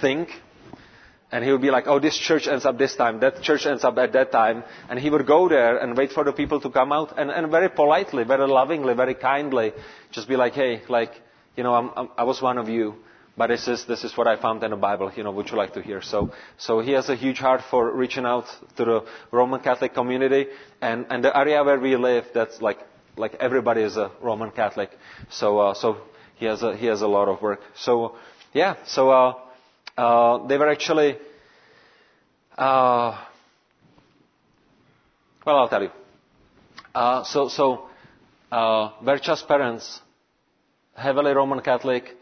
think 0.00 0.28
and 1.32 1.44
he 1.44 1.50
would 1.50 1.60
be 1.60 1.70
like, 1.70 1.86
oh, 1.86 1.98
this 1.98 2.16
church 2.16 2.46
ends 2.46 2.64
up 2.64 2.78
this 2.78 2.94
time, 2.94 3.20
that 3.20 3.42
church 3.42 3.66
ends 3.66 3.84
up 3.84 3.98
at 3.98 4.12
that 4.12 4.30
time. 4.30 4.62
And 4.88 4.98
he 4.98 5.10
would 5.10 5.26
go 5.26 5.48
there 5.48 5.76
and 5.78 5.96
wait 5.96 6.12
for 6.12 6.22
the 6.22 6.32
people 6.32 6.60
to 6.60 6.70
come 6.70 6.92
out 6.92 7.18
and, 7.18 7.30
and 7.30 7.50
very 7.50 7.68
politely, 7.68 8.24
very 8.24 8.46
lovingly, 8.46 8.94
very 8.94 9.14
kindly, 9.14 9.72
just 10.12 10.28
be 10.28 10.36
like, 10.36 10.52
hey, 10.52 10.82
like, 10.88 11.12
you 11.56 11.64
know, 11.64 11.74
I'm, 11.74 11.90
I'm, 11.96 12.08
I 12.16 12.24
was 12.24 12.40
one 12.40 12.58
of 12.58 12.68
you, 12.68 12.94
but 13.36 13.48
this 13.48 13.66
is, 13.66 13.84
this 13.86 14.04
is 14.04 14.16
what 14.16 14.28
I 14.28 14.40
found 14.40 14.62
in 14.62 14.70
the 14.70 14.76
Bible, 14.76 15.10
you 15.16 15.24
know, 15.24 15.32
would 15.32 15.50
you 15.50 15.56
like 15.56 15.74
to 15.74 15.82
hear? 15.82 16.00
So, 16.00 16.32
so 16.58 16.78
he 16.80 16.92
has 16.92 17.08
a 17.08 17.16
huge 17.16 17.38
heart 17.38 17.62
for 17.70 17.92
reaching 17.92 18.24
out 18.24 18.46
to 18.76 18.84
the 18.84 19.04
Roman 19.32 19.60
Catholic 19.60 19.94
community 19.94 20.46
and, 20.80 21.06
and 21.10 21.24
the 21.24 21.36
area 21.36 21.62
where 21.64 21.80
we 21.80 21.96
live, 21.96 22.26
that's 22.34 22.62
like, 22.62 22.78
like 23.16 23.34
everybody 23.40 23.82
is 23.82 23.96
a 23.96 24.12
Roman 24.22 24.52
Catholic. 24.52 24.90
So, 25.30 25.58
uh, 25.58 25.74
so 25.74 26.02
he 26.36 26.46
has 26.46 26.62
a, 26.62 26.76
he 26.76 26.86
has 26.86 27.02
a 27.02 27.08
lot 27.08 27.28
of 27.28 27.42
work. 27.42 27.60
So, 27.74 28.14
yeah, 28.52 28.76
so, 28.86 29.10
uh, 29.10 29.34
uh, 29.96 30.46
they 30.46 30.58
were 30.58 30.68
actually, 30.68 31.16
uh, 32.56 33.24
well, 35.44 35.58
I'll 35.58 35.68
tell 35.68 35.82
you. 35.82 35.90
Uh, 36.94 37.24
so, 37.24 37.48
so 37.48 37.88
uh, 38.50 38.92
Vercha's 39.02 39.42
parents, 39.42 40.00
heavily 40.94 41.32
Roman 41.32 41.60
Catholic, 41.60 42.16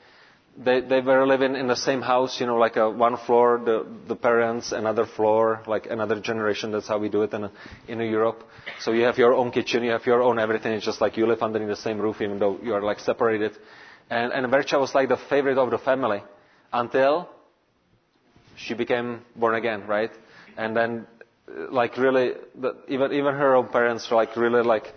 they, 0.57 0.81
they 0.81 1.01
were 1.01 1.27
living 1.27 1.57
in 1.57 1.67
the 1.67 1.75
same 1.77 2.01
house, 2.01 2.41
you 2.41 2.47
know, 2.47 2.57
like 2.57 2.77
a 2.77 2.89
one 2.89 3.17
floor, 3.17 3.61
the, 3.65 3.87
the 4.07 4.15
parents, 4.15 4.71
another 4.71 5.05
floor, 5.05 5.63
like 5.67 5.87
another 5.87 6.21
generation. 6.21 6.71
That's 6.71 6.87
how 6.87 6.99
we 6.99 7.09
do 7.09 7.23
it 7.23 7.33
in, 7.33 7.51
in 7.89 8.01
Europe. 8.01 8.45
So 8.81 8.93
you 8.93 9.03
have 9.03 9.19
your 9.19 9.35
own 9.35 9.51
kitchen, 9.51 9.83
you 9.83 9.91
have 9.91 10.07
your 10.07 10.23
own 10.23 10.39
everything. 10.39 10.73
It's 10.73 10.85
just 10.85 11.01
like 11.01 11.17
you 11.17 11.27
live 11.27 11.43
underneath 11.43 11.69
the 11.69 11.77
same 11.77 11.99
roof, 11.99 12.21
even 12.21 12.39
though 12.39 12.59
you 12.63 12.73
are 12.75 12.83
like 12.83 13.01
separated. 13.01 13.53
And, 14.11 14.33
and 14.33 14.47
Vercha 14.47 14.79
was 14.79 14.95
like 14.95 15.09
the 15.09 15.17
favorite 15.17 15.59
of 15.59 15.71
the 15.71 15.79
family 15.79 16.23
until 16.73 17.29
she 18.57 18.75
became 18.75 19.23
born 19.37 19.55
again, 19.55 19.87
right? 19.87 20.11
And 20.57 20.77
then, 20.77 21.07
like 21.71 21.97
really, 21.97 22.33
the, 22.61 22.77
even 22.89 23.13
even 23.13 23.35
her 23.35 23.55
own 23.55 23.69
parents 23.69 24.11
like 24.11 24.37
really 24.37 24.63
like 24.63 24.93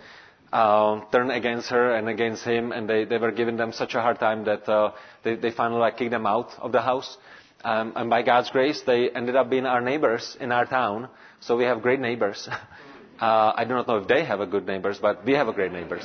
um, 0.52 1.06
turned 1.12 1.30
against 1.30 1.68
her 1.70 1.94
and 1.94 2.08
against 2.08 2.44
him, 2.44 2.72
and 2.72 2.88
they 2.88 3.04
they 3.04 3.18
were 3.18 3.32
giving 3.32 3.56
them 3.56 3.72
such 3.72 3.94
a 3.94 4.00
hard 4.00 4.18
time 4.18 4.44
that 4.44 4.68
uh, 4.68 4.92
they 5.22 5.36
they 5.36 5.50
finally 5.50 5.80
like 5.80 5.96
kicked 5.98 6.10
them 6.10 6.26
out 6.26 6.50
of 6.58 6.72
the 6.72 6.80
house. 6.80 7.16
Um, 7.64 7.92
and 7.96 8.08
by 8.08 8.22
God's 8.22 8.50
grace, 8.50 8.82
they 8.86 9.10
ended 9.10 9.34
up 9.34 9.50
being 9.50 9.66
our 9.66 9.80
neighbors 9.80 10.36
in 10.40 10.52
our 10.52 10.64
town. 10.64 11.08
So 11.40 11.56
we 11.56 11.64
have 11.64 11.82
great 11.82 11.98
neighbors. 11.98 12.48
uh, 13.20 13.52
I 13.56 13.64
do 13.64 13.74
not 13.74 13.88
know 13.88 13.96
if 13.96 14.06
they 14.06 14.24
have 14.24 14.40
a 14.40 14.46
good 14.46 14.66
neighbors, 14.66 14.98
but 15.00 15.24
we 15.24 15.32
have 15.32 15.48
a 15.48 15.52
great 15.52 15.72
neighbors. 15.72 16.04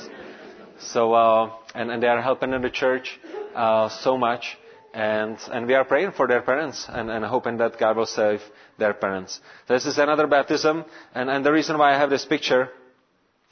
So 0.80 1.13
uh, 1.13 1.52
and 1.76 1.92
and 1.92 2.02
they 2.02 2.08
are 2.08 2.22
helping 2.22 2.54
in 2.54 2.62
the 2.62 2.72
church 2.72 3.20
uh, 3.56 3.89
so 3.89 4.18
much 4.18 4.58
and, 4.94 5.38
and 5.52 5.66
we 5.66 5.74
are 5.74 5.84
praying 5.84 6.12
for 6.12 6.28
their 6.28 6.42
parents 6.42 6.86
and, 6.88 7.10
and 7.10 7.26
hoping 7.26 7.58
that 7.58 7.80
God 7.80 7.98
will 7.98 8.06
save 8.06 8.42
their 8.78 8.94
parents. 8.94 9.40
This 9.68 9.86
is 9.86 9.98
another 9.98 10.28
baptism, 10.28 10.86
and, 11.16 11.30
and 11.30 11.46
the 11.46 11.52
reason 11.52 11.78
why 11.78 11.96
I 11.96 11.98
have 11.98 12.10
this 12.10 12.26
picture, 12.26 12.70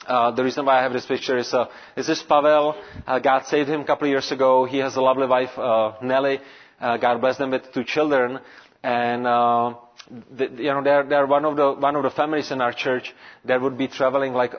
uh, 0.05 0.31
the 0.31 0.43
reason 0.43 0.65
why 0.65 0.79
I 0.79 0.83
have 0.83 0.93
this 0.93 1.05
picture 1.05 1.37
is, 1.37 1.53
uh, 1.53 1.65
is 1.95 2.07
this 2.07 2.21
Pavel. 2.21 2.75
Uh, 3.07 3.19
God 3.19 3.45
saved 3.47 3.69
him 3.69 3.81
a 3.81 3.85
couple 3.85 4.07
of 4.07 4.11
years 4.11 4.31
ago. 4.31 4.65
He 4.65 4.77
has 4.77 4.95
a 4.95 5.01
lovely 5.01 5.27
wife, 5.27 5.57
uh, 5.57 5.93
Nelly. 6.01 6.39
Uh, 6.79 6.97
God 6.97 7.21
bless 7.21 7.37
them 7.37 7.51
with 7.51 7.71
two 7.73 7.83
children, 7.83 8.39
and 8.83 9.27
uh, 9.27 9.75
the, 10.35 10.45
you 10.57 10.73
know 10.73 10.83
they're, 10.83 11.03
they're 11.03 11.27
one 11.27 11.45
of 11.45 11.55
the 11.55 11.73
one 11.73 11.95
of 11.95 12.01
the 12.01 12.09
families 12.09 12.49
in 12.51 12.59
our 12.59 12.73
church 12.73 13.13
that 13.45 13.61
would 13.61 13.77
be 13.77 13.87
traveling 13.87 14.33
like 14.33 14.53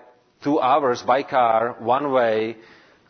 two 0.44 0.60
hours 0.60 1.02
by 1.02 1.24
car 1.24 1.76
one 1.80 2.12
way 2.12 2.56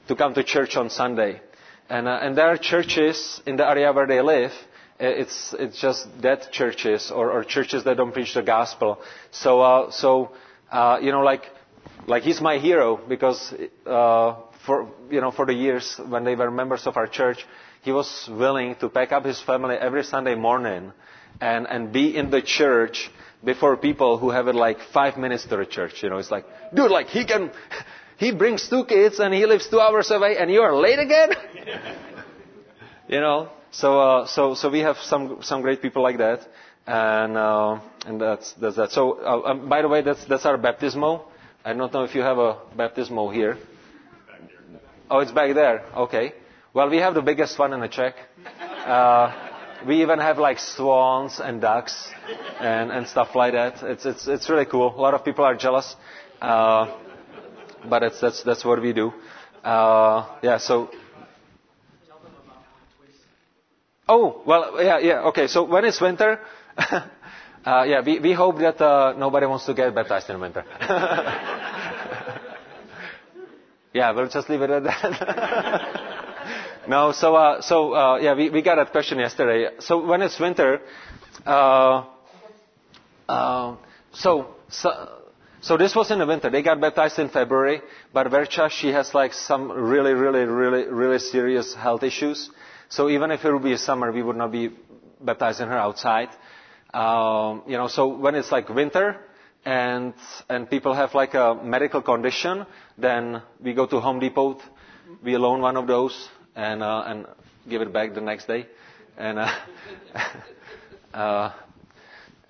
to 0.09 0.17
come 0.17 0.33
to 0.33 0.43
church 0.43 0.77
on 0.77 0.89
Sunday. 0.89 1.43
And, 1.89 2.09
uh, 2.09 2.19
and 2.23 2.37
there 2.37 2.49
are 2.49 2.57
churches 2.57 3.43
in 3.47 3.57
the 3.57 3.69
area 3.69 3.93
where 3.93 4.07
they 4.07 4.21
live. 4.21 4.53
Uh, 5.01 5.07
it's, 5.07 5.55
it's 5.59 5.81
just 5.81 6.07
dead 6.21 6.49
churches 6.53 7.11
or, 7.11 7.31
or 7.33 7.45
churches 7.45 7.85
that 7.85 7.97
don't 7.97 8.13
preach 8.13 8.35
the 8.35 8.43
gospel. 8.43 9.01
So, 9.31 9.61
uh, 9.61 9.91
so 9.91 10.33
uh, 10.71 10.99
you 11.03 11.13
know, 11.13 11.21
like, 11.23 11.45
like 12.07 12.23
he's 12.23 12.41
my 12.41 12.59
hero 12.59 12.99
because 13.09 13.55
uh, 13.87 14.37
for, 14.67 14.89
you 15.11 15.21
know, 15.21 15.31
for 15.31 15.47
the 15.47 15.55
years 15.55 16.01
when 16.09 16.25
they 16.25 16.35
were 16.35 16.51
members 16.51 16.87
of 16.87 16.97
our 16.97 17.07
church, 17.07 17.45
he 17.83 17.93
was 17.93 18.29
willing 18.31 18.77
to 18.77 18.89
pack 18.89 19.13
up 19.13 19.25
his 19.25 19.41
family 19.41 19.75
every 19.75 20.05
Sunday 20.05 20.35
morning 20.35 20.93
and, 21.41 21.67
and 21.67 21.93
be 21.93 22.17
in 22.17 22.31
the 22.31 22.41
church 22.41 23.11
before 23.45 23.77
people 23.77 24.19
who 24.19 24.31
have 24.31 24.47
it 24.47 24.55
like 24.55 24.79
five 24.93 25.17
minutes 25.17 25.45
to 25.45 25.57
the 25.57 25.67
church. 25.67 26.03
You 26.03 26.11
know, 26.11 26.19
it's 26.19 26.31
like, 26.31 26.47
dude, 26.73 26.91
like 26.91 27.09
he 27.09 27.25
can, 27.25 27.51
he 28.17 28.33
brings 28.33 28.69
two 28.69 28.85
kids 28.85 29.21
and 29.21 29.33
he 29.35 29.47
lives 29.47 29.69
two 29.69 29.81
hours 29.81 30.11
away 30.11 30.37
and 30.39 30.51
you 30.51 30.61
are 30.63 30.75
late 30.75 30.99
again? 30.99 31.31
you 33.09 33.21
know? 33.21 33.51
So, 33.71 33.99
uh, 34.01 34.27
so, 34.27 34.55
so 34.55 34.71
we 34.71 34.81
have 34.81 34.99
some, 34.99 35.39
some 35.43 35.63
great 35.63 35.81
people 35.81 36.03
like 36.03 36.19
that. 36.19 36.47
And, 36.87 37.37
uh, 37.37 37.81
and 38.07 38.21
that's, 38.21 38.53
that's 38.55 38.77
that. 38.77 38.93
So, 38.93 39.21
uh, 39.23 39.51
um, 39.51 39.69
by 39.69 39.83
the 39.83 39.89
way, 39.89 40.03
that's, 40.03 40.25
that's 40.27 40.45
our 40.45 40.59
baptismal. 40.59 41.31
I 41.65 41.73
don't 41.73 41.93
know 41.93 42.03
if 42.03 42.15
you 42.15 42.23
have 42.23 42.39
a 42.39 42.59
baptismal 42.77 43.31
here. 43.31 43.57
Oh, 45.11 45.21
it's 45.21 45.31
back 45.33 45.55
there. 45.55 45.85
Okay. 45.97 46.33
Well, 46.75 46.91
we 46.91 46.97
have 46.99 47.15
the 47.15 47.23
biggest 47.23 47.59
one 47.59 47.73
in 47.73 47.81
the 47.81 47.89
Czech. 47.89 48.15
Uh, 48.87 49.33
we 49.87 50.03
even 50.03 50.19
have 50.19 50.39
like 50.39 50.59
swans 50.59 51.41
and 51.41 51.61
ducks 51.61 52.09
and, 52.61 52.91
and 52.91 53.07
stuff 53.07 53.35
like 53.35 53.53
that. 53.53 53.83
It's, 53.83 54.07
it's, 54.07 54.27
it's 54.27 54.51
really 54.51 54.65
cool. 54.65 54.89
A 54.97 55.01
lot 55.01 55.15
of 55.15 55.25
people 55.25 55.45
are 55.45 55.55
jealous. 55.55 55.95
Uh, 56.41 56.97
but 57.89 58.03
it's, 58.03 58.21
that's, 58.21 58.43
that's 58.43 58.65
what 58.65 58.81
we 58.83 58.93
do. 58.93 59.13
Uh, 59.65 60.27
yeah, 60.43 60.59
so. 60.59 60.91
Oh, 64.09 64.43
well, 64.45 64.83
yeah, 64.83 64.99
yeah, 64.99 65.21
okay. 65.29 65.47
So 65.47 65.65
when 65.65 65.85
it's 65.85 66.01
winter, 66.01 66.41
uh, 66.77 67.05
yeah, 67.65 68.03
we, 68.05 68.19
we 68.19 68.33
hope 68.33 68.59
that 68.59 68.81
uh, 68.81 69.15
nobody 69.17 69.47
wants 69.47 69.65
to 69.67 69.75
get 69.75 69.95
baptized 69.95 70.29
in 70.31 70.41
winter. 70.41 70.65
yeah, 73.95 74.11
we'll 74.13 74.29
just 74.29 74.49
leave 74.51 74.63
it 74.63 74.71
at 74.71 74.83
that. 74.85 76.01
no, 76.89 77.13
so, 77.13 77.37
uh, 77.37 77.63
so 77.63 77.95
uh, 77.95 78.17
yeah, 78.19 78.35
we, 78.35 78.51
we 78.51 78.63
got 78.63 78.75
that 78.77 78.91
question 78.91 79.19
yesterday. 79.19 79.77
So 79.79 80.05
when 80.05 80.23
it's 80.23 80.39
winter, 80.41 80.81
uh, 81.47 82.05
uh, 83.29 83.77
so, 84.13 84.49
so 84.69 85.22
so 85.63 85.77
this 85.77 85.95
was 85.95 86.11
in 86.11 86.19
the 86.19 86.27
winter. 86.27 86.51
They 86.51 86.61
got 86.63 86.81
baptized 86.81 87.19
in 87.21 87.29
February, 87.29 87.81
but 88.13 88.27
Vercha, 88.27 88.69
she 88.71 88.89
has 88.89 89.15
like 89.15 89.33
some 89.33 89.71
really, 89.71 90.13
really, 90.13 90.45
really, 90.45 90.85
really 90.89 91.19
serious 91.21 91.73
health 91.73 92.03
issues. 92.03 92.51
So 92.89 93.09
even 93.09 93.31
if 93.31 93.45
it 93.45 93.53
would 93.53 93.63
be 93.63 93.73
a 93.73 93.79
summer, 93.79 94.11
we 94.13 94.23
would 94.23 94.37
not 94.37 94.51
be 94.51 94.71
baptizing 95.21 95.69
her 95.69 95.79
outside. 95.79 96.29
Um, 96.93 97.63
you 97.69 97.77
know, 97.79 97.87
so 97.87 98.09
when 98.09 98.35
it's 98.35 98.51
like 98.53 98.69
winter 98.69 99.17
and 99.65 100.13
and 100.49 100.69
people 100.69 100.95
have 100.95 101.15
like 101.15 101.35
a 101.35 101.55
medical 101.63 102.03
condition, 102.03 102.67
then 102.99 103.41
we 103.63 103.73
go 103.73 103.87
to 103.87 104.01
Home 104.01 104.19
Depot, 104.19 104.59
we 105.23 105.37
loan 105.37 105.61
one 105.61 105.77
of 105.77 105.87
those 105.87 106.29
and 106.57 106.83
uh, 106.83 107.05
and 107.07 107.27
give 107.69 107.83
it 107.83 107.93
back 107.93 108.15
the 108.15 108.21
next 108.21 108.47
day, 108.47 108.67
and 109.17 109.39
uh, 109.39 109.49
uh, 111.15 111.53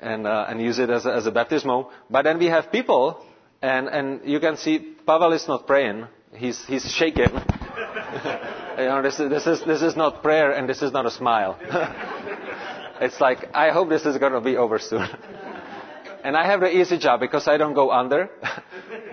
and, 0.02 0.26
uh, 0.26 0.46
and 0.48 0.60
use 0.60 0.78
it 0.78 0.90
as 0.90 1.06
a, 1.06 1.14
as 1.14 1.26
a 1.26 1.32
baptismo. 1.32 1.90
But 2.10 2.22
then 2.22 2.38
we 2.38 2.46
have 2.46 2.70
people, 2.72 3.24
and, 3.62 3.88
and 3.88 4.20
you 4.24 4.40
can 4.40 4.56
see 4.56 4.78
Pavel 5.06 5.32
is 5.32 5.46
not 5.48 5.66
praying. 5.66 6.06
He's, 6.34 6.64
he's 6.66 6.84
shaking. 6.92 7.30
you 8.78 8.84
know, 8.84 9.02
this 9.02 9.20
is, 9.20 9.30
this, 9.30 9.46
is, 9.46 9.64
this 9.64 9.82
is 9.82 9.96
not 9.96 10.22
prayer 10.22 10.52
and 10.52 10.68
this 10.68 10.82
is 10.82 10.92
not 10.92 11.06
a 11.06 11.10
smile. 11.10 11.58
it's 13.00 13.20
like, 13.20 13.48
I 13.54 13.70
hope 13.70 13.88
this 13.88 14.04
is 14.04 14.18
going 14.18 14.32
to 14.32 14.40
be 14.40 14.56
over 14.56 14.78
soon. 14.78 15.02
and 16.24 16.36
I 16.36 16.46
have 16.46 16.60
the 16.60 16.74
easy 16.74 16.98
job 16.98 17.20
because 17.20 17.46
I 17.46 17.56
don't 17.56 17.74
go 17.74 17.90
under. 17.90 18.30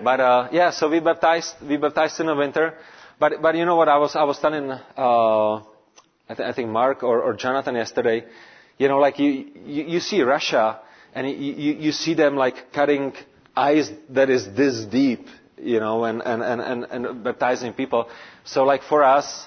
but 0.02 0.20
uh, 0.20 0.48
yeah, 0.52 0.70
so 0.70 0.88
we 0.88 1.00
baptized, 1.00 1.54
we 1.66 1.76
baptized 1.76 2.20
in 2.20 2.26
the 2.26 2.34
winter. 2.34 2.74
But, 3.18 3.42
but 3.42 3.54
you 3.54 3.66
know 3.66 3.76
what, 3.76 3.88
I 3.88 3.98
was, 3.98 4.16
I 4.16 4.24
was 4.24 4.38
telling, 4.38 4.70
uh, 4.70 5.54
I, 5.56 6.34
th- 6.34 6.40
I 6.40 6.52
think 6.52 6.70
Mark 6.70 7.02
or, 7.02 7.20
or 7.20 7.34
Jonathan 7.34 7.74
yesterday, 7.74 8.24
you 8.80 8.88
know, 8.88 8.98
like 8.98 9.18
you, 9.18 9.44
you, 9.66 9.84
you 9.84 10.00
see 10.00 10.22
Russia 10.22 10.80
and 11.14 11.28
you, 11.28 11.74
you, 11.74 11.92
see 11.92 12.14
them 12.14 12.34
like 12.34 12.72
cutting 12.72 13.12
ice 13.54 13.90
that 14.08 14.30
is 14.30 14.46
this 14.56 14.86
deep, 14.86 15.26
you 15.58 15.80
know, 15.80 16.04
and, 16.04 16.22
and, 16.22 16.42
and, 16.42 16.62
and, 16.62 16.84
and 17.06 17.22
baptizing 17.22 17.74
people. 17.74 18.08
So 18.44 18.64
like 18.64 18.82
for 18.82 19.04
us, 19.04 19.46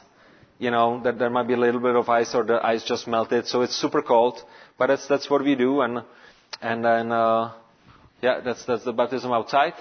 you 0.60 0.70
know, 0.70 1.02
that 1.04 1.18
there 1.18 1.32
might 1.32 1.48
be 1.48 1.56
a 1.56 1.58
little 1.58 1.82
bit 1.82 1.96
of 1.96 2.08
ice 2.10 2.36
or 2.36 2.44
the 2.44 2.64
ice 2.64 2.84
just 2.84 3.08
melted, 3.08 3.48
so 3.48 3.64
it's 3.64 3.76
super 3.76 4.04
cold. 4.04 4.40
But 4.78 4.88
that's, 4.88 5.08
that's 5.08 5.28
what 5.28 5.44
we 5.44 5.56
do 5.56 5.82
and, 5.82 6.04
and 6.62 6.86
then, 6.86 7.12
uh, 7.12 7.54
yeah, 8.22 8.40
that's, 8.42 8.64
that's 8.66 8.86
the 8.86 8.94
baptism 8.94 9.32
outside. 9.32 9.74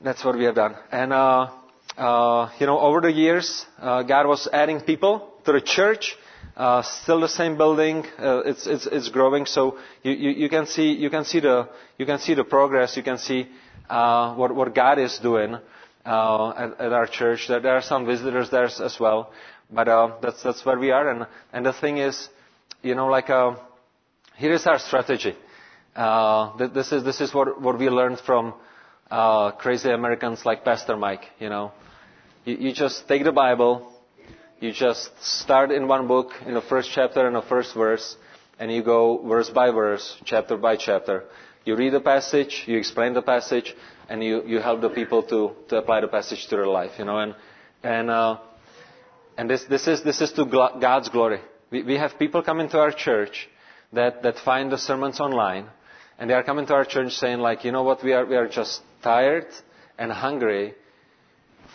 that's 0.00 0.24
what 0.24 0.38
we 0.38 0.44
have 0.44 0.54
done. 0.54 0.74
And 0.90 1.12
uh, 1.12 1.50
uh, 1.98 2.50
you 2.58 2.66
know, 2.66 2.78
over 2.78 3.02
the 3.02 3.12
years, 3.12 3.66
uh, 3.78 4.04
God 4.04 4.26
was 4.26 4.48
adding 4.50 4.80
people 4.80 5.34
to 5.44 5.52
the 5.52 5.60
church. 5.60 6.16
Uh, 6.56 6.80
still 6.82 7.20
the 7.20 7.28
same 7.28 7.58
building. 7.58 8.04
Uh, 8.18 8.38
it's, 8.38 8.66
it's, 8.66 8.86
it's 8.86 9.08
growing. 9.10 9.44
So 9.44 9.78
you, 10.02 10.12
you, 10.12 10.30
you, 10.30 10.48
can 10.48 10.66
see, 10.66 10.92
you, 10.92 11.10
can 11.10 11.24
see 11.24 11.40
the, 11.40 11.68
you 11.98 12.06
can 12.06 12.18
see 12.18 12.32
the 12.32 12.44
progress. 12.44 12.96
You 12.96 13.02
can 13.02 13.18
see 13.18 13.48
uh, 13.90 14.34
what, 14.36 14.54
what 14.54 14.74
God 14.74 14.98
is 14.98 15.18
doing 15.18 15.56
uh, 16.06 16.50
at, 16.56 16.80
at 16.80 16.92
our 16.92 17.06
church. 17.06 17.46
There, 17.48 17.60
there 17.60 17.76
are 17.76 17.82
some 17.82 18.06
visitors 18.06 18.48
there 18.48 18.64
as 18.64 18.96
well. 18.98 19.32
But 19.70 19.88
uh, 19.88 20.16
that's, 20.22 20.42
that's 20.42 20.64
where 20.64 20.78
we 20.78 20.92
are. 20.92 21.10
And, 21.10 21.26
and 21.52 21.66
the 21.66 21.74
thing 21.74 21.98
is, 21.98 22.28
you 22.82 22.94
know, 22.94 23.08
like 23.08 23.28
uh, 23.28 23.56
here 24.36 24.52
is 24.52 24.66
our 24.66 24.78
strategy. 24.78 25.34
Uh, 25.94 26.68
this 26.68 26.90
is, 26.92 27.04
this 27.04 27.20
is 27.20 27.34
what, 27.34 27.60
what 27.60 27.78
we 27.78 27.90
learned 27.90 28.20
from 28.20 28.54
uh, 29.10 29.50
crazy 29.52 29.90
Americans 29.90 30.44
like 30.46 30.64
Pastor 30.64 30.96
Mike, 30.96 31.24
you 31.38 31.48
know. 31.48 31.72
You, 32.44 32.56
you 32.56 32.72
just 32.72 33.08
take 33.08 33.24
the 33.24 33.32
Bible, 33.32 33.92
you 34.60 34.72
just 34.72 35.10
start 35.22 35.70
in 35.70 35.86
one 35.86 36.08
book, 36.08 36.30
in 36.46 36.54
the 36.54 36.62
first 36.62 36.90
chapter 36.92 37.26
and 37.26 37.36
the 37.36 37.42
first 37.42 37.74
verse, 37.74 38.16
and 38.58 38.72
you 38.72 38.82
go 38.82 39.18
verse 39.26 39.50
by 39.50 39.70
verse, 39.70 40.16
chapter 40.24 40.56
by 40.56 40.76
chapter. 40.76 41.24
You 41.64 41.76
read 41.76 41.92
the 41.92 42.00
passage, 42.00 42.64
you 42.66 42.78
explain 42.78 43.12
the 43.12 43.22
passage, 43.22 43.74
and 44.08 44.22
you, 44.22 44.42
you 44.46 44.60
help 44.60 44.80
the 44.80 44.88
people 44.88 45.22
to, 45.24 45.52
to 45.68 45.76
apply 45.76 46.00
the 46.00 46.08
passage 46.08 46.46
to 46.48 46.56
their 46.56 46.66
life, 46.66 46.92
you 46.98 47.04
know. 47.04 47.18
And, 47.18 47.34
and, 47.82 48.10
uh, 48.10 48.38
and 49.36 49.50
this, 49.50 49.64
this, 49.64 49.86
is, 49.86 50.02
this 50.02 50.20
is 50.20 50.32
to 50.32 50.46
God's 50.46 51.08
glory. 51.08 51.40
We, 51.70 51.82
we 51.82 51.98
have 51.98 52.18
people 52.18 52.42
coming 52.42 52.68
to 52.70 52.78
our 52.78 52.92
church 52.92 53.48
that, 53.92 54.22
that 54.22 54.38
find 54.38 54.72
the 54.72 54.78
sermons 54.78 55.20
online, 55.20 55.66
and 56.18 56.30
they 56.30 56.34
are 56.34 56.44
coming 56.44 56.66
to 56.66 56.74
our 56.74 56.84
church 56.84 57.12
saying 57.12 57.40
like, 57.40 57.64
you 57.64 57.72
know 57.72 57.82
what, 57.82 58.02
we 58.02 58.12
are, 58.12 58.24
we 58.24 58.36
are 58.36 58.48
just 58.48 58.80
tired 59.02 59.46
and 59.98 60.10
hungry 60.10 60.74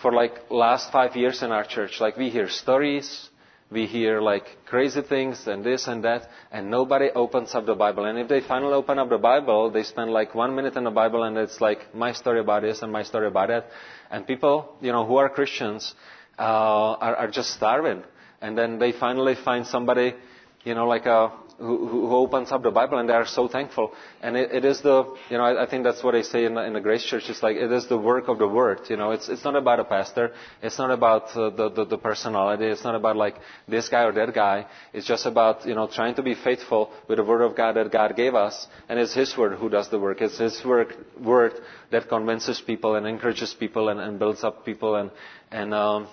for 0.02 0.12
like 0.12 0.50
last 0.50 0.92
five 0.92 1.16
years 1.16 1.44
in 1.44 1.52
our 1.52 1.64
church. 1.64 2.00
Like 2.00 2.18
we 2.18 2.30
hear 2.30 2.50
stories, 2.50 3.30
we 3.72 3.86
hear 3.86 4.22
like 4.22 4.46
crazy 4.66 5.02
things 5.02 5.48
and 5.48 5.64
this 5.64 5.88
and 5.88 6.04
that, 6.04 6.28
and 6.52 6.70
nobody 6.70 7.10
opens 7.16 7.56
up 7.56 7.66
the 7.66 7.76
Bible. 7.76 8.06
And 8.06 8.18
if 8.20 8.28
they 8.28 8.42
finally 8.42 8.74
open 8.74 9.00
up 9.00 9.10
the 9.10 9.18
Bible, 9.18 9.72
they 9.72 9.84
spend 9.84 10.12
like 10.12 10.36
one 10.36 10.56
minute 10.56 10.76
in 10.76 10.84
the 10.84 10.92
Bible 10.92 11.24
and 11.24 11.38
it's 11.38 11.62
like 11.62 11.94
my 11.96 12.12
story 12.12 12.40
about 12.40 12.64
this 12.64 12.82
and 12.82 12.92
my 12.92 13.04
story 13.04 13.28
about 13.28 13.48
that. 13.50 13.70
And 14.10 14.28
people, 14.28 14.76
you 14.82 14.92
know, 14.92 15.06
who 15.06 15.16
are 15.18 15.30
Christians, 15.30 15.94
uh, 16.38 16.42
are, 16.42 17.16
are 17.16 17.32
just 17.32 17.52
starving. 17.54 18.04
And 18.42 18.58
then 18.58 18.80
they 18.80 18.92
finally 18.92 19.36
find 19.36 19.66
somebody, 19.66 20.16
you 20.64 20.74
know, 20.74 20.88
like 20.88 21.06
a, 21.06 21.32
who, 21.62 21.88
who 21.88 22.15
opens 22.15 22.52
up 22.52 22.63
the 22.63 22.71
Bible 22.71 22.97
and 22.97 23.08
they 23.08 23.13
are 23.13 23.26
so 23.28 23.47
thankful. 23.47 23.93
And 24.21 24.36
it, 24.36 24.52
it 24.52 24.65
is 24.65 24.82
the, 24.82 25.15
you 25.30 25.38
know, 25.38 25.43
I, 25.43 25.63
I 25.63 25.69
think 25.69 25.84
that's 25.84 26.04
what 26.04 26.13
they 26.13 26.24
say 26.24 26.45
in 26.45 26.56
the, 26.56 26.63
in 26.65 26.74
the 26.74 26.82
Grace 26.82 27.04
Church. 27.06 27.24
It's 27.30 27.43
like 27.43 27.56
it 27.56 27.71
is 27.71 27.88
the 27.88 27.97
work 27.97 28.28
of 28.28 28.39
the 28.39 28.47
Word. 28.47 28.82
You 28.89 28.97
know, 28.97 29.12
it's 29.12 29.30
it's 29.30 29.43
not 29.43 29.56
about 29.56 29.80
a 29.80 29.84
pastor. 29.84 30.34
It's 30.62 30.78
not 30.78 30.91
about 30.91 31.36
uh, 31.38 31.52
the, 31.52 31.69
the 31.69 31.86
the 31.86 31.97
personality. 31.97 32.65
It's 32.65 32.84
not 32.84 32.95
about 32.95 33.15
like 33.15 33.36
this 33.67 33.89
guy 33.89 34.04
or 34.04 34.12
that 34.13 34.34
guy. 34.34 34.65
It's 34.91 35.08
just 35.08 35.26
about 35.26 35.65
you 35.65 35.76
know 35.76 35.88
trying 35.88 36.15
to 36.15 36.24
be 36.24 36.36
faithful 36.36 36.91
with 37.08 37.17
the 37.17 37.24
Word 37.24 37.41
of 37.41 37.56
God 37.56 37.76
that 37.76 37.91
God 37.91 38.15
gave 38.15 38.34
us, 38.34 38.67
and 38.89 39.00
it's 39.00 39.13
His 39.13 39.38
Word 39.38 39.60
who 39.60 39.69
does 39.69 39.89
the 39.89 40.00
work. 40.00 40.21
It's 40.21 40.39
His 40.39 40.60
work, 40.65 40.95
Word 41.19 41.54
that 41.91 42.10
convinces 42.10 42.60
people 42.60 42.95
and 42.95 43.06
encourages 43.06 43.54
people 43.54 43.89
and, 43.89 44.00
and 44.00 44.17
builds 44.17 44.43
up 44.43 44.65
people 44.65 44.95
and 44.95 45.12
and 45.52 45.74
um, 45.74 46.08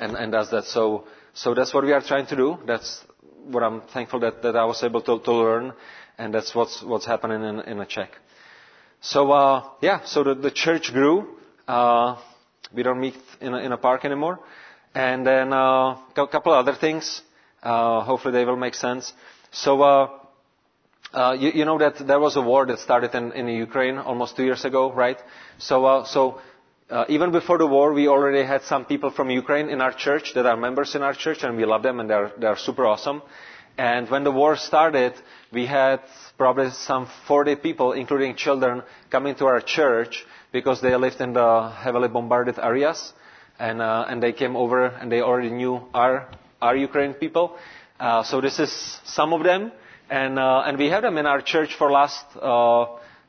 and 0.00 0.16
and 0.16 0.32
does 0.32 0.50
that. 0.50 0.64
So. 0.64 1.04
So 1.34 1.54
that's 1.54 1.72
what 1.72 1.82
we 1.82 1.92
are 1.92 2.02
trying 2.02 2.26
to 2.26 2.36
do. 2.36 2.58
That's 2.66 3.02
what 3.50 3.62
I'm 3.62 3.82
thankful 3.92 4.20
that, 4.20 4.42
that 4.42 4.56
I 4.56 4.64
was 4.64 4.82
able 4.82 5.00
to, 5.02 5.18
to 5.20 5.32
learn, 5.32 5.72
and 6.18 6.34
that's 6.34 6.54
what's 6.54 6.82
what's 6.82 7.06
happening 7.06 7.42
in, 7.42 7.60
in 7.60 7.80
a 7.80 7.86
Czech. 7.86 8.10
So 9.00 9.32
uh, 9.32 9.64
yeah, 9.80 10.04
so 10.04 10.24
the, 10.24 10.34
the 10.34 10.50
church 10.50 10.92
grew. 10.92 11.36
Uh, 11.66 12.16
we 12.74 12.82
don't 12.82 13.00
meet 13.00 13.16
in 13.40 13.54
a, 13.54 13.58
in 13.58 13.72
a 13.72 13.76
park 13.76 14.04
anymore, 14.04 14.40
and 14.94 15.26
then 15.26 15.52
uh, 15.52 15.96
a 16.16 16.28
couple 16.30 16.52
other 16.52 16.74
things. 16.74 17.22
Uh, 17.62 18.00
hopefully 18.02 18.32
they 18.32 18.44
will 18.44 18.56
make 18.56 18.74
sense. 18.74 19.12
So. 19.50 19.82
Uh, 19.82 20.08
uh, 21.14 21.36
you, 21.38 21.50
you 21.50 21.64
know 21.66 21.76
that 21.78 22.06
there 22.06 22.18
was 22.18 22.36
a 22.36 22.40
war 22.40 22.64
that 22.64 22.78
started 22.78 23.14
in, 23.14 23.32
in 23.32 23.46
Ukraine 23.48 23.98
almost 23.98 24.34
two 24.34 24.44
years 24.44 24.64
ago, 24.64 24.90
right? 24.90 25.18
So, 25.58 25.84
uh, 25.84 26.04
so 26.06 26.40
uh, 26.92 27.04
even 27.08 27.32
before 27.32 27.56
the 27.56 27.66
war, 27.66 27.92
we 27.94 28.06
already 28.06 28.44
had 28.44 28.62
some 28.64 28.84
people 28.84 29.10
from 29.10 29.30
Ukraine 29.30 29.70
in 29.70 29.80
our 29.80 29.92
church 29.94 30.34
that 30.34 30.44
are 30.44 30.56
members 30.58 30.94
in 30.94 31.00
our 31.02 31.14
church, 31.14 31.42
and 31.42 31.56
we 31.56 31.64
love 31.64 31.82
them, 31.82 32.00
and 32.00 32.10
they're, 32.10 32.30
they're 32.38 32.56
super 32.58 32.86
awesome. 32.86 33.22
And 33.78 34.10
when 34.10 34.24
the 34.24 34.30
war 34.30 34.56
started, 34.56 35.14
we 35.50 35.64
had 35.64 36.00
probably 36.36 36.70
some 36.70 37.08
40 37.26 37.56
people, 37.56 37.92
including 37.92 38.36
children, 38.36 38.82
coming 39.10 39.34
to 39.36 39.46
our 39.46 39.62
church 39.62 40.26
because 40.52 40.82
they 40.82 40.94
lived 40.94 41.20
in 41.22 41.32
the 41.32 41.70
heavily 41.70 42.08
bombarded 42.08 42.58
areas, 42.58 43.14
and 43.58 43.80
uh, 43.80 44.04
and 44.08 44.22
they 44.22 44.32
came 44.34 44.54
over 44.56 44.84
and 44.84 45.10
they 45.10 45.22
already 45.22 45.50
knew 45.50 45.80
our 45.94 46.28
our 46.60 46.76
Ukrainian 46.76 47.14
people. 47.14 47.56
Uh, 47.98 48.22
so 48.22 48.42
this 48.42 48.58
is 48.58 48.70
some 49.04 49.32
of 49.32 49.42
them, 49.44 49.72
and 50.10 50.38
uh, 50.38 50.64
and 50.66 50.76
we 50.76 50.88
have 50.90 51.02
them 51.02 51.16
in 51.16 51.24
our 51.24 51.40
church 51.40 51.74
for 51.78 51.90
last 51.90 52.26
uh, 52.36 52.82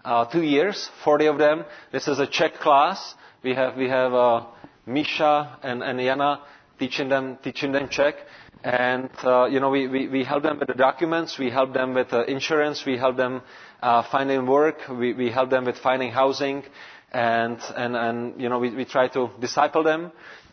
uh, 0.03 0.25
two 0.25 0.41
years, 0.43 0.89
40 1.05 1.27
of 1.27 1.37
them. 1.37 1.63
This 1.93 2.09
is 2.09 2.19
a 2.19 2.27
Czech 2.27 2.55
class. 2.55 3.15
We 3.43 3.53
have 3.55 3.75
we 3.75 3.89
have 3.89 4.13
uh, 4.13 4.45
Misha 4.85 5.57
and, 5.63 5.83
and 5.83 5.99
Jana 5.99 6.39
teaching 6.79 7.09
them 7.09 7.37
teaching 7.43 7.73
them 7.73 7.89
Czech, 7.89 8.15
and 8.63 9.09
uh, 9.23 9.45
you 9.45 9.59
know 9.59 9.69
we, 9.69 9.87
we, 9.87 10.07
we 10.07 10.23
help 10.23 10.43
them 10.43 10.59
with 10.59 10.69
the 10.69 10.73
documents, 10.73 11.37
we 11.37 11.49
help 11.49 11.73
them 11.73 11.93
with 11.93 12.13
uh, 12.13 12.23
insurance, 12.23 12.85
we 12.85 12.97
help 12.97 13.17
them 13.17 13.41
uh, 13.81 14.03
finding 14.11 14.45
work, 14.47 14.77
we, 14.89 15.13
we 15.13 15.29
help 15.29 15.49
them 15.49 15.65
with 15.65 15.77
finding 15.77 16.11
housing, 16.11 16.63
and 17.11 17.59
and 17.75 17.95
and 17.97 18.41
you 18.41 18.47
know 18.47 18.59
we, 18.59 18.69
we 18.73 18.85
try 18.85 19.09
to 19.09 19.29
disciple 19.41 19.83
them. 19.83 20.11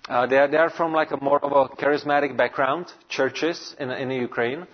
Uh, 0.09 0.27
they 0.27 0.39
are 0.39 0.49
they 0.49 0.57
are 0.57 0.71
from 0.71 0.93
like 0.93 1.13
a 1.13 1.17
more 1.23 1.39
of 1.45 1.53
a 1.53 1.75
charismatic 1.77 2.37
background, 2.37 2.87
churches 3.09 3.77
in 3.79 3.91
in 3.93 4.11
Ukraine, 4.11 4.67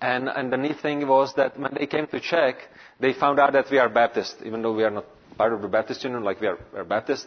and 0.00 0.28
and 0.28 0.50
the 0.50 0.56
neat 0.56 0.80
thing 0.80 1.06
was 1.06 1.34
that 1.34 1.58
when 1.58 1.74
they 1.78 1.86
came 1.86 2.06
to 2.06 2.18
Czech, 2.20 2.56
they 2.98 3.12
found 3.12 3.38
out 3.38 3.52
that 3.52 3.70
we 3.70 3.76
are 3.78 3.90
Baptist, 3.90 4.36
even 4.44 4.62
though 4.62 4.72
we 4.72 4.84
are 4.84 4.90
not 4.90 5.04
part 5.36 5.52
of 5.52 5.62
the 5.62 5.68
Baptist 5.68 6.02
Union, 6.04 6.24
like 6.24 6.40
we 6.40 6.46
are, 6.48 6.58
we 6.72 6.78
are 6.80 6.84
Baptist. 6.84 7.26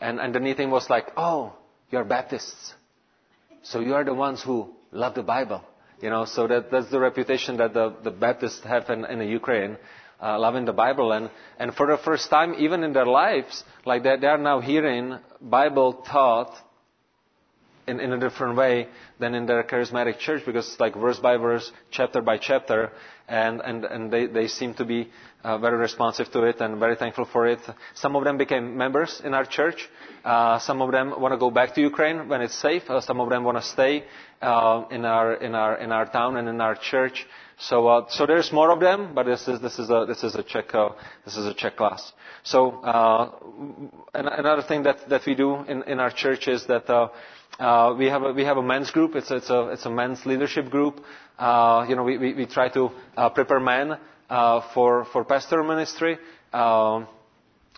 And, 0.00 0.20
neat 0.40 0.56
thing 0.56 0.70
was 0.70 0.90
like, 0.90 1.12
oh, 1.16 1.54
you're 1.90 2.04
Baptists. 2.04 2.74
So 3.62 3.80
you 3.80 3.94
are 3.94 4.04
the 4.04 4.14
ones 4.14 4.42
who 4.42 4.68
love 4.92 5.14
the 5.14 5.22
Bible. 5.22 5.62
You 6.00 6.10
know, 6.10 6.24
so 6.24 6.46
that, 6.46 6.70
that's 6.70 6.90
the 6.90 7.00
reputation 7.00 7.56
that 7.58 7.72
the, 7.72 7.94
the 8.02 8.10
Baptists 8.10 8.62
have 8.64 8.90
in, 8.90 9.04
in 9.04 9.18
the 9.20 9.24
Ukraine, 9.26 9.78
uh, 10.20 10.38
loving 10.38 10.64
the 10.64 10.72
Bible. 10.72 11.12
And, 11.12 11.30
and 11.58 11.74
for 11.74 11.86
the 11.86 11.96
first 11.96 12.28
time, 12.28 12.54
even 12.58 12.82
in 12.82 12.92
their 12.92 13.06
lives, 13.06 13.64
like 13.86 14.02
they, 14.02 14.16
they 14.20 14.26
are 14.26 14.38
now 14.38 14.60
hearing 14.60 15.18
Bible 15.40 15.94
taught 15.94 16.54
in, 17.86 18.00
in 18.00 18.12
a 18.12 18.18
different 18.18 18.56
way 18.56 18.88
than 19.18 19.34
in 19.34 19.46
their 19.46 19.62
charismatic 19.62 20.18
church 20.18 20.42
because 20.46 20.68
it's 20.68 20.80
like 20.80 20.94
verse 20.94 21.18
by 21.18 21.36
verse, 21.36 21.70
chapter 21.90 22.20
by 22.22 22.38
chapter, 22.38 22.90
and, 23.28 23.60
and, 23.60 23.84
and 23.84 24.10
they, 24.12 24.26
they 24.26 24.46
seem 24.48 24.74
to 24.74 24.84
be 24.84 25.10
uh, 25.44 25.58
very 25.58 25.76
responsive 25.76 26.30
to 26.32 26.42
it 26.44 26.60
and 26.60 26.78
very 26.78 26.96
thankful 26.96 27.24
for 27.26 27.46
it. 27.46 27.58
Some 27.94 28.16
of 28.16 28.24
them 28.24 28.36
became 28.38 28.76
members 28.76 29.20
in 29.24 29.34
our 29.34 29.44
church. 29.44 29.88
Uh, 30.24 30.58
some 30.58 30.80
of 30.82 30.90
them 30.90 31.14
want 31.20 31.32
to 31.32 31.38
go 31.38 31.50
back 31.50 31.74
to 31.74 31.80
Ukraine 31.80 32.28
when 32.28 32.40
it's 32.40 32.54
safe. 32.54 32.88
Uh, 32.88 33.00
some 33.00 33.20
of 33.20 33.28
them 33.28 33.44
want 33.44 33.58
to 33.58 33.62
stay 33.62 34.04
uh, 34.40 34.84
in 34.90 35.04
our 35.04 35.34
in 35.34 35.54
our 35.54 35.76
in 35.76 35.92
our 35.92 36.06
town 36.06 36.36
and 36.38 36.48
in 36.48 36.60
our 36.60 36.74
church. 36.74 37.26
So 37.58 37.86
uh, 37.88 38.06
so 38.08 38.26
there's 38.26 38.52
more 38.52 38.70
of 38.70 38.80
them, 38.80 39.14
but 39.14 39.24
this 39.26 39.46
is 39.46 39.60
this 39.60 39.78
is 39.78 39.90
a 39.90 40.06
this 40.08 40.24
is 40.24 40.34
a 40.34 40.42
Czech 40.42 40.74
uh, 40.74 40.90
this 41.26 41.36
is 41.36 41.46
a 41.46 41.52
Czech 41.54 41.76
class. 41.76 42.12
So 42.42 42.80
another 44.14 44.62
thing 44.62 44.82
that 44.84 45.08
that 45.10 45.26
we 45.26 45.34
do 45.34 45.56
in 45.68 45.82
in 45.84 46.00
our 46.00 46.10
church 46.10 46.48
is 46.48 46.66
that. 46.66 47.10
Uh, 47.58 47.94
we 47.96 48.06
have 48.06 48.22
a, 48.22 48.32
we 48.32 48.44
have 48.44 48.56
a 48.56 48.62
men's 48.62 48.90
group. 48.90 49.14
It's, 49.14 49.30
it's 49.30 49.50
a 49.50 49.68
it's 49.70 49.86
a 49.86 49.90
men's 49.90 50.24
leadership 50.26 50.70
group. 50.70 51.00
Uh, 51.38 51.86
you 51.88 51.96
know, 51.96 52.02
we, 52.02 52.18
we, 52.18 52.34
we 52.34 52.46
try 52.46 52.68
to 52.70 52.90
uh, 53.16 53.28
prepare 53.30 53.60
men 53.60 53.96
uh, 54.30 54.60
for, 54.72 55.04
for 55.06 55.24
pastoral 55.24 55.66
ministry, 55.66 56.18
uh, 56.52 57.04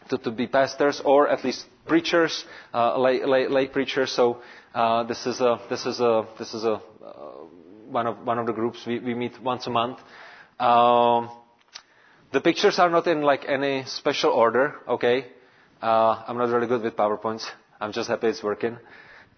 to, 0.08 0.18
to 0.18 0.30
be 0.30 0.46
pastors 0.46 1.00
or 1.04 1.28
at 1.28 1.44
least 1.44 1.66
preachers, 1.86 2.44
uh, 2.74 2.98
lay, 2.98 3.24
lay, 3.24 3.48
lay 3.48 3.66
preachers. 3.66 4.12
So 4.12 4.42
uh, 4.74 5.04
this 5.04 5.26
is 5.26 5.40
a 5.40 5.58
this 5.70 5.86
is 5.86 6.00
a 6.00 6.26
this 6.38 6.52
is 6.54 6.64
a 6.64 6.74
uh, 6.74 6.80
one 7.88 8.06
of 8.06 8.18
one 8.24 8.38
of 8.38 8.46
the 8.46 8.52
groups 8.52 8.84
we, 8.86 8.98
we 8.98 9.14
meet 9.14 9.40
once 9.42 9.66
a 9.66 9.70
month. 9.70 9.98
Um, 10.58 11.30
the 12.32 12.40
pictures 12.40 12.78
are 12.78 12.90
not 12.90 13.06
in 13.06 13.22
like 13.22 13.44
any 13.48 13.84
special 13.86 14.30
order. 14.32 14.74
Okay, 14.88 15.26
uh, 15.82 16.22
I'm 16.26 16.36
not 16.36 16.48
really 16.50 16.66
good 16.66 16.82
with 16.82 16.96
PowerPoints. 16.96 17.46
I'm 17.80 17.92
just 17.92 18.08
happy 18.08 18.28
it's 18.28 18.42
working. 18.42 18.76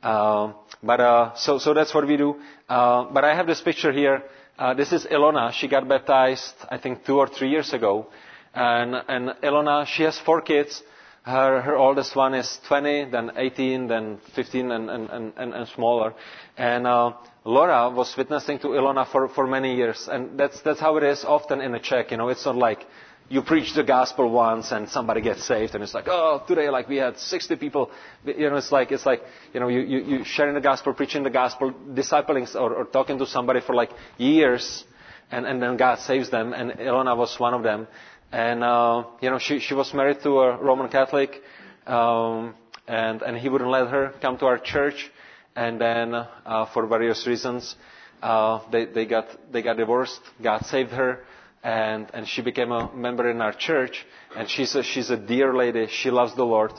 Uh, 0.03 0.53
but 0.83 1.01
uh, 1.01 1.35
so 1.35 1.59
so 1.59 1.75
that's 1.75 1.93
what 1.95 2.07
we 2.07 2.17
do. 2.17 2.37
Uh, 2.69 3.05
but 3.13 3.25
I 3.25 3.35
have 3.35 3.47
this 3.47 3.61
picture 3.61 3.93
here. 3.93 4.23
Uh, 4.59 4.75
this 4.75 4.93
is 4.93 5.05
Ilona. 5.07 5.53
She 5.53 5.69
got 5.69 5.89
baptized, 5.89 6.55
I 6.69 6.79
think, 6.79 7.05
two 7.05 7.17
or 7.19 7.29
three 7.29 7.49
years 7.49 7.73
ago. 7.73 8.09
And, 8.55 8.95
and 9.07 9.29
Ilona, 9.43 9.87
she 9.87 10.03
has 10.03 10.19
four 10.19 10.41
kids. 10.41 10.83
Her, 11.23 11.61
her 11.61 11.77
oldest 11.77 12.17
one 12.17 12.35
is 12.35 12.59
20, 12.67 13.11
then 13.11 13.31
18, 13.37 13.87
then 13.87 14.19
15, 14.35 14.71
and, 14.73 14.91
and, 14.91 15.11
and, 15.37 15.55
and 15.55 15.69
smaller. 15.69 16.13
And 16.57 16.87
uh, 16.89 17.13
Laura 17.45 17.89
was 17.91 18.17
witnessing 18.17 18.59
to 18.61 18.69
Ilona 18.69 19.07
for, 19.07 19.29
for 19.29 19.47
many 19.47 19.77
years. 19.77 20.09
And 20.11 20.37
that's, 20.39 20.61
that's 20.63 20.81
how 20.81 20.97
it 20.97 21.05
is 21.05 21.25
often 21.25 21.61
in 21.61 21.75
a 21.75 21.81
Czech. 21.81 22.11
You 22.11 22.17
know, 22.17 22.29
it's 22.29 22.45
not 22.45 22.57
like 22.57 22.85
you 23.29 23.43
preach 23.43 23.75
the 23.75 23.85
gospel 23.85 24.31
once 24.31 24.73
and 24.73 24.89
somebody 24.89 25.21
gets 25.21 25.45
saved 25.45 25.75
and 25.75 25.85
it's 25.85 25.93
like, 25.95 26.07
oh, 26.09 26.43
today 26.47 26.71
like 26.71 26.89
we 26.89 26.97
had 26.97 27.19
60 27.19 27.57
people. 27.57 27.91
You 28.25 28.49
know, 28.51 28.57
it's 28.57 28.73
like, 28.73 28.91
it's 28.91 29.05
like, 29.05 29.23
you 29.53 29.61
know, 29.61 29.69
you, 29.69 29.81
you, 29.81 29.99
you 29.99 30.25
sharing 30.25 30.55
the 30.55 30.61
gospel, 30.61 30.95
preaching 30.95 31.23
the 31.23 31.31
gospel, 31.31 31.73
discipling 31.73 32.55
or, 32.55 32.75
or 32.75 32.85
talking 32.87 33.19
to 33.19 33.27
somebody 33.27 33.61
for 33.61 33.75
like 33.75 33.91
years 34.17 34.85
and, 35.31 35.47
and 35.47 35.63
then 35.63 35.77
God 35.77 35.99
saves 35.99 36.31
them 36.31 36.53
and 36.55 36.73
Ilona 36.73 37.17
was 37.17 37.39
one 37.39 37.53
of 37.55 37.63
them. 37.63 37.87
And, 38.33 38.63
uh, 38.63 39.05
you 39.21 39.31
know, 39.31 39.39
she, 39.39 39.59
she 39.61 39.75
was 39.75 39.93
married 39.95 40.23
to 40.23 40.41
a 40.41 40.57
Roman 40.59 40.91
Catholic, 40.91 41.43
um, 41.87 42.55
and, 42.87 43.23
and 43.23 43.39
he 43.39 43.49
wouldn't 43.49 43.71
let 43.71 43.89
her 43.89 44.13
come 44.21 44.37
to 44.39 44.47
our 44.47 44.59
church. 44.59 45.11
And 45.57 45.81
then, 45.81 46.15
uh, 46.15 46.67
for 46.73 46.87
various 46.87 47.27
reasons, 47.27 47.75
uh, 48.23 48.61
they, 48.71 48.85
they 48.85 49.07
got, 49.07 49.29
they 49.51 49.63
got 49.63 49.79
divorced. 49.79 50.21
God 50.43 50.65
saved 50.67 50.91
her 50.91 51.25
and, 51.63 52.09
and 52.15 52.27
she 52.27 52.43
became 52.43 52.73
a 52.73 52.93
member 52.95 53.29
in 53.31 53.41
our 53.41 53.53
church. 53.53 54.07
And 54.37 54.49
she's 54.49 54.75
a, 54.75 54.83
she's 54.83 55.11
a 55.11 55.17
dear 55.17 55.55
lady. 55.55 55.87
She 55.89 56.11
loves 56.11 56.35
the 56.35 56.45
Lord. 56.45 56.73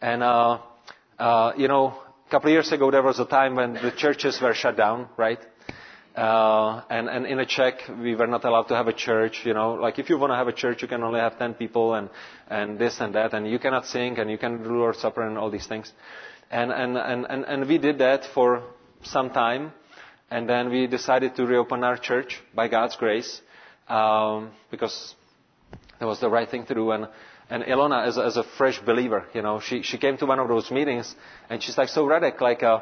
And, 0.00 0.22
uh, 0.22 0.58
uh, 1.18 1.52
you 1.56 1.68
know, 1.68 1.94
a 2.26 2.30
couple 2.30 2.48
of 2.48 2.52
years 2.52 2.70
ago, 2.72 2.90
there 2.90 3.02
was 3.02 3.18
a 3.18 3.24
time 3.24 3.56
when 3.56 3.74
the 3.74 3.92
churches 3.96 4.40
were 4.40 4.54
shut 4.54 4.76
down, 4.76 5.08
right? 5.16 5.40
Uh, 6.16 6.82
and, 6.90 7.08
and 7.08 7.26
in 7.26 7.38
a 7.38 7.46
Czech, 7.46 7.82
we 8.02 8.14
were 8.14 8.26
not 8.26 8.44
allowed 8.44 8.64
to 8.64 8.74
have 8.74 8.88
a 8.88 8.92
church, 8.92 9.42
you 9.44 9.54
know, 9.54 9.74
like 9.74 9.98
if 9.98 10.10
you 10.10 10.18
want 10.18 10.32
to 10.32 10.36
have 10.36 10.48
a 10.48 10.52
church, 10.52 10.82
you 10.82 10.88
can 10.88 11.02
only 11.04 11.20
have 11.20 11.38
10 11.38 11.54
people 11.54 11.94
and, 11.94 12.10
and 12.48 12.78
this 12.78 13.00
and 13.00 13.14
that, 13.14 13.32
and 13.32 13.48
you 13.48 13.60
cannot 13.60 13.86
sing, 13.86 14.18
and 14.18 14.28
you 14.28 14.36
can 14.36 14.62
do 14.62 14.70
Lord's 14.70 14.98
Supper 14.98 15.22
and 15.22 15.38
all 15.38 15.50
these 15.50 15.68
things. 15.68 15.92
And, 16.50 16.72
and, 16.72 16.96
and, 16.96 17.26
and, 17.30 17.44
and 17.44 17.68
we 17.68 17.78
did 17.78 17.98
that 17.98 18.24
for 18.34 18.64
some 19.04 19.30
time, 19.30 19.72
and 20.30 20.48
then 20.48 20.68
we 20.68 20.88
decided 20.88 21.36
to 21.36 21.46
reopen 21.46 21.84
our 21.84 21.96
church 21.96 22.40
by 22.54 22.66
God's 22.66 22.96
grace 22.96 23.40
um, 23.90 24.50
because 24.70 25.14
that 25.98 26.06
was 26.06 26.20
the 26.20 26.30
right 26.30 26.48
thing 26.48 26.64
to 26.66 26.74
do. 26.74 26.90
And, 26.92 27.08
and 27.50 27.64
Ilona, 27.64 28.16
a, 28.16 28.24
as 28.24 28.36
a 28.36 28.44
fresh 28.44 28.80
believer, 28.80 29.26
you 29.34 29.42
know, 29.42 29.60
she, 29.60 29.82
she 29.82 29.98
came 29.98 30.16
to 30.18 30.26
one 30.26 30.38
of 30.38 30.48
those 30.48 30.70
meetings 30.70 31.14
and 31.50 31.62
she's 31.62 31.76
like, 31.76 31.88
so 31.88 32.06
Radek, 32.06 32.40
like, 32.40 32.62
uh, 32.62 32.80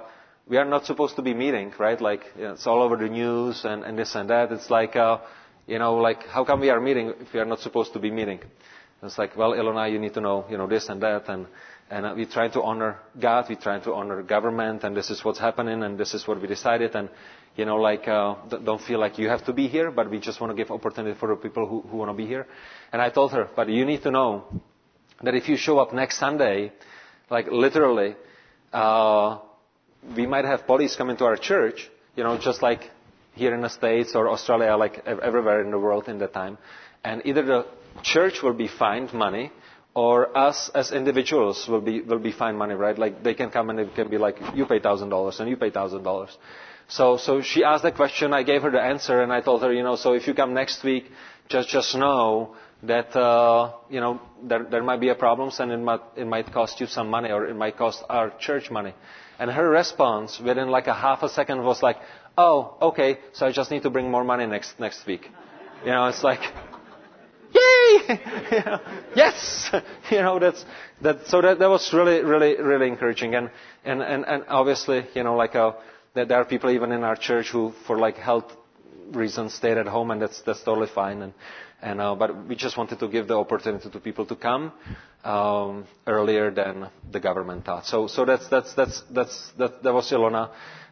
we 0.49 0.57
are 0.57 0.65
not 0.65 0.87
supposed 0.87 1.17
to 1.17 1.23
be 1.23 1.35
meeting, 1.35 1.73
right? 1.79 2.01
Like, 2.01 2.23
you 2.37 2.45
know, 2.45 2.53
it's 2.53 2.67
all 2.67 2.83
over 2.83 2.97
the 2.97 3.09
news 3.09 3.65
and, 3.65 3.85
and 3.85 3.99
this 3.99 4.15
and 4.15 4.31
that. 4.31 4.53
It's 4.53 4.71
like, 4.71 4.97
uh, 4.97 5.19
you 5.67 5.79
know, 5.79 5.97
like, 5.97 6.27
how 6.27 6.45
come 6.45 6.61
we 6.61 6.71
are 6.71 6.81
meeting 6.81 7.13
if 7.21 7.33
we 7.35 7.41
are 7.41 7.45
not 7.45 7.61
supposed 7.61 7.93
to 7.95 7.99
be 7.99 8.11
meeting? 8.11 8.41
And 8.41 9.11
it's 9.11 9.19
like, 9.19 9.37
well, 9.37 9.53
Ilona, 9.53 9.93
you 9.93 9.99
need 9.99 10.15
to 10.15 10.21
know, 10.21 10.47
you 10.51 10.57
know, 10.57 10.67
this 10.67 10.89
and 10.89 11.03
that. 11.03 11.29
And, 11.29 11.47
and 11.91 12.07
uh, 12.07 12.15
we 12.17 12.27
try 12.27 12.49
to 12.49 12.63
honor 12.63 12.99
God, 13.21 13.47
we 13.49 13.57
try 13.57 13.79
to 13.79 13.93
honor 13.93 14.23
government, 14.23 14.85
and 14.85 14.97
this 14.97 15.11
is 15.11 15.25
what's 15.25 15.39
happening, 15.39 15.83
and 15.83 15.99
this 15.99 16.15
is 16.15 16.27
what 16.27 16.41
we 16.41 16.49
decided. 16.49 16.95
And 16.95 17.11
you 17.59 17.65
know, 17.65 17.77
like, 17.77 18.07
uh, 18.07 18.37
don't 18.65 18.81
feel 18.81 19.01
like 19.01 19.19
you 19.19 19.29
have 19.29 19.45
to 19.47 19.53
be 19.53 19.67
here, 19.67 19.91
but 19.91 20.09
we 20.09 20.21
just 20.21 20.41
want 20.41 20.53
to 20.53 20.57
give 20.57 20.71
opportunity 20.71 21.19
for 21.19 21.29
the 21.31 21.35
people 21.35 21.67
who, 21.67 21.81
who 21.83 21.97
want 21.97 22.09
to 22.09 22.15
be 22.15 22.25
here. 22.25 22.47
And 22.93 23.03
I 23.03 23.11
told 23.11 23.33
her, 23.33 23.49
but 23.57 23.69
you 23.69 23.85
need 23.85 24.03
to 24.05 24.13
know 24.13 24.45
that 25.25 25.35
if 25.35 25.49
you 25.49 25.57
show 25.57 25.81
up 25.81 25.93
next 25.93 26.19
Sunday, 26.19 26.73
like 27.29 27.49
literally, 27.51 28.15
uh, 28.73 29.39
we 30.17 30.25
might 30.25 30.45
have 30.45 30.67
police 30.69 30.95
come 30.95 31.11
into 31.11 31.25
our 31.25 31.37
church, 31.37 31.91
you 32.15 32.23
know, 32.23 32.39
just 32.39 32.63
like 32.63 32.89
here 33.35 33.53
in 33.53 33.61
the 33.63 33.69
States 33.71 34.15
or 34.15 34.29
Australia, 34.31 34.77
like 34.77 35.05
everywhere 35.07 35.61
in 35.61 35.73
the 35.73 35.79
world 35.81 36.09
in 36.09 36.19
that 36.21 36.33
time. 36.33 36.59
And 37.03 37.23
either 37.25 37.43
the 37.45 37.67
church 38.05 38.41
will 38.41 38.55
be 38.55 38.69
fined 38.69 39.13
money, 39.13 39.51
or 39.95 40.37
us 40.39 40.71
as 40.77 40.93
individuals 40.93 41.67
will 41.67 41.81
be 41.81 42.03
will 42.03 42.21
be 42.21 42.31
fined 42.31 42.57
money, 42.57 42.75
right? 42.75 42.97
Like 42.97 43.25
they 43.25 43.35
can 43.35 43.51
come 43.51 43.71
and 43.71 43.81
it 43.81 43.95
can 43.97 44.09
be 44.09 44.19
like 44.19 44.37
you 44.55 44.65
pay 44.67 44.79
thousand 44.79 45.09
dollars 45.09 45.41
and 45.41 45.49
you 45.51 45.57
pay 45.57 45.71
thousand 45.71 46.05
dollars. 46.05 46.37
So, 46.89 47.19
so 47.19 47.43
she 47.43 47.65
asked 47.65 47.83
the 47.83 47.93
question, 47.93 48.33
I 48.33 48.43
gave 48.43 48.63
her 48.63 48.71
the 48.71 48.81
answer, 48.81 49.21
and 49.21 49.31
I 49.31 49.43
told 49.43 49.63
her, 49.63 49.73
you 49.73 49.83
know, 49.83 49.97
so 49.97 50.15
if 50.15 50.27
you 50.27 50.33
come 50.35 50.55
next 50.55 50.83
week, 50.83 51.05
just, 51.49 51.69
just 51.69 51.95
know 51.95 52.57
that, 52.83 53.15
uh, 53.15 53.73
you 53.91 54.01
know, 54.01 54.21
there, 54.43 54.65
there 54.65 54.83
might 54.83 55.01
be 55.01 55.09
a 55.09 55.15
problem 55.15 55.51
and 55.59 55.73
it 55.73 55.77
might, 55.79 56.01
it 56.17 56.27
might 56.27 56.53
cost 56.53 56.81
you 56.81 56.87
some 56.87 57.09
money 57.11 57.31
or 57.31 57.47
it 57.47 57.57
might 57.57 57.77
cost 57.77 58.03
our 58.09 58.31
church 58.39 58.71
money. 58.71 58.95
And 59.39 59.51
her 59.51 59.69
response 59.69 60.39
within 60.39 60.69
like 60.69 60.87
a 60.87 60.95
half 60.95 61.23
a 61.23 61.29
second 61.29 61.63
was 61.63 61.83
like, 61.83 61.97
oh, 62.37 62.77
okay, 62.81 63.19
so 63.33 63.47
I 63.47 63.53
just 63.53 63.71
need 63.71 63.83
to 63.83 63.91
bring 63.91 64.11
more 64.11 64.25
money 64.25 64.47
next, 64.47 64.79
next 64.79 65.07
week. 65.07 65.29
You 65.85 65.91
know, 65.91 66.07
it's 66.07 66.23
like, 66.23 66.41
yay! 67.53 68.21
yes! 69.17 69.71
you 70.11 70.19
know, 70.19 70.39
that's, 70.39 70.65
that, 71.03 71.27
so 71.27 71.41
that, 71.43 71.59
that 71.59 71.69
was 71.69 71.93
really, 71.93 72.23
really, 72.23 72.61
really 72.61 72.89
encouraging. 72.89 73.35
And, 73.35 73.51
and, 73.85 74.03
and, 74.03 74.25
and 74.25 74.45
obviously, 74.49 75.07
you 75.15 75.25
know, 75.25 75.37
like 75.37 75.55
a, 75.55 75.75
that 76.19 76.29
there 76.29 76.39
are 76.39 76.45
people 76.45 76.71
even 76.71 76.93
in 76.93 77.03
our 77.05 77.17
church 77.17 77.51
who, 77.51 77.73
for 77.87 77.99
like 77.99 78.17
health 78.17 78.53
reasons, 79.13 79.55
stayed 79.55 79.79
at 79.79 79.87
home, 79.87 80.11
and 80.11 80.21
that's 80.21 80.43
that's 80.43 80.63
totally 80.63 80.89
fine. 80.95 81.23
And 81.23 81.33
and 81.81 82.01
uh, 82.01 82.15
but 82.15 82.47
we 82.49 82.57
just 82.57 82.77
wanted 82.77 82.99
to 83.01 83.09
give 83.09 83.29
the 83.29 83.37
opportunity 83.37 83.89
to 83.91 84.01
people 84.01 84.27
to 84.27 84.37
come 84.37 84.73
um, 85.25 85.87
earlier 86.07 86.51
than 86.51 86.89
the 87.11 87.21
government 87.21 87.65
thought. 87.65 87.87
So 87.87 88.07
so 88.07 88.25
that's 88.25 88.49
that's 88.49 88.75
that's 88.75 89.03
that's 89.11 89.53
that, 89.59 89.83
that 89.83 89.93
was 89.95 90.11
Ilona. 90.11 90.51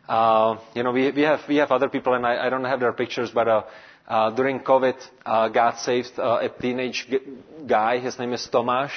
Uh, 0.08 0.58
you 0.74 0.82
know, 0.84 0.92
we 0.92 1.10
we 1.10 1.22
have 1.22 1.40
we 1.48 1.56
have 1.56 1.72
other 1.72 1.88
people, 1.88 2.14
and 2.14 2.24
I, 2.24 2.46
I 2.46 2.50
don't 2.50 2.64
have 2.64 2.80
their 2.80 2.92
pictures, 2.92 3.30
but. 3.30 3.48
Uh, 3.48 3.62
uh, 4.08 4.30
during 4.30 4.60
COVID, 4.60 4.94
uh, 5.24 5.48
God 5.48 5.78
saved 5.78 6.12
uh, 6.16 6.38
a 6.40 6.48
teenage 6.48 7.08
g- 7.10 7.18
guy. 7.66 7.98
His 7.98 8.20
name 8.20 8.32
is 8.32 8.48
Tomáš. 8.52 8.92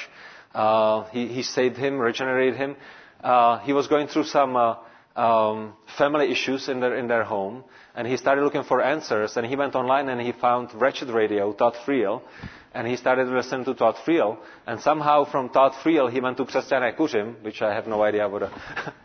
Uh, 0.54 1.02
he, 1.10 1.26
he 1.26 1.42
saved 1.42 1.76
him, 1.76 1.98
regenerated 1.98 2.56
him. 2.56 2.76
Uh, 3.20 3.58
he 3.58 3.72
was 3.72 3.88
going 3.88 4.06
through 4.06 4.22
some 4.24 4.54
uh, 4.54 4.76
um, 5.20 5.74
family 5.98 6.32
issues 6.32 6.68
in 6.70 6.80
their, 6.80 6.96
in 6.96 7.06
their 7.06 7.24
home, 7.24 7.62
and 7.94 8.06
he 8.08 8.16
started 8.16 8.42
looking 8.42 8.64
for 8.64 8.80
answers, 8.80 9.36
and 9.36 9.46
he 9.46 9.54
went 9.54 9.74
online 9.74 10.08
and 10.08 10.18
he 10.18 10.32
found 10.32 10.70
Wretched 10.74 11.10
Radio, 11.10 11.52
Todd 11.52 11.74
Friel, 11.84 12.22
and 12.72 12.86
he 12.88 12.96
started 12.96 13.28
listening 13.28 13.66
to 13.66 13.74
Todd 13.74 13.96
Friel, 14.06 14.38
and 14.66 14.80
somehow 14.80 15.24
from 15.30 15.50
Todd 15.50 15.72
Friel 15.84 16.10
he 16.10 16.20
went 16.20 16.38
to 16.38 16.44
Křesťané 16.46 16.96
Kuřim, 16.96 17.42
which 17.42 17.60
I 17.60 17.74
have 17.74 17.86
no 17.86 18.02
idea 18.02 18.26
what 18.30 18.44
a, 18.44 18.50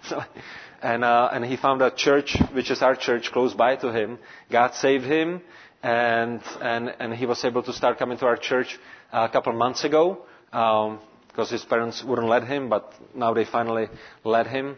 and, 0.82 1.04
uh, 1.04 1.30
and 1.34 1.44
he 1.44 1.58
found 1.58 1.82
a 1.82 1.92
church, 1.92 2.38
which 2.54 2.72
is 2.72 2.82
our 2.82 2.96
church, 2.96 3.32
close 3.34 3.54
by 3.54 3.76
to 3.76 3.92
him. 3.92 4.18
God 4.50 4.74
saved 4.76 5.04
him, 5.04 5.42
and, 5.84 6.40
and, 6.62 6.96
and 6.98 7.14
he 7.14 7.26
was 7.26 7.44
able 7.44 7.64
to 7.64 7.74
start 7.74 7.98
coming 8.00 8.18
to 8.20 8.26
our 8.26 8.38
church 8.38 8.80
a 9.12 9.28
couple 9.28 9.52
of 9.52 9.58
months 9.58 9.84
ago, 9.84 10.26
um, 10.54 11.00
because 11.28 11.50
his 11.50 11.66
parents 11.66 12.02
wouldn't 12.06 12.30
let 12.30 12.48
him, 12.48 12.70
but 12.70 12.94
now 13.14 13.34
they 13.34 13.44
finally 13.44 13.88
let 14.24 14.48
him. 14.48 14.78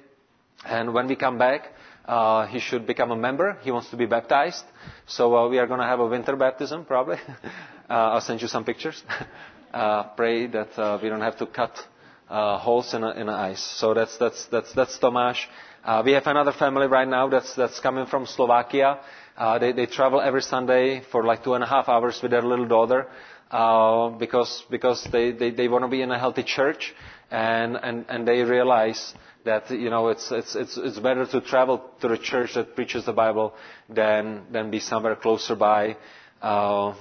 And 0.65 0.93
when 0.93 1.07
we 1.07 1.15
come 1.15 1.37
back, 1.37 1.73
uh, 2.05 2.47
he 2.47 2.59
should 2.59 2.87
become 2.87 3.11
a 3.11 3.15
member. 3.15 3.57
He 3.61 3.71
wants 3.71 3.89
to 3.89 3.97
be 3.97 4.05
baptized. 4.05 4.63
So 5.07 5.35
uh, 5.35 5.49
we 5.49 5.59
are 5.59 5.67
going 5.67 5.79
to 5.79 5.85
have 5.85 5.99
a 5.99 6.07
winter 6.07 6.35
baptism, 6.35 6.85
probably. 6.85 7.17
uh, 7.89 7.93
I'll 7.93 8.21
send 8.21 8.41
you 8.41 8.47
some 8.47 8.63
pictures. 8.63 9.03
uh, 9.73 10.03
pray 10.15 10.47
that 10.47 10.77
uh, 10.79 10.99
we 11.01 11.09
don't 11.09 11.21
have 11.21 11.37
to 11.37 11.45
cut 11.45 11.77
uh, 12.29 12.57
holes 12.57 12.93
in, 12.93 13.03
a, 13.03 13.11
in 13.11 13.27
the 13.27 13.33
ice. 13.33 13.61
So 13.61 13.93
that's 13.93 14.17
that's 14.17 14.45
that's 14.47 14.73
that's 14.73 14.97
Tomáš. 14.99 15.37
We 16.03 16.11
have 16.13 16.27
another 16.27 16.51
family 16.51 16.87
right 16.87 17.07
now 17.07 17.29
that's 17.29 17.53
that's 17.55 17.79
coming 17.79 18.05
from 18.07 18.25
Slovakia. 18.25 18.99
They, 19.59 19.71
they 19.71 19.85
travel 19.85 20.19
every 20.19 20.41
Sunday 20.41 21.01
for 21.11 21.23
like 21.23 21.43
two 21.43 21.53
and 21.53 21.63
a 21.63 21.67
half 21.67 21.87
hours 21.87 22.19
with 22.21 22.31
their 22.31 22.41
little 22.41 22.67
daughter 22.67 23.07
uh, 23.51 24.09
because 24.09 24.63
because 24.69 25.03
they, 25.11 25.31
they, 25.31 25.51
they 25.51 25.67
want 25.67 25.83
to 25.83 25.87
be 25.87 26.01
in 26.01 26.11
a 26.11 26.19
healthy 26.19 26.43
church 26.43 26.93
and, 27.31 27.75
and, 27.77 28.05
and 28.09 28.27
they 28.27 28.41
realize 28.43 29.13
that 29.47 29.71
you 29.71 29.89
know 29.89 30.09
it's 30.09 30.31
it's 30.31 30.55
it's 30.55 30.77
it's 30.77 30.99
better 30.99 31.25
to 31.25 31.41
travel 31.41 31.81
to 32.01 32.11
a 32.11 32.17
church 32.17 32.53
that 32.55 32.75
preaches 32.75 33.05
the 33.05 33.13
Bible 33.13 33.53
than 33.89 34.43
than 34.51 34.69
be 34.69 34.79
somewhere 34.79 35.15
closer 35.15 35.55
by 35.55 35.97
uh, 36.41 36.93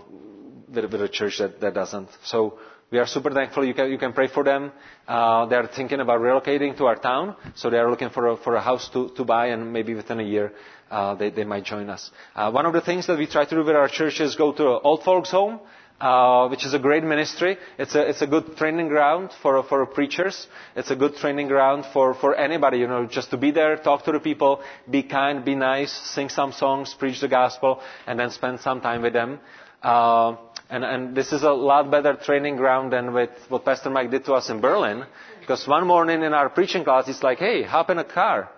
with, 0.74 0.90
with 0.92 1.02
a 1.02 1.08
church 1.08 1.38
that 1.38 1.60
that 1.60 1.74
doesn't. 1.74 2.08
So 2.24 2.58
we 2.90 2.98
are 2.98 3.06
super 3.06 3.30
thankful. 3.32 3.64
You 3.64 3.74
can 3.74 3.90
you 3.90 3.98
can 3.98 4.12
pray 4.12 4.28
for 4.28 4.44
them. 4.44 4.72
Uh, 5.08 5.46
they 5.46 5.56
are 5.56 5.66
thinking 5.66 6.00
about 6.00 6.20
relocating 6.20 6.76
to 6.78 6.86
our 6.86 6.96
town, 6.96 7.36
so 7.54 7.68
they 7.70 7.78
are 7.78 7.90
looking 7.90 8.10
for 8.10 8.28
a, 8.28 8.36
for 8.36 8.54
a 8.56 8.60
house 8.60 8.88
to 8.90 9.08
to 9.16 9.24
buy, 9.24 9.46
and 9.48 9.72
maybe 9.72 9.94
within 9.94 10.20
a 10.20 10.28
year 10.34 10.52
uh, 10.90 11.14
they 11.14 11.30
they 11.30 11.44
might 11.44 11.64
join 11.64 11.90
us. 11.90 12.10
Uh, 12.34 12.50
one 12.50 12.64
of 12.66 12.72
the 12.72 12.80
things 12.80 13.06
that 13.08 13.18
we 13.18 13.26
try 13.26 13.44
to 13.44 13.54
do 13.54 13.64
with 13.64 13.74
our 13.76 13.88
church 13.88 14.20
is 14.20 14.36
go 14.36 14.52
to 14.52 14.68
an 14.74 14.80
old 14.84 15.02
folks 15.02 15.30
home 15.30 15.58
uh, 16.00 16.48
which 16.48 16.64
is 16.64 16.74
a 16.74 16.78
great 16.78 17.02
ministry. 17.02 17.56
It's 17.78 17.94
a, 17.94 18.08
it's 18.08 18.22
a 18.22 18.26
good 18.26 18.56
training 18.56 18.88
ground 18.88 19.30
for, 19.42 19.62
for 19.62 19.84
preachers. 19.86 20.46
It's 20.74 20.90
a 20.90 20.96
good 20.96 21.16
training 21.16 21.48
ground 21.48 21.84
for, 21.92 22.14
for 22.14 22.34
anybody, 22.34 22.78
you 22.78 22.86
know, 22.86 23.06
just 23.06 23.30
to 23.30 23.36
be 23.36 23.50
there, 23.50 23.76
talk 23.76 24.04
to 24.04 24.12
the 24.12 24.20
people, 24.20 24.60
be 24.90 25.02
kind, 25.02 25.44
be 25.44 25.54
nice, 25.54 25.92
sing 25.92 26.28
some 26.28 26.52
songs, 26.52 26.94
preach 26.98 27.20
the 27.20 27.28
gospel, 27.28 27.80
and 28.06 28.18
then 28.18 28.30
spend 28.30 28.60
some 28.60 28.80
time 28.80 29.02
with 29.02 29.12
them. 29.12 29.40
Uh, 29.82 30.36
and, 30.68 30.84
and 30.84 31.16
this 31.16 31.32
is 31.32 31.44
a 31.44 31.50
lot 31.52 31.90
better 31.90 32.14
training 32.14 32.56
ground 32.56 32.92
than 32.92 33.12
with 33.12 33.30
what 33.48 33.64
Pastor 33.64 33.88
Mike 33.88 34.10
did 34.10 34.24
to 34.24 34.34
us 34.34 34.50
in 34.50 34.60
Berlin. 34.60 35.04
Because 35.40 35.66
one 35.66 35.86
morning 35.86 36.22
in 36.22 36.34
our 36.34 36.48
preaching 36.48 36.82
class, 36.82 37.06
he's 37.06 37.22
like, 37.22 37.38
hey, 37.38 37.62
hop 37.62 37.88
in 37.88 37.98
a 37.98 38.04
car 38.04 38.50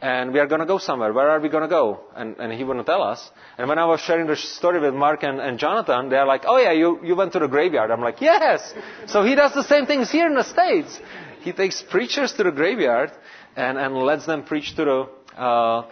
and 0.00 0.32
we 0.32 0.38
are 0.38 0.46
going 0.46 0.60
to 0.60 0.66
go 0.66 0.78
somewhere. 0.78 1.12
Where 1.12 1.28
are 1.30 1.40
we 1.40 1.48
going 1.48 1.62
to 1.64 1.68
go? 1.68 2.00
And, 2.14 2.36
and 2.38 2.52
he 2.52 2.62
wouldn't 2.64 2.86
tell 2.86 3.02
us. 3.02 3.30
And 3.56 3.68
when 3.68 3.78
I 3.78 3.84
was 3.86 4.00
sharing 4.00 4.26
the 4.26 4.36
story 4.36 4.80
with 4.80 4.94
Mark 4.94 5.22
and, 5.24 5.40
and 5.40 5.58
Jonathan, 5.58 6.08
they're 6.08 6.26
like, 6.26 6.44
oh 6.46 6.58
yeah, 6.58 6.72
you, 6.72 7.00
you 7.04 7.16
went 7.16 7.32
to 7.32 7.40
the 7.40 7.48
graveyard. 7.48 7.90
I'm 7.90 8.00
like, 8.00 8.20
yes! 8.20 8.74
So 9.06 9.24
he 9.24 9.34
does 9.34 9.54
the 9.54 9.64
same 9.64 9.86
things 9.86 10.10
here 10.10 10.26
in 10.26 10.34
the 10.34 10.44
States. 10.44 11.00
He 11.40 11.52
takes 11.52 11.82
preachers 11.82 12.32
to 12.34 12.44
the 12.44 12.52
graveyard 12.52 13.10
and, 13.56 13.76
and 13.78 13.94
lets 13.96 14.26
them 14.26 14.44
preach 14.44 14.76
to 14.76 14.84
the, 14.84 15.40
uh, 15.40 15.86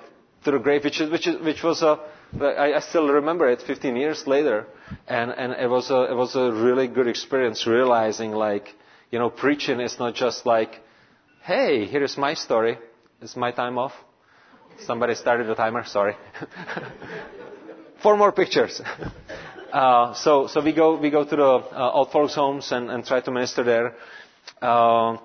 to 0.45 0.51
the 0.53 0.59
grave, 0.59 0.85
which, 0.85 1.01
is, 1.01 1.11
which, 1.11 1.27
is, 1.27 1.41
which 1.43 1.63
was 1.63 1.83
a, 1.83 1.99
I, 2.41 2.75
I 2.77 2.81
still 2.81 3.09
remember 3.09 3.49
it 3.49 3.63
15 3.63 3.97
years 3.97 4.27
later. 4.27 4.67
and 5.09 5.31
and 5.31 5.53
it 5.53 5.69
was 5.69 5.91
a 5.91 6.03
it 6.13 6.15
was 6.15 6.35
a 6.37 6.53
really 6.53 6.87
good 6.89 7.09
experience 7.09 7.67
realizing 7.67 8.33
like 8.33 8.75
you 9.11 9.19
know 9.19 9.31
preaching 9.31 9.81
is 9.81 9.99
not 9.99 10.15
just 10.15 10.47
like 10.47 10.81
hey 11.43 11.85
here 11.87 12.03
is 12.03 12.17
my 12.17 12.35
story 12.35 12.79
it's 13.21 13.37
my 13.37 13.51
time 13.53 13.79
off 13.79 13.93
somebody 14.85 15.14
started 15.14 15.47
the 15.47 15.55
timer 15.55 15.85
sorry 15.85 16.17
four 18.03 18.17
more 18.17 18.33
pictures 18.33 18.81
uh, 19.73 20.14
so 20.14 20.47
so 20.47 20.61
we 20.62 20.73
go 20.73 20.97
we 20.99 21.11
go 21.11 21.25
to 21.25 21.37
the 21.37 21.43
uh, 21.45 21.91
old 21.93 22.11
folks 22.12 22.35
homes 22.35 22.73
and, 22.73 22.91
and 22.91 23.05
try 23.05 23.21
to 23.21 23.31
minister 23.31 23.62
there 23.62 23.95
uh, 24.62 25.17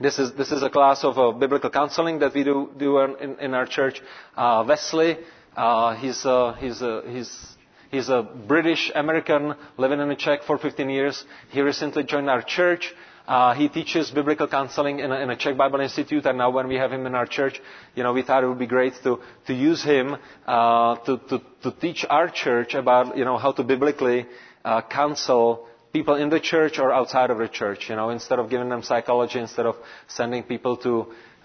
this 0.00 0.18
is 0.18 0.32
this 0.34 0.52
is 0.52 0.62
a 0.62 0.68
class 0.68 1.04
of 1.04 1.18
uh, 1.18 1.32
biblical 1.32 1.70
counseling 1.70 2.18
that 2.18 2.34
we 2.34 2.44
do 2.44 2.70
do 2.76 2.98
in, 3.00 3.38
in 3.40 3.54
our 3.54 3.66
church. 3.66 4.02
Uh, 4.36 4.64
Wesley, 4.68 5.16
uh, 5.56 5.94
he's 5.96 6.24
uh, 6.26 6.52
he's 6.60 6.82
uh, 6.82 7.00
he's 7.08 7.56
he's 7.90 8.08
a 8.10 8.22
British 8.22 8.92
American 8.94 9.54
living 9.78 10.00
in 10.00 10.14
Czech 10.16 10.42
for 10.44 10.58
15 10.58 10.90
years. 10.90 11.24
He 11.50 11.62
recently 11.62 12.04
joined 12.04 12.28
our 12.28 12.42
church. 12.42 12.94
Uh, 13.26 13.54
he 13.54 13.68
teaches 13.68 14.10
biblical 14.10 14.46
counseling 14.46 15.00
in 15.00 15.10
a, 15.10 15.16
in 15.20 15.30
a 15.30 15.36
Czech 15.36 15.56
Bible 15.56 15.80
Institute, 15.80 16.24
and 16.26 16.38
now 16.38 16.50
when 16.50 16.68
we 16.68 16.76
have 16.76 16.92
him 16.92 17.06
in 17.06 17.14
our 17.14 17.26
church, 17.26 17.60
you 17.94 18.02
know, 18.02 18.12
we 18.12 18.22
thought 18.22 18.44
it 18.44 18.46
would 18.46 18.58
be 18.58 18.66
great 18.66 18.92
to, 19.02 19.18
to 19.46 19.54
use 19.54 19.82
him 19.82 20.16
uh, 20.46 20.96
to, 20.96 21.18
to, 21.28 21.40
to 21.62 21.70
teach 21.72 22.04
our 22.08 22.28
church 22.28 22.74
about, 22.74 23.16
you 23.16 23.24
know, 23.24 23.36
how 23.36 23.50
to 23.52 23.64
biblically 23.64 24.26
uh, 24.64 24.80
counsel 24.82 25.66
people 25.92 26.14
in 26.14 26.28
the 26.28 26.38
church 26.38 26.78
or 26.78 26.92
outside 26.92 27.30
of 27.30 27.38
the 27.38 27.48
church. 27.48 27.88
You 27.90 27.96
know, 27.96 28.10
instead 28.10 28.38
of 28.38 28.48
giving 28.48 28.68
them 28.68 28.82
psychology, 28.82 29.40
instead 29.40 29.66
of 29.66 29.76
sending 30.06 30.42
people 30.44 30.76
to 30.78 30.92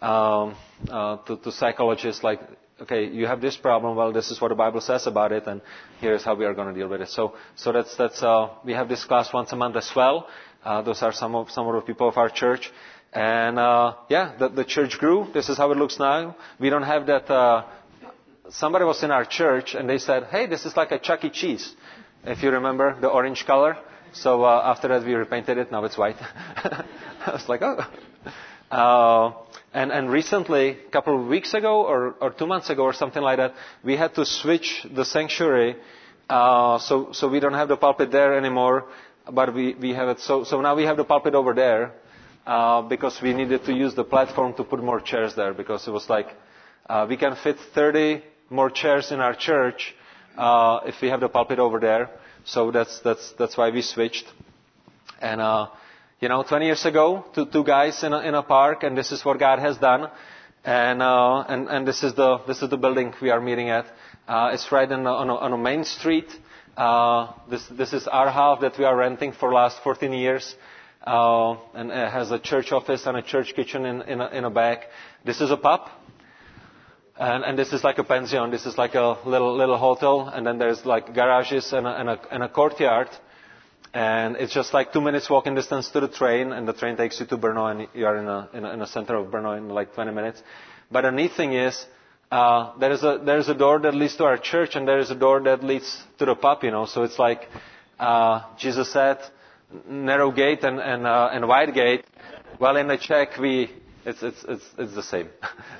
um, 0.06 0.56
uh, 0.90 1.18
to, 1.26 1.38
to 1.38 1.52
psychologists 1.52 2.24
like, 2.24 2.42
okay, 2.82 3.08
you 3.08 3.28
have 3.28 3.40
this 3.42 3.56
problem. 3.56 3.96
Well, 3.96 4.12
this 4.12 4.32
is 4.32 4.42
what 4.42 4.50
the 4.50 4.56
Bible 4.56 4.82
says 4.82 5.06
about 5.08 5.32
it, 5.32 5.46
and 5.48 5.62
here's 6.00 6.24
how 6.24 6.36
we 6.36 6.46
are 6.46 6.54
going 6.54 6.74
to 6.74 6.80
deal 6.80 6.90
with 6.90 7.02
it. 7.02 7.10
So, 7.10 7.36
so 7.56 7.72
that's 7.72 7.96
that's 7.96 8.22
uh, 8.24 8.50
we 8.66 8.74
have 8.74 8.90
this 8.90 9.04
class 9.06 9.32
once 9.34 9.52
a 9.52 9.56
month 9.56 9.76
as 9.76 9.90
well. 9.96 10.28
Uh, 10.64 10.82
those 10.82 11.01
are 11.01 11.12
some 11.12 11.36
of 11.36 11.49
some 11.51 11.68
of 11.68 11.76
the 11.76 11.82
people 11.82 12.07
of 12.07 12.18
our 12.18 12.30
church. 12.30 12.72
And 13.14 13.59
uh, 13.59 13.95
yeah, 14.09 14.34
the, 14.38 14.49
the 14.49 14.64
church 14.64 14.97
grew. 14.99 15.28
This 15.34 15.49
is 15.49 15.57
how 15.57 15.72
it 15.72 15.78
looks 15.78 15.99
now. 15.99 16.36
We 16.59 16.70
don't 16.70 16.84
have 16.84 17.07
that. 17.07 17.30
Uh, 17.30 17.66
somebody 18.49 18.86
was 18.86 19.03
in 19.03 19.12
our 19.12 19.26
church 19.26 19.76
and 19.76 19.89
they 19.89 19.97
said, 19.97 20.26
"Hey, 20.26 20.45
this 20.45 20.66
is 20.66 20.78
like 20.78 20.91
a 20.91 20.99
Chuck 20.99 21.24
E. 21.26 21.30
Cheese." 21.30 21.76
If 22.24 22.43
you 22.43 22.51
remember 22.51 22.99
the 23.01 23.07
orange 23.07 23.45
color, 23.47 23.78
so 24.14 24.43
uh, 24.43 24.62
after 24.66 24.88
that, 24.89 25.03
we 25.05 25.14
repainted 25.14 25.57
it. 25.57 25.72
Now 25.72 25.84
it's 25.86 25.97
white. 25.97 26.18
I 26.20 27.32
was 27.34 27.49
like, 27.49 27.62
oh. 27.64 27.84
Uh, 28.70 29.34
and, 29.74 29.91
and 29.91 30.09
recently, 30.09 30.78
a 30.88 30.89
couple 30.91 31.20
of 31.20 31.28
weeks 31.28 31.53
ago 31.53 31.84
or, 31.84 32.16
or 32.22 32.32
two 32.32 32.45
months 32.45 32.70
ago 32.70 32.84
or 32.84 32.93
something 32.93 33.22
like 33.22 33.38
that, 33.38 33.53
we 33.84 33.95
had 33.97 34.14
to 34.16 34.26
switch 34.26 34.86
the 34.93 35.03
sanctuary. 35.05 35.76
Uh, 36.30 36.78
so, 36.80 37.12
so 37.12 37.28
we 37.28 37.39
don't 37.39 37.53
have 37.53 37.68
the 37.68 37.76
pulpit 37.76 38.12
there 38.12 38.38
anymore, 38.38 38.86
but 39.30 39.53
we, 39.53 39.76
we 39.76 39.93
have 39.93 40.09
it. 40.09 40.19
So, 40.19 40.43
so 40.43 40.61
now 40.61 40.76
we 40.76 40.84
have 40.84 40.97
the 40.97 41.03
pulpit 41.03 41.36
over 41.36 41.53
there 41.53 41.93
uh, 42.45 42.82
because 42.84 43.19
we 43.22 43.34
needed 43.34 43.65
to 43.65 43.74
use 43.74 43.95
the 43.95 44.03
platform 44.03 44.53
to 44.55 44.63
put 44.63 44.84
more 44.84 44.99
chairs 44.99 45.36
there 45.36 45.53
because 45.53 45.88
it 45.88 45.91
was 45.91 46.09
like 46.09 46.28
uh, 46.89 47.05
we 47.07 47.17
can 47.17 47.36
fit 47.36 47.57
30 47.76 48.24
more 48.49 48.69
chairs 48.69 49.11
in 49.11 49.19
our 49.19 49.34
church 49.36 49.93
uh, 50.38 50.80
if 50.86 50.95
we 51.01 51.09
have 51.09 51.19
the 51.19 51.30
pulpit 51.30 51.59
over 51.59 51.80
there. 51.80 52.09
So 52.45 52.72
that's, 52.72 52.99
that's, 53.01 53.34
that's 53.38 53.57
why 53.57 53.69
we 53.69 53.82
switched. 53.82 54.26
And, 55.22 55.39
uh, 55.39 55.67
you 56.19 56.30
know, 56.30 56.43
20 56.43 56.65
years 56.65 56.86
ago, 56.86 57.26
two, 57.34 57.45
two 57.45 57.63
guys 57.63 58.03
in 58.03 58.13
a, 58.13 58.19
in 58.19 58.34
a 58.36 58.43
park, 58.43 58.84
and 58.84 58.97
this 58.97 59.11
is 59.11 59.24
what 59.24 59.39
God 59.39 59.59
has 59.59 59.78
done. 59.78 60.09
And, 60.63 61.01
uh, 61.01 61.39
and, 61.47 61.67
and 61.67 61.88
this 61.88 62.03
is 62.03 62.13
the, 62.15 62.39
this 62.47 62.61
is 62.61 62.69
the 62.69 62.78
building 62.78 63.13
we 63.22 63.30
are 63.30 63.41
meeting 63.41 63.69
at. 63.69 63.86
Uh, 64.28 64.51
it's 64.53 64.72
right 64.72 64.89
in, 64.91 65.05
on, 65.07 65.30
a, 65.30 65.36
on 65.36 65.53
a 65.53 65.57
main 65.57 65.84
street. 65.84 66.28
Uh, 66.78 67.34
this, 67.49 67.65
this 67.72 67.93
is 67.93 68.07
our 68.07 68.30
house 68.30 68.61
that 68.61 68.78
we 68.78 68.86
are 68.86 68.95
renting 68.95 69.34
for 69.34 69.51
last 69.53 69.78
14 69.84 70.13
years. 70.13 70.55
Uh, 71.05 71.57
and 71.74 71.91
it 71.91 72.11
has 72.11 72.32
a 72.32 72.39
church 72.39 72.72
office 72.72 73.05
and 73.05 73.17
a 73.17 73.22
church 73.22 73.53
kitchen 73.55 73.86
in, 73.86 74.01
in, 74.03 74.22
a, 74.22 74.28
in 74.30 74.43
a 74.45 74.49
back. 74.49 74.84
This 75.26 75.41
is 75.41 75.51
a 75.51 75.57
pub. 75.57 75.89
And, 77.19 77.43
and 77.43 77.57
this 77.59 77.74
is 77.74 77.84
like 77.84 77.97
a 77.97 78.03
pension. 78.03 78.51
This 78.51 78.65
is 78.65 78.78
like 78.78 78.95
a 78.95 79.17
little 79.26 79.55
little 79.55 79.78
hotel, 79.78 80.28
and 80.34 80.45
then 80.45 80.57
there's 80.57 80.86
like 80.86 81.13
garages 81.13 81.72
and 81.74 81.86
a, 81.86 81.89
and 81.99 82.09
a, 82.09 82.19
and 82.32 82.43
a 82.43 82.49
courtyard. 82.49 83.09
And 83.93 84.38
it's 84.38 84.53
just 84.53 84.74
like 84.74 84.93
two 84.93 85.01
minutes 85.01 85.30
walking 85.30 85.53
distance 85.53 85.89
to 85.89 85.99
the 85.99 86.07
train, 86.07 86.51
and 86.51 86.67
the 86.67 86.74
train 86.74 86.95
takes 86.95 87.19
you 87.19 87.26
to 87.28 87.38
Brno, 87.38 87.69
and 87.69 87.88
you 87.93 88.05
are 88.05 88.17
in 88.17 88.28
a, 88.28 88.49
in 88.53 88.65
a, 88.65 88.74
in 88.74 88.82
a 88.82 88.88
center 88.88 89.15
of 89.17 89.28
Brno 89.28 89.57
in 89.57 89.69
like 89.69 89.93
20 89.93 90.11
minutes. 90.11 90.41
But 90.89 91.01
the 91.01 91.11
neat 91.11 91.34
thing 91.34 91.53
is, 91.53 91.86
uh, 92.32 92.78
there 92.80 92.92
is 92.92 93.04
a 93.04 93.22
there 93.24 93.38
is 93.40 93.50
a 93.50 93.54
door 93.54 93.80
that 93.80 93.94
leads 93.94 94.16
to 94.18 94.24
our 94.26 94.38
church, 94.38 94.76
and 94.76 94.88
there 94.88 95.00
is 95.00 95.12
a 95.12 95.16
door 95.16 95.42
that 95.42 95.64
leads 95.64 96.02
to 96.18 96.26
the 96.26 96.36
pub. 96.36 96.64
You 96.64 96.72
know, 96.72 96.86
so 96.86 97.04
it's 97.04 97.20
like 97.20 97.48
uh, 98.00 98.44
Jesus 98.58 98.92
said, 98.92 99.20
narrow 99.88 100.32
gate 100.32 100.64
and 100.64 100.80
and, 100.80 101.06
uh, 101.06 101.30
and 101.32 101.48
wide 101.48 101.74
gate. 101.74 102.06
Well, 102.60 102.78
in 102.78 102.88
the 102.88 102.98
Czech, 102.98 103.38
we 103.38 103.70
it's 104.06 104.24
it's 104.24 104.44
it's 104.48 104.66
it's 104.78 104.96
the 104.96 105.04
same. 105.04 105.28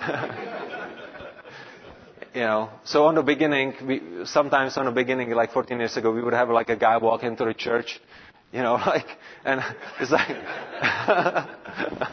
you 2.34 2.42
know, 2.42 2.70
so 2.84 3.06
on 3.06 3.16
the 3.16 3.24
beginning, 3.24 3.74
we, 3.86 4.02
sometimes 4.26 4.78
on 4.78 4.86
the 4.86 4.92
beginning, 4.92 5.32
like 5.32 5.52
14 5.52 5.78
years 5.78 5.98
ago, 5.98 6.12
we 6.12 6.22
would 6.22 6.34
have 6.34 6.50
like 6.50 6.70
a 6.70 6.76
guy 6.76 6.98
walk 6.98 7.24
into 7.24 7.46
the 7.46 7.54
church, 7.54 8.00
you 8.52 8.62
know, 8.62 8.74
like, 8.86 9.08
and 9.44 9.62
it's 10.00 10.12
like, 10.12 10.30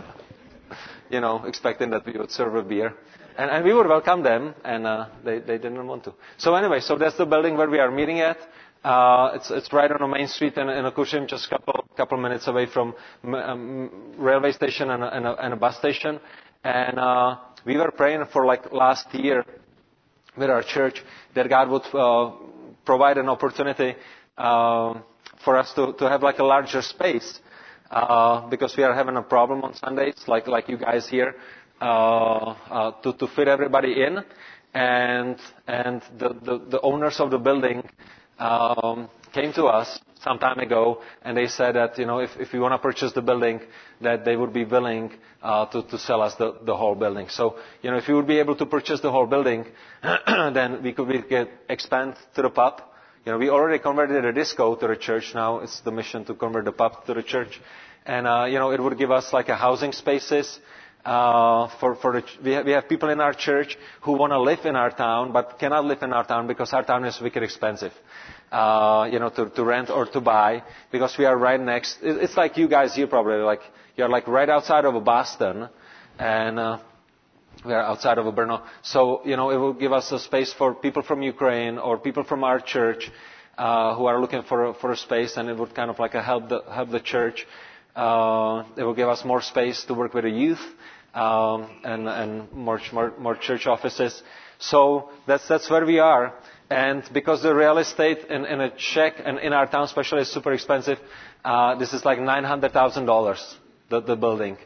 you 1.10 1.20
know, 1.20 1.44
expecting 1.46 1.90
that 1.90 2.04
we 2.06 2.12
would 2.12 2.30
serve 2.30 2.54
a 2.56 2.62
beer. 2.62 2.94
And, 3.38 3.52
and 3.52 3.64
we 3.64 3.72
would 3.72 3.86
welcome 3.86 4.24
them, 4.24 4.52
and 4.64 4.84
uh, 4.84 5.06
they, 5.24 5.38
they 5.38 5.58
didn't 5.58 5.86
want 5.86 6.02
to. 6.04 6.14
So 6.38 6.56
anyway, 6.56 6.80
so 6.80 6.98
that's 6.98 7.16
the 7.16 7.24
building 7.24 7.56
where 7.56 7.70
we 7.70 7.78
are 7.78 7.88
meeting 7.88 8.18
at. 8.20 8.36
Uh, 8.82 9.30
it's, 9.34 9.48
it's 9.52 9.72
right 9.72 9.90
on 9.92 9.98
the 10.00 10.08
main 10.08 10.26
street 10.26 10.56
in, 10.56 10.68
in 10.68 10.84
Kuřim, 10.90 11.28
just 11.28 11.46
a 11.46 11.50
couple, 11.50 11.84
couple 11.96 12.18
minutes 12.18 12.48
away 12.48 12.66
from 12.66 12.94
um, 13.32 14.14
railway 14.18 14.50
station 14.50 14.90
and 14.90 15.04
a, 15.04 15.16
and, 15.16 15.24
a, 15.24 15.36
and 15.36 15.52
a 15.54 15.56
bus 15.56 15.76
station. 15.78 16.18
And 16.64 16.98
uh, 16.98 17.36
we 17.64 17.76
were 17.76 17.92
praying 17.92 18.24
for 18.32 18.44
like 18.44 18.72
last 18.72 19.06
year 19.14 19.44
with 20.36 20.50
our 20.50 20.64
church 20.64 21.00
that 21.36 21.48
God 21.48 21.68
would 21.70 21.94
uh, 21.94 22.32
provide 22.84 23.18
an 23.18 23.28
opportunity 23.28 23.94
uh, 24.36 24.94
for 25.44 25.56
us 25.56 25.72
to, 25.74 25.92
to 25.92 26.08
have 26.08 26.24
like 26.24 26.40
a 26.40 26.44
larger 26.44 26.82
space 26.82 27.40
uh, 27.90 28.48
because 28.48 28.76
we 28.76 28.82
are 28.82 28.94
having 28.94 29.16
a 29.16 29.22
problem 29.22 29.62
on 29.62 29.74
Sundays, 29.74 30.16
like 30.26 30.46
like 30.48 30.68
you 30.68 30.76
guys 30.76 31.08
here, 31.08 31.34
to 31.80 33.14
to 33.18 33.26
fit 33.34 33.48
everybody 33.48 34.02
in, 34.02 34.18
and 34.74 35.36
and 35.66 36.02
the 36.18 36.80
owners 36.82 37.20
of 37.20 37.30
the 37.30 37.38
building 37.38 37.82
um, 38.38 39.08
came 39.32 39.52
to 39.52 39.64
us 39.66 40.00
some 40.22 40.38
time 40.38 40.58
ago, 40.58 41.00
and 41.22 41.36
they 41.36 41.46
said 41.46 41.74
that 41.76 41.98
you 41.98 42.06
know 42.06 42.18
if, 42.18 42.30
we 42.52 42.58
want 42.58 42.72
to 42.72 42.78
purchase 42.78 43.12
the 43.12 43.22
building, 43.22 43.60
that 44.00 44.24
they 44.24 44.36
would 44.36 44.52
be 44.52 44.64
willing 44.64 45.12
uh, 45.42 45.66
to, 45.66 45.98
sell 45.98 46.20
us 46.22 46.34
the, 46.36 46.76
whole 46.76 46.94
building. 46.94 47.28
So 47.28 47.56
you 47.82 47.90
know 47.90 47.96
if 47.98 48.08
we 48.08 48.14
would 48.14 48.26
be 48.26 48.38
able 48.38 48.56
to 48.56 48.66
purchase 48.66 49.00
the 49.00 49.10
whole 49.10 49.26
building, 49.26 49.66
then 50.26 50.82
we 50.82 50.92
could 50.92 51.24
expand 51.68 52.14
to 52.34 52.42
the 52.42 52.50
pub. 52.50 52.82
You 53.24 53.32
know 53.32 53.38
we 53.38 53.48
already 53.50 53.78
converted 53.78 54.24
a 54.24 54.32
disco 54.32 54.74
to 54.76 54.86
the 54.88 54.96
church. 54.96 55.32
Now 55.34 55.58
it's 55.60 55.80
the 55.80 55.92
mission 55.92 56.24
to 56.26 56.34
convert 56.34 56.64
the 56.64 56.72
pub 56.72 57.04
to 57.06 57.14
the 57.14 57.22
church, 57.22 57.60
and 58.06 58.26
uh, 58.26 58.44
you 58.48 58.58
know 58.58 58.70
it 58.70 58.80
would 58.82 58.98
give 58.98 59.10
us 59.10 59.32
like 59.32 59.48
a 59.48 59.56
housing 59.56 59.92
spaces. 59.92 60.58
Uh, 61.08 61.68
for, 61.80 61.94
for 62.02 62.22
we, 62.44 62.52
have, 62.52 62.66
we 62.66 62.72
have 62.72 62.86
people 62.86 63.08
in 63.08 63.18
our 63.18 63.32
church 63.32 63.78
who 64.02 64.12
want 64.12 64.30
to 64.30 64.40
live 64.50 64.62
in 64.66 64.76
our 64.76 64.90
town 64.90 65.32
but 65.32 65.58
cannot 65.58 65.84
live 65.90 66.02
in 66.02 66.12
our 66.12 66.26
town 66.32 66.46
because 66.46 66.70
our 66.74 66.84
town 66.84 67.04
is 67.06 67.18
wicked 67.20 67.42
expensive 67.42 67.94
uh, 68.50 69.08
you 69.10 69.18
know, 69.18 69.30
to, 69.30 69.50
to 69.50 69.64
rent 69.64 69.90
or 69.90 70.06
to 70.06 70.20
buy 70.20 70.62
because 70.90 71.16
we 71.18 71.24
are 71.24 71.36
right 71.36 71.60
next. 71.60 71.98
It's 72.02 72.36
like 72.36 72.56
you 72.56 72.68
guys 72.68 72.94
here 72.94 73.06
probably, 73.06 73.36
like 73.36 73.60
you're 73.96 74.08
like 74.08 74.26
right 74.26 74.48
outside 74.48 74.84
of 74.84 75.04
Boston, 75.04 75.68
and 76.18 76.58
uh, 76.58 76.78
we 77.64 77.72
are 77.72 77.82
outside 77.82 78.18
of 78.18 78.26
Brno. 78.34 78.62
So 78.82 79.20
you 79.24 79.36
know, 79.36 79.50
it 79.50 79.56
will 79.56 79.74
give 79.74 79.92
us 79.92 80.10
a 80.12 80.18
space 80.18 80.52
for 80.52 80.74
people 80.74 81.02
from 81.02 81.22
Ukraine 81.22 81.78
or 81.78 81.98
people 81.98 82.24
from 82.24 82.44
our 82.44 82.60
church 82.60 83.10
uh, 83.58 83.94
who 83.96 84.06
are 84.06 84.20
looking 84.20 84.42
for 84.42 84.66
a, 84.66 84.74
for 84.74 84.92
a 84.92 84.96
space, 84.96 85.36
and 85.36 85.48
it 85.48 85.56
would 85.56 85.74
kind 85.74 85.90
of 85.90 85.98
like 85.98 86.12
help 86.12 86.48
the 86.48 86.62
help 86.72 86.90
the 86.90 87.00
church. 87.00 87.46
Uh, 87.94 88.64
it 88.76 88.84
will 88.84 88.94
give 88.94 89.08
us 89.08 89.24
more 89.24 89.42
space 89.42 89.82
to 89.84 89.92
work 89.94 90.14
with 90.14 90.22
the 90.22 90.30
youth 90.30 90.60
um, 91.14 91.68
and 91.84 92.08
and 92.08 92.52
more, 92.52 92.80
more 92.92 93.12
more 93.18 93.36
church 93.36 93.66
offices. 93.66 94.22
So 94.58 95.10
that's 95.26 95.46
that's 95.48 95.70
where 95.70 95.84
we 95.86 95.98
are. 95.98 96.34
And 96.70 97.02
because 97.12 97.42
the 97.42 97.54
real 97.54 97.78
estate 97.78 98.26
in, 98.28 98.44
in 98.44 98.60
a 98.60 98.70
Czech 98.76 99.14
and 99.24 99.38
in 99.38 99.52
our 99.54 99.66
town 99.66 99.84
especially 99.84 100.20
is 100.22 100.28
super 100.30 100.52
expensive, 100.52 100.98
uh, 101.44 101.76
this 101.76 101.94
is 101.94 102.04
like 102.04 102.18
$900,000, 102.18 103.54
the, 103.88 104.00
the 104.00 104.16
building. 104.16 104.58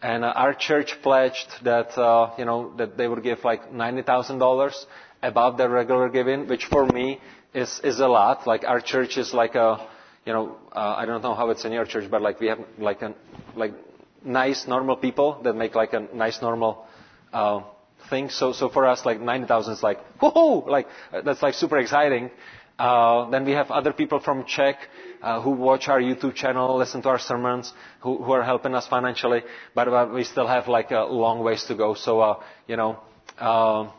And 0.00 0.24
uh, 0.24 0.28
our 0.36 0.54
church 0.54 0.94
pledged 1.02 1.48
that, 1.64 1.98
uh, 1.98 2.34
you 2.38 2.44
know, 2.44 2.72
that 2.76 2.96
they 2.96 3.08
would 3.08 3.24
give 3.24 3.42
like 3.42 3.72
$90,000 3.72 4.72
above 5.22 5.58
their 5.58 5.68
regular 5.68 6.08
giving, 6.08 6.46
which 6.46 6.66
for 6.66 6.86
me 6.86 7.18
is, 7.52 7.80
is 7.82 7.98
a 7.98 8.06
lot. 8.06 8.46
Like 8.46 8.62
our 8.64 8.80
church 8.80 9.16
is 9.18 9.34
like 9.34 9.56
a, 9.56 9.88
you 10.24 10.32
know, 10.32 10.56
uh, 10.70 10.94
I 10.96 11.06
don't 11.06 11.22
know 11.22 11.34
how 11.34 11.50
it's 11.50 11.64
in 11.64 11.72
your 11.72 11.86
church, 11.86 12.08
but 12.08 12.22
like 12.22 12.38
we 12.38 12.46
have 12.46 12.60
like 12.78 13.02
a, 13.02 13.14
like 13.56 13.72
nice 14.24 14.66
normal 14.66 14.96
people 14.96 15.40
that 15.44 15.54
make 15.54 15.74
like 15.74 15.92
a 15.92 16.00
nice 16.14 16.40
normal, 16.42 16.86
uh, 17.32 17.60
thing. 18.08 18.30
So, 18.30 18.52
so 18.52 18.68
for 18.68 18.86
us, 18.86 19.04
like 19.04 19.20
90,000 19.20 19.74
is 19.74 19.82
like, 19.82 19.98
whoo, 20.20 20.64
like, 20.66 20.86
that's 21.24 21.42
like 21.42 21.54
super 21.54 21.78
exciting. 21.78 22.30
Uh, 22.78 23.28
then 23.30 23.44
we 23.44 23.52
have 23.52 23.70
other 23.70 23.92
people 23.92 24.20
from 24.20 24.44
Czech 24.44 24.76
uh, 25.20 25.40
who 25.40 25.50
watch 25.50 25.88
our 25.88 26.00
YouTube 26.00 26.34
channel, 26.34 26.76
listen 26.76 27.02
to 27.02 27.08
our 27.08 27.18
sermons, 27.18 27.72
who, 28.00 28.22
who 28.22 28.32
are 28.32 28.44
helping 28.44 28.74
us 28.74 28.86
financially. 28.86 29.42
But 29.74 29.88
uh, 29.88 30.08
we 30.14 30.24
still 30.24 30.46
have 30.46 30.68
like 30.68 30.90
a 30.92 31.00
long 31.00 31.42
ways 31.42 31.64
to 31.64 31.74
go. 31.74 31.94
So, 31.94 32.20
uh, 32.20 32.42
you 32.68 32.76
know, 32.76 33.00
uh, 33.38 33.90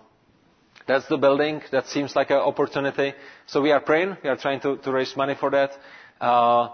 that's 0.87 1.07
the 1.07 1.17
building. 1.17 1.61
That 1.71 1.87
seems 1.87 2.15
like 2.15 2.29
an 2.31 2.37
opportunity. 2.37 3.13
So 3.47 3.61
we 3.61 3.71
are 3.71 3.81
praying. 3.81 4.17
We 4.23 4.29
are 4.29 4.37
trying 4.37 4.61
to, 4.61 4.77
to 4.77 4.91
raise 4.91 5.15
money 5.15 5.35
for 5.37 5.49
that. 5.51 5.71
Uh, 6.21 6.69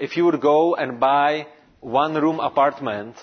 if 0.00 0.16
you 0.16 0.24
would 0.24 0.40
go 0.40 0.74
and 0.74 0.98
buy 0.98 1.46
one 1.82 2.14
room 2.14 2.40
apartment, 2.40 3.16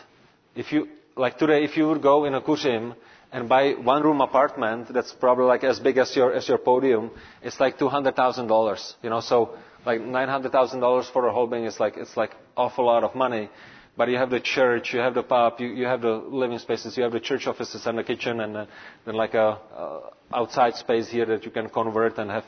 if 0.55 0.72
you, 0.72 0.88
like 1.16 1.38
today, 1.39 1.64
if 1.64 1.76
you 1.78 1.88
would 1.88 2.01
go 2.01 2.26
in 2.26 2.36
a 2.36 2.41
Kuřim 2.41 2.93
and 3.32 3.47
buy 3.47 3.72
one 3.74 4.03
room 4.03 4.22
apartment 4.22 4.93
that's 4.93 5.14
probably 5.14 5.45
like 5.45 5.64
as 5.64 5.80
big 5.80 5.97
as 5.97 6.16
your, 6.16 6.34
as 6.34 6.47
your 6.47 6.57
podium, 6.57 7.10
it's 7.41 7.60
like 7.60 7.80
$200,000. 7.80 8.93
You 9.01 9.10
know, 9.10 9.22
so 9.22 9.57
like 9.86 10.01
$900,000 10.01 11.12
for 11.12 11.28
a 11.28 11.34
whole 11.34 11.47
building 11.47 11.66
is 11.66 11.80
like, 11.80 11.95
it's 11.97 12.18
like 12.18 12.32
awful 12.57 12.86
lot 12.86 13.03
of 13.03 13.16
money. 13.16 13.49
But 13.95 14.10
you 14.10 14.18
have 14.18 14.30
the 14.30 14.39
church, 14.39 14.93
you 14.93 14.99
have 14.99 15.14
the 15.14 15.24
pub, 15.24 15.60
you, 15.60 15.68
you 15.68 15.86
have 15.86 16.01
the 16.01 16.12
living 16.14 16.60
spaces, 16.60 16.95
you 16.97 17.03
have 17.03 17.12
the 17.12 17.20
church 17.20 17.47
offices 17.47 17.86
and 17.86 17.97
the 17.97 18.03
kitchen 18.03 18.41
and 18.41 18.55
uh, 18.57 18.66
then 19.05 19.16
like 19.16 19.34
a 19.34 19.57
uh, 19.76 19.99
outside 20.34 20.76
space 20.76 21.10
here 21.10 21.26
that 21.26 21.43
you 21.45 21.51
can 21.51 21.70
convert 21.70 22.18
and 22.18 22.30
have 22.30 22.45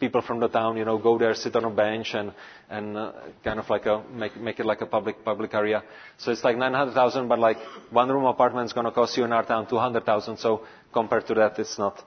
people 0.00 0.22
from 0.22 0.40
the 0.40 0.48
town, 0.48 0.76
you 0.76 0.84
know, 0.84 0.98
go 0.98 1.18
there, 1.18 1.34
sit 1.34 1.54
on 1.56 1.64
a 1.64 1.70
bench, 1.70 2.14
and 2.14 2.32
and 2.68 2.96
uh, 2.96 3.12
kind 3.42 3.58
of 3.58 3.68
like 3.70 3.86
a 3.86 4.02
make 4.12 4.36
make 4.36 4.60
it 4.60 4.66
like 4.66 4.80
a 4.80 4.86
public 4.86 5.24
public 5.24 5.54
area. 5.54 5.82
So 6.18 6.30
it's 6.32 6.44
like 6.44 6.56
900,000, 6.56 7.28
but 7.28 7.38
like 7.38 7.58
one 7.90 8.08
room 8.10 8.24
apartment 8.24 8.66
is 8.66 8.72
going 8.72 8.86
to 8.86 8.92
cost 8.92 9.16
you 9.16 9.24
in 9.24 9.32
our 9.32 9.44
town 9.44 9.66
200,000. 9.68 10.36
So 10.38 10.62
compared 10.92 11.26
to 11.28 11.34
that, 11.34 11.58
it's 11.58 11.78
not 11.78 12.02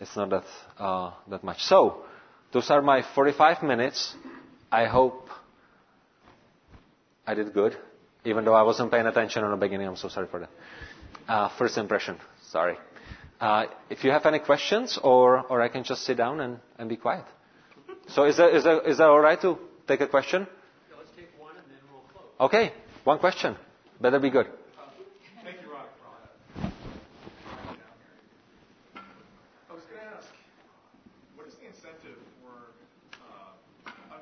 it's 0.00 0.16
not 0.16 0.30
that 0.30 0.44
uh, 0.78 1.12
that 1.28 1.44
much. 1.44 1.62
So 1.62 2.04
those 2.52 2.70
are 2.70 2.82
my 2.82 3.02
45 3.14 3.62
minutes. 3.62 4.14
I 4.70 4.86
hope 4.86 5.28
I 7.26 7.34
did 7.34 7.52
good, 7.52 7.76
even 8.24 8.44
though 8.44 8.54
I 8.54 8.62
wasn't 8.62 8.90
paying 8.90 9.06
attention 9.06 9.44
in 9.44 9.50
the 9.50 9.56
beginning. 9.56 9.86
I'm 9.86 9.96
so 9.96 10.08
sorry 10.08 10.26
for 10.28 10.40
that. 10.40 10.50
Uh, 11.28 11.48
first 11.58 11.78
impression. 11.78 12.16
Sorry. 12.50 12.76
Uh, 13.42 13.66
if 13.90 14.04
you 14.04 14.12
have 14.12 14.24
any 14.24 14.38
questions, 14.38 15.00
or, 15.02 15.40
or 15.50 15.60
I 15.60 15.66
can 15.66 15.82
just 15.82 16.04
sit 16.04 16.16
down 16.16 16.38
and, 16.38 16.60
and 16.78 16.88
be 16.88 16.94
quiet. 16.96 17.24
So 18.06 18.22
is 18.22 18.36
that, 18.36 18.54
is, 18.54 18.62
that, 18.62 18.86
is 18.86 18.98
that 18.98 19.08
all 19.08 19.18
right 19.18 19.40
to 19.42 19.58
take 19.88 20.00
a 20.00 20.06
question? 20.06 20.46
Yeah, 20.46 20.94
let's 20.96 21.10
take 21.18 21.26
one 21.42 21.50
and 21.58 21.66
then 21.66 21.82
we'll 21.90 22.06
close. 22.14 22.30
Okay, 22.38 22.70
one 23.02 23.18
question. 23.18 23.56
Better 24.00 24.20
be 24.20 24.30
good. 24.30 24.46
Thank 25.42 25.58
you, 25.58 25.74
Ron. 25.74 25.90
I 28.94 29.74
was 29.74 29.82
going 29.90 29.98
to 29.98 30.06
ask, 30.14 30.30
what 31.34 31.50
is 31.50 31.58
the 31.58 31.66
incentive 31.66 32.22
for 32.46 32.54
uh, 33.26 33.50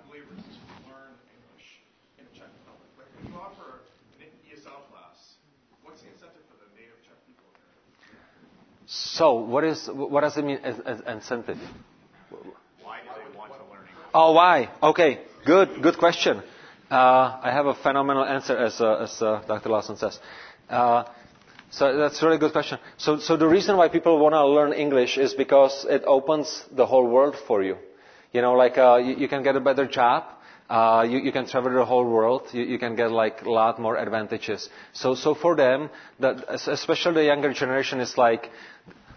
unbelievers 0.01 0.41
to 0.49 0.61
learn 0.89 1.13
English 1.29 1.69
in 2.17 2.25
the 2.25 2.33
Czech 2.33 2.49
Republic? 2.65 2.89
Like 2.97 3.13
when 3.21 3.29
you 3.29 3.37
offer 3.37 3.85
an 4.17 4.33
ESL 4.49 4.81
class, 4.89 5.37
what's 5.85 6.01
the 6.01 6.09
incentive 6.09 6.41
for 6.49 6.57
the 6.57 6.73
native 6.73 6.97
Czech 7.05 7.21
people 7.29 7.53
there? 7.61 7.69
So, 8.93 9.35
what 9.35 9.63
is 9.63 9.89
what 9.89 10.23
does 10.23 10.37
it 10.37 10.45
mean 10.45 10.59
as, 10.65 10.77
as 10.81 11.01
incentive? 11.07 11.59
Why 12.83 12.99
do 12.99 13.09
they 13.15 13.39
want 13.39 13.53
to 13.53 13.59
learn 13.71 13.87
English? 13.87 14.11
Oh, 14.13 14.33
why? 14.33 14.69
Okay, 14.83 15.21
good, 15.47 15.81
good 15.81 15.97
question. 15.97 16.43
Uh, 16.91 17.39
I 17.41 17.53
have 17.53 17.67
a 17.67 17.75
phenomenal 17.75 18.25
answer, 18.25 18.57
as, 18.57 18.81
uh, 18.81 18.95
as 19.05 19.23
uh, 19.23 19.43
Dr. 19.47 19.69
Lawson 19.69 19.97
says. 19.97 20.19
Uh, 20.69 21.05
so 21.71 21.97
that's 21.99 22.21
a 22.21 22.27
really 22.27 22.39
good 22.39 22.51
question. 22.51 22.81
So, 22.97 23.21
so 23.21 23.37
the 23.37 23.47
reason 23.47 23.77
why 23.77 23.89
people 23.89 24.19
want 24.19 24.33
to 24.33 24.45
learn 24.45 24.73
English 24.73 25.19
is 25.19 25.35
because 25.35 25.87
it 25.89 26.03
opens 26.05 26.65
the 26.73 26.85
whole 26.85 27.07
world 27.07 27.37
for 27.47 27.63
you. 27.63 27.77
You 28.33 28.43
know, 28.43 28.55
like 28.55 28.77
uh, 28.77 28.97
you, 28.97 29.15
you 29.15 29.29
can 29.29 29.45
get 29.45 29.55
a 29.55 29.61
better 29.61 29.87
job. 29.87 30.25
Uh, 30.71 31.03
you, 31.03 31.19
you 31.19 31.33
can 31.33 31.47
travel 31.47 31.73
the 31.73 31.85
whole 31.85 32.09
world. 32.09 32.43
You, 32.53 32.63
you 32.63 32.79
can 32.79 32.95
get 32.95 33.11
like 33.11 33.43
a 33.43 33.51
lot 33.51 33.81
more 33.81 33.97
advantages. 33.97 34.69
So, 34.93 35.17
so 35.17 35.35
for 35.35 35.57
them, 35.57 35.91
that, 36.21 36.45
especially 36.49 37.15
the 37.15 37.25
younger 37.25 37.53
generation, 37.53 37.99
is 37.99 38.17
like 38.17 38.51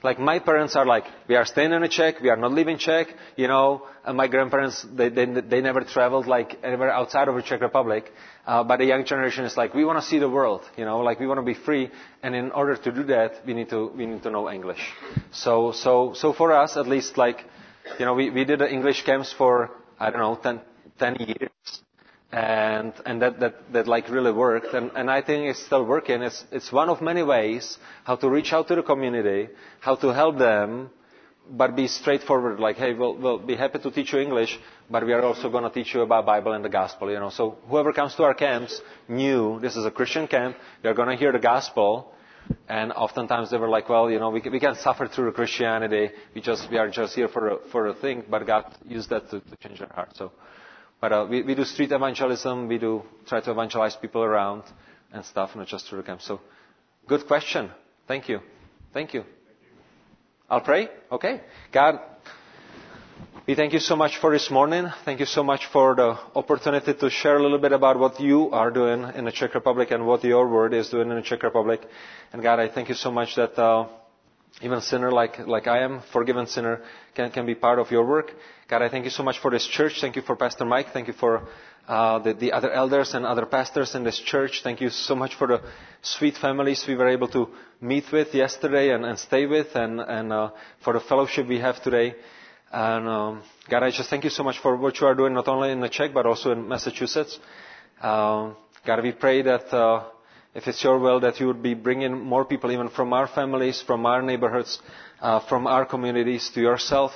like 0.04 0.20
my 0.20 0.38
parents 0.40 0.76
are 0.76 0.86
like, 0.86 1.06
we 1.30 1.36
are 1.36 1.46
staying 1.46 1.72
in 1.72 1.82
a 1.82 1.88
Czech, 1.88 2.20
we 2.22 2.30
are 2.30 2.36
not 2.36 2.52
leaving 2.52 2.78
Czech, 2.78 3.08
you 3.38 3.48
know. 3.48 3.88
And 4.06 4.18
my 4.18 4.28
grandparents, 4.28 4.86
they, 4.94 5.08
they, 5.08 5.26
they 5.26 5.62
never 5.62 5.82
traveled 5.82 6.28
like 6.28 6.60
anywhere 6.62 6.92
outside 6.92 7.30
of 7.30 7.36
the 7.36 7.42
Czech 7.42 7.62
Republic. 7.62 8.12
Uh, 8.46 8.64
but 8.66 8.78
the 8.78 8.86
young 8.86 9.06
generation 9.06 9.46
is 9.46 9.56
like, 9.56 9.74
we 9.74 9.86
want 9.86 10.00
to 10.00 10.06
see 10.06 10.20
the 10.20 10.30
world, 10.30 10.62
you 10.76 10.84
know, 10.84 11.00
like 11.00 11.22
we 11.22 11.28
want 11.28 11.38
to 11.40 11.46
be 11.46 11.54
free. 11.54 11.90
And 12.22 12.36
in 12.36 12.52
order 12.52 12.76
to 12.76 12.92
do 12.92 13.04
that, 13.06 13.46
we 13.46 13.54
need 13.54 13.70
to, 13.70 13.92
we 13.96 14.06
need 14.06 14.24
to 14.24 14.30
know 14.30 14.50
English. 14.52 14.82
So, 15.32 15.72
so, 15.72 16.12
so 16.16 16.34
for 16.34 16.52
us, 16.52 16.76
at 16.76 16.86
least 16.88 17.18
like, 17.18 17.46
you 17.98 18.06
know, 18.06 18.14
we, 18.14 18.30
we 18.30 18.44
did 18.44 18.60
the 18.60 18.70
English 18.70 19.04
camps 19.06 19.32
for, 19.32 19.72
I 19.98 20.10
don't 20.10 20.20
know, 20.20 20.36
10, 20.36 20.60
10 21.04 21.16
years 21.28 21.82
and 22.32 22.94
and 23.06 23.22
that 23.22 23.40
that 23.42 23.56
that 23.76 23.88
like 23.94 24.10
really 24.10 24.32
worked 24.32 24.74
and 24.74 24.92
and 25.00 25.08
I 25.18 25.22
think 25.22 25.40
it's 25.52 25.62
still 25.70 25.86
working 25.86 26.22
it's 26.30 26.40
it's 26.52 26.72
one 26.72 26.90
of 26.94 27.02
many 27.02 27.24
ways 27.36 27.78
how 28.06 28.16
to 28.24 28.28
reach 28.38 28.52
out 28.54 28.68
to 28.70 28.76
the 28.80 28.84
community 28.92 29.42
how 29.88 29.96
to 30.04 30.08
help 30.22 30.38
them 30.40 30.90
but 31.62 31.76
be 31.76 31.88
straightforward 31.88 32.60
like 32.68 32.78
hey 32.84 32.92
we'll 33.00 33.16
we'll 33.24 33.38
be 33.54 33.56
happy 33.64 33.80
to 33.86 33.92
teach 33.98 34.14
you 34.14 34.20
English 34.28 34.58
but 34.90 35.06
we 35.06 35.14
are 35.18 35.22
also 35.30 35.50
going 35.56 35.66
to 35.70 35.74
teach 35.78 35.94
you 35.94 36.02
about 36.08 36.26
Bible 36.26 36.54
and 36.54 36.64
the 36.70 36.74
gospel 36.82 37.12
you 37.12 37.20
know 37.24 37.30
so 37.30 37.58
whoever 37.70 37.92
comes 38.00 38.16
to 38.16 38.24
our 38.24 38.34
camps 38.46 38.82
knew 39.08 39.60
this 39.60 39.76
is 39.76 39.86
a 39.86 39.92
Christian 39.92 40.26
camp 40.28 40.56
they're 40.82 41.00
going 41.02 41.10
to 41.14 41.20
hear 41.24 41.32
the 41.34 41.46
gospel 41.54 42.14
and 42.68 42.92
oftentimes 42.94 43.52
they 43.52 43.58
were 43.58 43.70
like, 43.70 43.90
well, 43.90 44.10
you 44.10 44.20
know, 44.20 44.30
we 44.30 44.42
can, 44.42 44.52
we 44.52 44.60
can 44.60 44.76
suffer 44.76 45.08
through 45.08 45.32
Christianity. 45.34 46.10
We 46.36 46.42
just 46.42 46.70
we 46.70 46.78
are 46.78 46.90
just 46.90 47.16
here 47.16 47.28
for 47.28 47.50
a, 47.50 47.58
for 47.72 47.88
a 47.88 47.94
thing, 47.94 48.24
but 48.30 48.46
God 48.46 48.66
used 48.88 49.10
that 49.10 49.30
to, 49.32 49.40
to 49.40 49.56
change 49.64 49.80
their 49.80 49.90
heart. 49.94 50.10
So, 50.16 50.32
but 51.04 51.12
uh, 51.12 51.28
we, 51.30 51.42
we 51.42 51.54
do 51.54 51.66
street 51.66 51.92
evangelism. 51.92 52.70
We 52.70 52.78
do 52.78 53.04
try 53.28 53.42
to 53.42 53.52
evangelize 53.52 53.94
people 53.98 54.24
around 54.24 54.64
and 55.12 55.26
stuff, 55.26 55.54
not 55.54 55.68
just 55.68 55.86
through 55.90 55.98
the 55.98 56.06
camp. 56.06 56.22
So, 56.22 56.40
good 57.10 57.28
question. 57.28 57.72
Thank 58.08 58.30
you. 58.30 58.40
Thank 58.94 59.14
you. 59.14 59.26
I'll 60.50 60.62
pray. 60.62 60.88
Okay. 61.12 61.42
God, 61.74 62.00
we 63.46 63.54
thank 63.54 63.74
you 63.74 63.82
so 63.82 63.98
much 63.98 64.16
for 64.20 64.32
this 64.32 64.50
morning. 64.50 64.88
Thank 65.04 65.20
you 65.20 65.26
so 65.26 65.44
much 65.44 65.66
for 65.74 65.94
the 65.94 66.18
opportunity 66.38 66.94
to 66.94 67.10
share 67.10 67.36
a 67.36 67.42
little 67.44 67.60
bit 67.60 67.74
about 67.74 68.00
what 68.00 68.22
you 68.22 68.52
are 68.52 68.72
doing 68.72 69.04
in 69.14 69.26
the 69.26 69.32
Czech 69.34 69.54
Republic 69.56 69.92
and 69.92 70.08
what 70.08 70.24
your 70.24 70.48
word 70.48 70.74
is 70.74 70.88
doing 70.88 71.10
in 71.10 71.18
the 71.18 71.22
Czech 71.22 71.44
Republic. 71.44 71.82
And 72.32 72.42
God, 72.42 72.62
I 72.62 72.70
thank 72.70 72.88
you 72.88 72.96
so 72.96 73.12
much 73.12 73.36
that 73.36 73.60
uh, 73.60 73.88
even 74.62 74.80
sinner 74.82 75.12
like, 75.12 75.40
like 75.48 75.68
I 75.68 75.80
am, 75.84 76.02
forgiven 76.12 76.48
sinner, 76.48 76.82
can, 77.16 77.32
can 77.32 77.46
be 77.46 77.56
part 77.56 77.80
of 77.80 77.92
your 77.92 78.06
work. 78.06 78.32
God, 78.70 78.82
I 78.82 78.90
thank 78.90 79.06
you 79.06 79.12
so 79.12 79.24
much 79.24 79.40
for 79.40 79.52
this 79.52 79.66
church. 79.68 80.00
Thank 80.00 80.16
you 80.16 80.22
for 80.22 80.36
Pastor 80.36 80.66
Mike. 80.66 80.88
Thank 80.94 81.08
you 81.08 81.14
for 81.14 81.48
uh, 81.88 82.20
the, 82.20 82.34
the 82.34 82.52
other 82.54 82.72
elders 82.72 83.14
and 83.14 83.26
other 83.26 83.46
pastors 83.46 83.96
in 83.96 84.04
this 84.04 84.20
church. 84.20 84.62
Thank 84.64 84.80
you 84.80 84.90
so 84.90 85.16
much 85.16 85.36
for 85.36 85.48
the 85.48 85.62
sweet 86.02 86.38
families 86.38 86.86
we 86.88 86.96
were 86.96 87.10
able 87.10 87.28
to 87.30 87.50
meet 87.82 88.06
with 88.12 88.34
yesterday 88.34 88.92
and, 88.94 89.04
and 89.06 89.20
stay 89.20 89.46
with, 89.46 89.76
and, 89.76 90.00
and 90.00 90.32
uh, 90.32 90.52
for 90.84 90.94
the 90.94 91.02
fellowship 91.02 91.48
we 91.48 91.60
have 91.60 91.82
today. 91.84 92.16
And 92.72 93.08
um, 93.08 93.44
God, 93.70 93.84
I 93.84 93.92
just 93.92 94.10
thank 94.10 94.24
you 94.24 94.30
so 94.30 94.44
much 94.44 94.60
for 94.60 94.78
what 94.78 95.00
you 95.00 95.08
are 95.08 95.14
doing, 95.16 95.34
not 95.34 95.48
only 95.48 95.72
in 95.72 95.80
the 95.82 95.90
Czech 95.90 96.14
but 96.14 96.26
also 96.26 96.52
in 96.52 96.68
Massachusetts. 96.68 97.38
Um, 98.02 98.56
God, 98.86 99.04
we 99.04 99.12
pray 99.12 99.42
that 99.44 99.74
uh, 99.74 100.06
if 100.56 100.68
it's 100.68 100.84
your 100.84 101.00
will, 101.00 101.20
that 101.22 101.40
you 101.40 101.48
would 101.48 101.64
be 101.64 101.74
bringing 101.74 102.20
more 102.20 102.46
people, 102.46 102.72
even 102.72 102.90
from 102.90 103.12
our 103.12 103.28
families, 103.28 103.82
from 103.82 104.06
our 104.06 104.22
neighborhoods, 104.22 104.80
uh, 105.20 105.40
from 105.48 105.66
our 105.66 105.86
communities, 105.86 106.50
to 106.54 106.62
yourself. 106.62 107.12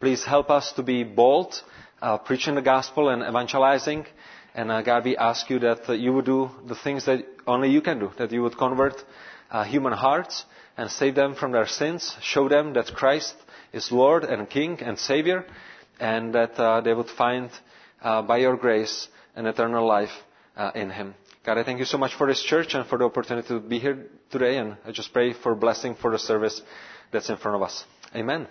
Please 0.00 0.24
help 0.24 0.48
us 0.48 0.72
to 0.72 0.82
be 0.82 1.04
bold, 1.04 1.62
uh, 2.00 2.16
preaching 2.18 2.54
the 2.54 2.62
gospel 2.62 3.10
and 3.10 3.22
evangelizing. 3.22 4.06
And 4.54 4.72
uh, 4.72 4.82
God, 4.82 5.04
we 5.04 5.16
ask 5.16 5.50
you 5.50 5.58
that 5.60 5.88
uh, 5.88 5.92
you 5.92 6.12
would 6.14 6.24
do 6.24 6.50
the 6.66 6.74
things 6.74 7.04
that 7.04 7.26
only 7.46 7.70
you 7.70 7.82
can 7.82 7.98
do, 7.98 8.10
that 8.16 8.32
you 8.32 8.42
would 8.42 8.56
convert 8.56 8.94
uh, 9.50 9.64
human 9.64 9.92
hearts 9.92 10.44
and 10.76 10.90
save 10.90 11.14
them 11.14 11.34
from 11.34 11.52
their 11.52 11.66
sins, 11.66 12.16
show 12.22 12.48
them 12.48 12.72
that 12.72 12.86
Christ 12.94 13.34
is 13.72 13.92
Lord 13.92 14.24
and 14.24 14.48
King 14.48 14.80
and 14.80 14.98
Savior, 14.98 15.44
and 16.00 16.34
that 16.34 16.58
uh, 16.58 16.80
they 16.80 16.94
would 16.94 17.10
find 17.10 17.50
by 18.00 18.38
your 18.38 18.56
grace 18.56 19.08
an 19.34 19.46
eternal 19.46 19.86
life 19.86 20.12
in 20.74 20.90
Him. 20.90 21.14
God, 21.44 21.58
I 21.58 21.64
thank 21.64 21.78
you 21.78 21.84
so 21.84 21.98
much 21.98 22.14
for 22.14 22.26
this 22.26 22.42
church 22.42 22.74
and 22.74 22.86
for 22.86 22.98
the 22.98 23.04
opportunity 23.04 23.48
to 23.48 23.60
be 23.60 23.78
here 23.78 24.06
today, 24.30 24.58
and 24.58 24.76
I 24.84 24.92
just 24.92 25.12
pray 25.12 25.32
for 25.32 25.54
blessing 25.54 25.94
for 25.94 26.10
the 26.10 26.18
service 26.18 26.60
that's 27.12 27.30
in 27.30 27.36
front 27.36 27.56
of 27.56 27.62
us. 27.62 27.84
Amen. 28.14 28.48